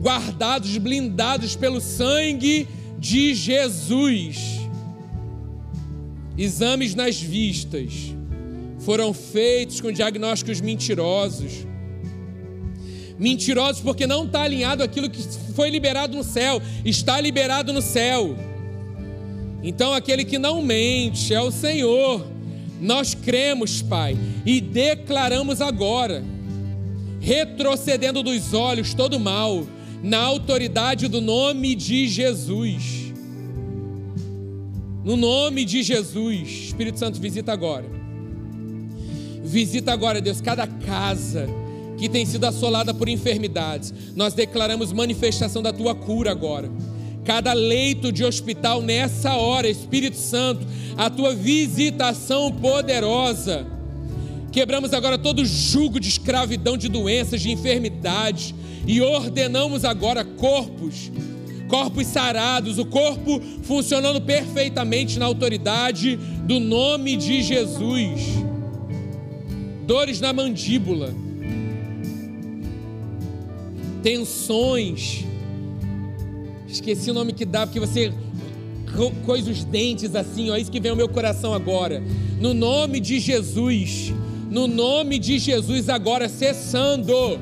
guardados, 0.01 0.79
blindados 0.79 1.55
pelo 1.55 1.79
sangue 1.79 2.67
de 2.99 3.35
Jesus. 3.35 4.61
Exames 6.39 6.95
nas 6.95 7.21
vistas 7.21 8.15
foram 8.79 9.13
feitos 9.13 9.81
com 9.81 9.91
diagnósticos 9.91 10.61
mentirosos. 10.61 11.67
Mentirosos 13.19 13.83
porque 13.83 14.07
não 14.07 14.25
está 14.25 14.43
alinhado 14.43 14.83
aquilo 14.83 15.11
que 15.11 15.23
foi 15.55 15.71
liberado 15.71 16.17
no 16.17 16.23
céu, 16.23 16.63
está 16.85 17.21
liberado 17.21 17.73
no 17.73 17.83
céu. 17.83 18.37
Então 19.63 19.93
aquele 19.93 20.25
que 20.25 20.39
não 20.39 20.63
mente 20.63 21.35
é 21.35 21.41
o 21.41 21.51
Senhor. 21.51 22.25
Nós 22.81 23.13
cremos, 23.13 23.83
Pai, 23.83 24.17
e 24.47 24.61
declaramos 24.61 25.61
agora, 25.61 26.23
retrocedendo 27.21 28.23
dos 28.23 28.55
olhos 28.55 28.95
todo 28.95 29.19
mal, 29.19 29.67
na 30.01 30.19
autoridade 30.19 31.09
do 31.09 31.21
nome 31.21 31.75
de 31.75 32.07
Jesus. 32.07 33.13
No 35.05 35.17
nome 35.17 35.65
de 35.65 35.83
Jesus, 35.83 36.49
Espírito 36.49 37.01
Santo, 37.01 37.21
visita 37.21 37.53
agora. 37.53 37.98
Visita 39.49 39.93
agora, 39.93 40.21
Deus, 40.21 40.43
cada 40.43 40.67
casa 40.67 41.49
que 41.97 42.09
tem 42.09 42.25
sido 42.27 42.45
assolada 42.45 42.93
por 42.93 43.09
enfermidades. 43.09 43.93
Nós 44.15 44.35
declaramos 44.35 44.93
manifestação 44.93 45.63
da 45.63 45.73
tua 45.73 45.95
cura 45.95 46.31
agora. 46.31 46.71
Cada 47.25 47.53
leito 47.55 48.13
de 48.13 48.25
hospital 48.25 48.83
nessa 48.83 49.37
hora, 49.37 49.69
Espírito 49.69 50.17
Santo, 50.17 50.67
a 50.97 51.09
tua 51.09 51.35
visitação 51.35 52.53
poderosa. 52.53 53.67
Quebramos 54.53 54.93
agora 54.93 55.19
todo 55.19 55.45
jugo 55.45 55.99
de 55.99 56.09
escravidão, 56.09 56.77
de 56.77 56.89
doenças, 56.89 57.41
de 57.41 57.51
enfermidades 57.51 58.55
e 58.87 59.01
ordenamos 59.01 59.85
agora 59.85 60.25
corpos, 60.25 61.11
corpos 61.69 62.07
sarados, 62.07 62.79
o 62.79 62.85
corpo 62.85 63.41
funcionando 63.63 64.21
perfeitamente 64.21 65.19
na 65.19 65.27
autoridade 65.27 66.17
do 66.45 66.61
nome 66.61 67.17
de 67.17 67.43
Jesus. 67.43 68.49
Dores 69.89 70.21
na 70.21 70.35
mandíbula, 70.35 71.15
tensões. 74.03 75.25
Esqueci 76.69 77.11
o 77.11 77.15
nome 77.15 77.33
que 77.33 77.47
dá, 77.47 77.67
porque 77.67 77.81
você 77.81 78.13
coisa 79.25 79.51
os 79.51 79.65
dentes 79.65 80.15
assim, 80.15 80.51
ó, 80.51 80.59
isso 80.59 80.71
que 80.71 80.79
vem 80.79 80.91
ao 80.91 80.97
meu 80.97 81.09
coração 81.09 81.55
agora. 81.55 82.03
No 82.39 82.53
nome 82.53 83.01
de 83.01 83.19
Jesus, 83.19 84.13
no 84.51 84.67
nome 84.67 85.19
de 85.19 85.39
Jesus 85.39 85.89
agora 85.89 86.29
cessando. 86.29 87.41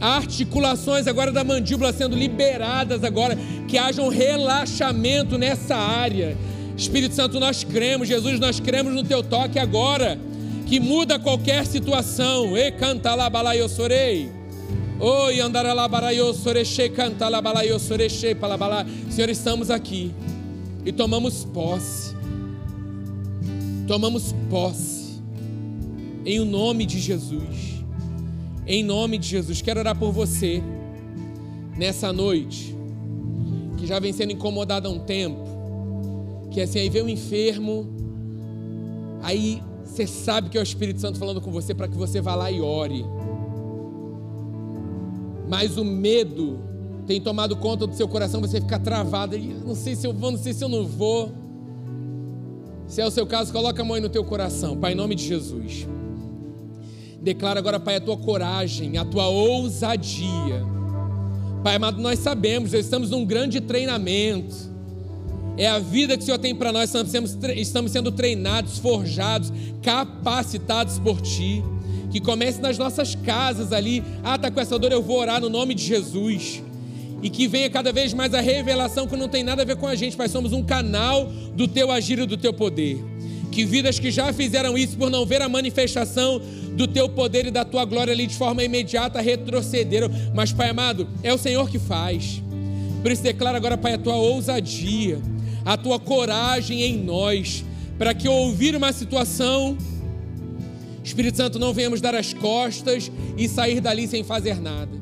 Articulações 0.00 1.06
agora 1.06 1.30
da 1.30 1.44
mandíbula 1.44 1.92
sendo 1.92 2.16
liberadas 2.16 3.04
agora, 3.04 3.36
que 3.68 3.76
haja 3.76 4.00
um 4.00 4.08
relaxamento 4.08 5.36
nessa 5.36 5.76
área. 5.76 6.38
Espírito 6.74 7.14
Santo, 7.14 7.38
nós 7.38 7.64
cremos, 7.64 8.08
Jesus, 8.08 8.40
nós 8.40 8.58
cremos 8.58 8.94
no 8.94 9.04
teu 9.04 9.22
toque 9.22 9.58
agora, 9.58 10.18
que 10.70 10.78
muda 10.78 11.18
qualquer 11.18 11.66
situação. 11.66 12.56
E 12.56 12.70
canta 12.70 13.12
lá, 13.16 13.28
sorei. 13.68 14.30
Oi, 15.00 15.40
andaralabaraiosorechei, 15.40 16.90
cantalabalaiosorechei, 16.90 18.36
palabalá. 18.36 18.86
Senhor, 19.10 19.28
estamos 19.30 19.68
aqui 19.68 20.12
e 20.86 20.92
tomamos 20.92 21.44
posse. 21.44 22.14
Tomamos 23.88 24.32
posse. 24.48 25.20
Em 26.24 26.38
o 26.38 26.44
nome 26.44 26.86
de 26.86 27.00
Jesus. 27.00 27.82
Em 28.64 28.84
nome 28.84 29.18
de 29.18 29.26
Jesus. 29.26 29.60
Quero 29.60 29.80
orar 29.80 29.98
por 29.98 30.12
você 30.12 30.62
nessa 31.76 32.12
noite 32.12 32.76
que 33.76 33.88
já 33.88 33.98
vem 33.98 34.12
sendo 34.12 34.30
incomodado 34.30 34.86
há 34.86 34.90
um 34.92 35.00
tempo. 35.00 35.42
Que 36.52 36.60
assim, 36.60 36.78
aí 36.78 36.88
vem 36.88 37.02
um 37.02 37.08
enfermo, 37.08 37.88
aí 39.20 39.60
você 39.90 40.06
sabe 40.06 40.48
que 40.48 40.56
é 40.56 40.60
o 40.60 40.62
Espírito 40.62 41.00
Santo 41.00 41.18
falando 41.18 41.40
com 41.40 41.50
você 41.50 41.74
para 41.74 41.88
que 41.88 41.96
você 41.96 42.20
vá 42.20 42.34
lá 42.34 42.50
e 42.50 42.60
ore 42.60 43.04
mas 45.50 45.76
o 45.76 45.84
medo 45.84 46.60
tem 47.08 47.20
tomado 47.20 47.56
conta 47.56 47.84
do 47.84 47.92
seu 47.96 48.06
coração, 48.06 48.40
você 48.40 48.60
fica 48.60 48.78
travado, 48.78 49.36
não 49.36 49.74
sei 49.74 49.96
se 49.96 50.06
eu 50.06 50.12
vou, 50.12 50.30
não 50.30 50.38
sei 50.38 50.52
se 50.52 50.62
eu 50.62 50.68
não 50.68 50.86
vou. 50.86 51.32
Se 52.86 53.00
é 53.00 53.06
o 53.06 53.10
seu 53.10 53.26
caso, 53.26 53.52
coloca 53.52 53.82
a 53.82 53.84
mão 53.84 53.96
aí 53.96 54.00
no 54.00 54.08
teu 54.08 54.24
coração, 54.24 54.76
Pai, 54.76 54.92
em 54.92 54.94
nome 54.94 55.16
de 55.16 55.26
Jesus. 55.26 55.88
Declara 57.20 57.58
agora, 57.58 57.80
Pai, 57.80 57.96
a 57.96 58.00
tua 58.00 58.16
coragem, 58.16 58.96
a 58.96 59.04
tua 59.04 59.26
ousadia. 59.26 60.64
Pai 61.64 61.74
amado, 61.74 62.00
nós 62.00 62.20
sabemos, 62.20 62.72
nós 62.72 62.84
estamos 62.84 63.10
num 63.10 63.26
grande 63.26 63.60
treinamento. 63.60 64.69
É 65.56 65.68
a 65.68 65.78
vida 65.78 66.16
que 66.16 66.22
o 66.22 66.26
Senhor 66.26 66.38
tem 66.38 66.54
para 66.54 66.72
nós, 66.72 66.92
estamos 67.56 67.92
sendo 67.92 68.10
treinados, 68.10 68.78
forjados, 68.78 69.52
capacitados 69.82 70.98
por 70.98 71.20
Ti 71.20 71.62
que 72.10 72.20
comece 72.20 72.60
nas 72.60 72.76
nossas 72.76 73.14
casas 73.14 73.72
ali. 73.72 74.02
Ah, 74.22 74.36
tá 74.36 74.50
com 74.50 74.60
essa 74.60 74.78
dor, 74.78 74.92
eu 74.92 75.02
vou 75.02 75.18
orar 75.18 75.40
no 75.40 75.48
nome 75.48 75.74
de 75.74 75.84
Jesus. 75.84 76.62
E 77.22 77.30
que 77.30 77.46
venha 77.46 77.70
cada 77.70 77.92
vez 77.92 78.12
mais 78.12 78.34
a 78.34 78.40
revelação 78.40 79.06
que 79.06 79.16
não 79.16 79.28
tem 79.28 79.44
nada 79.44 79.62
a 79.62 79.64
ver 79.64 79.76
com 79.76 79.86
a 79.86 79.94
gente, 79.94 80.16
Pai. 80.16 80.28
Somos 80.28 80.52
um 80.52 80.62
canal 80.62 81.26
do 81.54 81.68
teu 81.68 81.90
agir 81.90 82.18
e 82.18 82.26
do 82.26 82.36
teu 82.36 82.52
poder. 82.52 82.98
Que 83.52 83.64
vidas 83.64 83.98
que 83.98 84.10
já 84.10 84.32
fizeram 84.32 84.76
isso 84.76 84.96
por 84.96 85.10
não 85.10 85.26
ver 85.26 85.42
a 85.42 85.48
manifestação 85.48 86.40
do 86.72 86.86
teu 86.86 87.08
poder 87.08 87.46
e 87.46 87.50
da 87.50 87.64
tua 87.64 87.84
glória 87.84 88.12
ali 88.12 88.26
de 88.26 88.34
forma 88.34 88.64
imediata 88.64 89.20
retrocederam. 89.20 90.10
Mas, 90.34 90.52
Pai 90.52 90.70
amado, 90.70 91.06
é 91.22 91.32
o 91.32 91.38
Senhor 91.38 91.68
que 91.68 91.78
faz. 91.78 92.42
Por 93.02 93.12
isso, 93.12 93.22
declara 93.22 93.56
agora, 93.56 93.76
Pai, 93.76 93.94
a 93.94 93.98
tua 93.98 94.16
ousadia, 94.16 95.20
a 95.64 95.76
tua 95.76 95.98
coragem 95.98 96.82
em 96.82 96.96
nós, 96.96 97.64
para 97.98 98.14
que 98.14 98.28
ouvir 98.28 98.74
uma 98.74 98.92
situação 98.92 99.76
Espírito 101.02 101.38
Santo, 101.38 101.58
não 101.58 101.72
venhamos 101.72 102.00
dar 102.00 102.14
as 102.14 102.32
costas 102.32 103.10
e 103.36 103.48
sair 103.48 103.80
dali 103.80 104.06
sem 104.06 104.22
fazer 104.22 104.60
nada. 104.60 105.00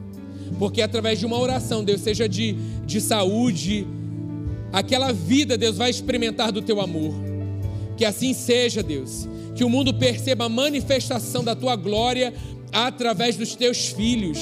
Porque 0.58 0.80
através 0.80 1.18
de 1.18 1.26
uma 1.26 1.38
oração, 1.38 1.84
Deus, 1.84 2.00
seja 2.00 2.28
de, 2.28 2.54
de 2.86 3.00
saúde, 3.00 3.86
aquela 4.72 5.12
vida, 5.12 5.58
Deus, 5.58 5.76
vai 5.76 5.90
experimentar 5.90 6.52
do 6.52 6.62
teu 6.62 6.80
amor. 6.80 7.14
Que 7.96 8.04
assim 8.04 8.32
seja, 8.32 8.82
Deus. 8.82 9.28
Que 9.54 9.64
o 9.64 9.68
mundo 9.68 9.92
perceba 9.92 10.46
a 10.46 10.48
manifestação 10.48 11.42
da 11.42 11.54
tua 11.54 11.76
glória 11.76 12.32
através 12.72 13.36
dos 13.36 13.54
teus 13.54 13.88
filhos. 13.88 14.38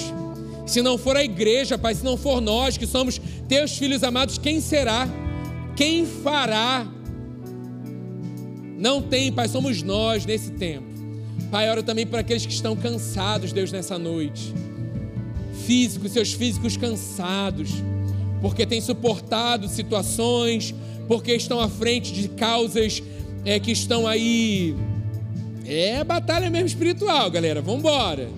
Se 0.67 0.83
não 0.83 0.99
for 0.99 1.17
a 1.17 1.25
igreja, 1.25 1.79
Pai, 1.79 1.95
se 1.95 2.05
não 2.05 2.17
for 2.17 2.41
nós 2.41 2.77
que 2.77 2.87
somos 2.87 3.21
teus 3.49 3.77
filhos 3.77 4.03
amados, 4.03 4.37
quem 4.37 4.61
será? 4.61 5.09
Quem 5.77 6.07
fará? 6.07 6.87
Não 8.79 9.03
tem, 9.03 9.31
Pai, 9.31 9.47
somos 9.47 9.83
nós 9.83 10.25
nesse 10.25 10.51
tempo. 10.53 10.87
Pai, 11.51 11.71
oro 11.71 11.83
também 11.83 12.07
para 12.07 12.21
aqueles 12.21 12.47
que 12.47 12.53
estão 12.53 12.75
cansados, 12.75 13.53
Deus, 13.53 13.71
nessa 13.71 13.99
noite. 13.99 14.55
Físicos, 15.67 16.13
seus 16.13 16.33
físicos 16.33 16.77
cansados, 16.79 17.71
porque 18.41 18.65
têm 18.65 18.81
suportado 18.81 19.69
situações, 19.69 20.75
porque 21.07 21.35
estão 21.35 21.61
à 21.61 21.69
frente 21.69 22.13
de 22.13 22.29
causas 22.29 23.03
é, 23.45 23.61
que 23.61 23.71
estão 23.71 24.07
aí. 24.07 24.75
É 25.67 26.03
batalha 26.03 26.49
mesmo 26.51 26.69
espiritual, 26.69 27.31
galera. 27.31 27.61
Vamos 27.61 27.81
embora. 27.81 28.29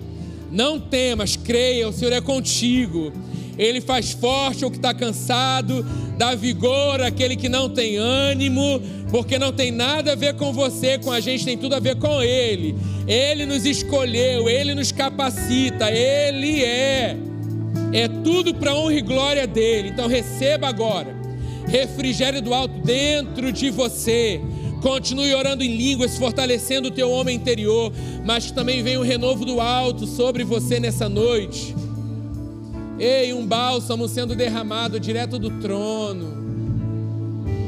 Não 0.51 0.79
temas, 0.79 1.35
creia, 1.35 1.87
o 1.87 1.93
Senhor 1.93 2.13
é 2.13 2.21
contigo. 2.21 3.13
Ele 3.59 3.81
faz 3.81 4.13
forte 4.13 4.63
o 4.63 4.71
que 4.71 4.77
está 4.77 4.93
cansado, 4.93 5.85
dá 6.17 6.33
vigor 6.33 7.01
àquele 7.01 7.35
que 7.35 7.49
não 7.49 7.69
tem 7.69 7.97
ânimo, 7.97 8.81
porque 9.11 9.37
não 9.37 9.51
tem 9.51 9.69
nada 9.69 10.13
a 10.13 10.15
ver 10.15 10.35
com 10.35 10.53
você, 10.53 10.97
com 10.97 11.11
a 11.11 11.19
gente, 11.19 11.43
tem 11.43 11.57
tudo 11.57 11.75
a 11.75 11.79
ver 11.79 11.97
com 11.97 12.23
Ele. 12.23 12.75
Ele 13.05 13.45
nos 13.45 13.65
escolheu, 13.65 14.47
Ele 14.47 14.73
nos 14.73 14.93
capacita, 14.93 15.91
Ele 15.91 16.63
é. 16.63 17.17
É 17.91 18.07
tudo 18.07 18.53
para 18.53 18.73
honra 18.73 18.93
e 18.93 19.01
glória 19.01 19.45
dele. 19.45 19.89
Então 19.89 20.07
receba 20.07 20.69
agora 20.69 21.19
refrigério 21.69 22.41
do 22.41 22.53
alto 22.53 22.79
dentro 22.79 23.51
de 23.51 23.69
você. 23.69 24.41
Continue 24.81 25.33
orando 25.33 25.63
em 25.63 25.75
línguas, 25.75 26.17
fortalecendo 26.17 26.87
o 26.87 26.91
teu 26.91 27.11
homem 27.11 27.35
interior, 27.35 27.91
mas 28.25 28.51
também 28.51 28.81
vem 28.81 28.97
o 28.97 29.01
renovo 29.01 29.45
do 29.45 29.59
alto 29.59 30.07
sobre 30.07 30.43
você 30.43 30.79
nessa 30.79 31.09
noite. 31.09 31.75
Ei, 32.99 33.33
um 33.33 33.45
bálsamo 33.45 34.09
sendo 34.09 34.35
derramado 34.35 34.99
direto 34.99 35.39
do 35.39 35.49
trono. 35.61 36.37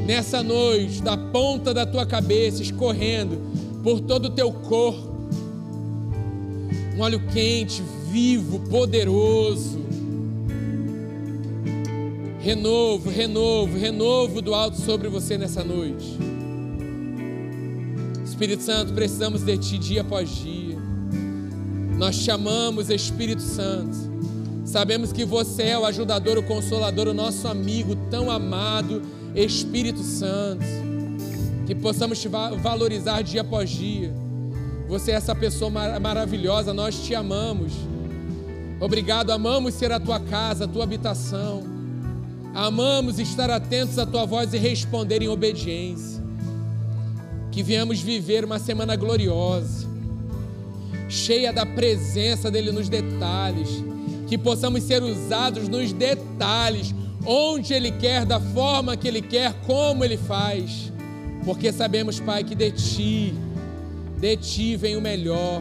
Nessa 0.06 0.42
noite, 0.42 1.00
da 1.00 1.16
ponta 1.16 1.72
da 1.72 1.86
tua 1.86 2.04
cabeça, 2.04 2.60
escorrendo 2.60 3.38
por 3.82 4.00
todo 4.00 4.26
o 4.26 4.30
teu 4.30 4.52
corpo. 4.52 5.10
Um 6.94 7.00
óleo 7.00 7.22
quente, 7.32 7.82
vivo, 8.10 8.60
poderoso. 8.68 9.80
Renovo, 12.40 13.08
renovo, 13.08 13.78
renovo 13.78 14.42
do 14.42 14.52
alto 14.52 14.78
sobre 14.80 15.08
você 15.08 15.38
nessa 15.38 15.64
noite. 15.64 16.18
Espírito 18.22 18.64
Santo, 18.64 18.92
precisamos 18.92 19.42
de 19.42 19.56
Ti 19.56 19.78
dia 19.78 20.00
após 20.02 20.28
dia. 20.28 20.76
Nós 21.96 22.18
te 22.18 22.30
amamos, 22.30 22.90
Espírito 22.90 23.40
Santo. 23.40 23.96
Sabemos 24.72 25.12
que 25.12 25.26
você 25.26 25.64
é 25.64 25.78
o 25.78 25.84
ajudador, 25.84 26.38
o 26.38 26.42
consolador, 26.42 27.06
o 27.06 27.12
nosso 27.12 27.46
amigo 27.46 27.94
tão 28.10 28.30
amado, 28.30 29.02
Espírito 29.34 30.02
Santo. 30.02 30.64
Que 31.66 31.74
possamos 31.74 32.18
te 32.18 32.26
valorizar 32.26 33.20
dia 33.20 33.42
após 33.42 33.68
dia. 33.68 34.10
Você 34.88 35.10
é 35.10 35.14
essa 35.16 35.34
pessoa 35.34 35.70
mar 35.70 36.00
maravilhosa, 36.00 36.72
nós 36.72 36.98
te 37.04 37.14
amamos. 37.14 37.74
Obrigado, 38.80 39.30
amamos 39.30 39.74
ser 39.74 39.92
a 39.92 40.00
tua 40.00 40.18
casa, 40.18 40.64
a 40.64 40.68
tua 40.68 40.84
habitação. 40.84 41.64
Amamos 42.54 43.18
estar 43.18 43.50
atentos 43.50 43.98
à 43.98 44.06
tua 44.06 44.24
voz 44.24 44.54
e 44.54 44.58
responder 44.58 45.20
em 45.20 45.28
obediência. 45.28 46.24
Que 47.50 47.62
viemos 47.62 48.00
viver 48.00 48.42
uma 48.42 48.58
semana 48.58 48.96
gloriosa, 48.96 49.86
cheia 51.10 51.52
da 51.52 51.66
presença 51.66 52.50
dele 52.50 52.72
nos 52.72 52.88
detalhes. 52.88 53.92
Que 54.32 54.38
possamos 54.38 54.84
ser 54.84 55.02
usados 55.02 55.68
nos 55.68 55.92
detalhes, 55.92 56.94
onde 57.26 57.74
ele 57.74 57.90
quer, 57.90 58.24
da 58.24 58.40
forma 58.40 58.96
que 58.96 59.06
ele 59.06 59.20
quer, 59.20 59.52
como 59.66 60.02
ele 60.02 60.16
faz. 60.16 60.90
Porque 61.44 61.70
sabemos, 61.70 62.18
Pai, 62.18 62.42
que 62.42 62.54
de 62.54 62.70
ti, 62.70 63.34
de 64.18 64.34
ti 64.38 64.74
vem 64.74 64.96
o 64.96 65.02
melhor. 65.02 65.60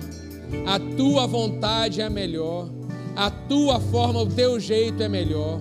A 0.65 0.79
tua 0.79 1.27
vontade 1.27 1.99
é 1.99 2.05
a 2.05 2.09
melhor. 2.09 2.69
A 3.13 3.29
tua 3.29 3.77
forma, 3.77 4.21
o 4.21 4.25
teu 4.25 4.57
jeito 4.57 5.03
é 5.03 5.09
melhor. 5.09 5.59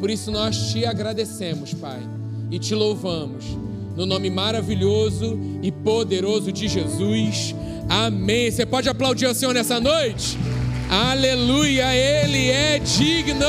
Por 0.00 0.08
isso 0.08 0.30
nós 0.30 0.72
te 0.72 0.86
agradecemos, 0.86 1.74
Pai, 1.74 2.00
e 2.50 2.58
te 2.58 2.74
louvamos. 2.74 3.44
No 3.94 4.06
nome 4.06 4.30
maravilhoso 4.30 5.38
e 5.62 5.70
poderoso 5.70 6.50
de 6.50 6.68
Jesus. 6.68 7.54
Amém. 7.86 8.50
Você 8.50 8.64
pode 8.64 8.88
aplaudir 8.88 9.26
o 9.26 9.34
Senhor 9.34 9.52
nessa 9.52 9.78
noite? 9.78 10.38
Aleluia, 10.94 11.92
Ele 11.92 12.50
é 12.50 12.78
digno. 12.78 13.44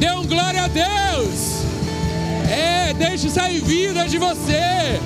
Dê 0.00 0.10
um 0.10 0.26
glória 0.26 0.64
a 0.64 0.66
Deus. 0.66 1.62
É, 2.50 2.92
deixe 2.94 3.30
sair 3.30 3.60
vida 3.60 4.04
de 4.08 4.18
você. 4.18 4.98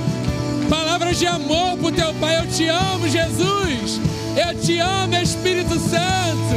Palavras 0.66 1.18
de 1.18 1.26
amor 1.26 1.76
para 1.76 1.88
o 1.88 1.92
teu 1.92 2.14
Pai. 2.14 2.38
Eu 2.38 2.46
te 2.46 2.68
amo, 2.68 3.06
Jesus. 3.06 4.00
Eu 4.34 4.58
te 4.62 4.78
amo, 4.78 5.14
Espírito 5.16 5.78
Santo. 5.78 6.56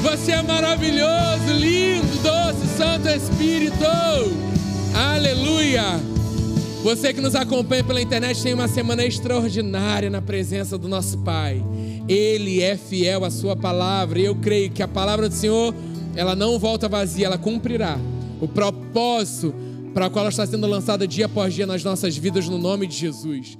Você 0.00 0.30
é 0.30 0.42
maravilhoso, 0.42 1.52
lindo, 1.52 2.06
doce, 2.22 2.68
Santo 2.78 3.08
Espírito. 3.08 3.84
Aleluia. 4.94 6.00
Você 6.84 7.12
que 7.12 7.20
nos 7.20 7.34
acompanha 7.34 7.82
pela 7.82 8.00
internet 8.00 8.40
tem 8.40 8.54
uma 8.54 8.68
semana 8.68 9.04
extraordinária 9.04 10.08
na 10.08 10.22
presença 10.22 10.78
do 10.78 10.86
nosso 10.86 11.18
Pai. 11.18 11.60
Ele 12.10 12.60
é 12.60 12.76
fiel 12.76 13.24
à 13.24 13.30
sua 13.30 13.54
palavra 13.54 14.18
e 14.18 14.24
eu 14.24 14.34
creio 14.34 14.68
que 14.68 14.82
a 14.82 14.88
palavra 14.88 15.28
do 15.28 15.34
Senhor, 15.34 15.72
ela 16.16 16.34
não 16.34 16.58
volta 16.58 16.88
vazia, 16.88 17.26
ela 17.26 17.38
cumprirá 17.38 18.00
o 18.40 18.48
propósito 18.48 19.54
para 19.94 20.08
o 20.08 20.10
qual 20.10 20.24
ela 20.24 20.30
está 20.30 20.44
sendo 20.44 20.66
lançada 20.66 21.06
dia 21.06 21.26
após 21.26 21.54
dia 21.54 21.68
nas 21.68 21.84
nossas 21.84 22.16
vidas 22.16 22.48
no 22.48 22.58
nome 22.58 22.88
de 22.88 22.96
Jesus. 22.96 23.56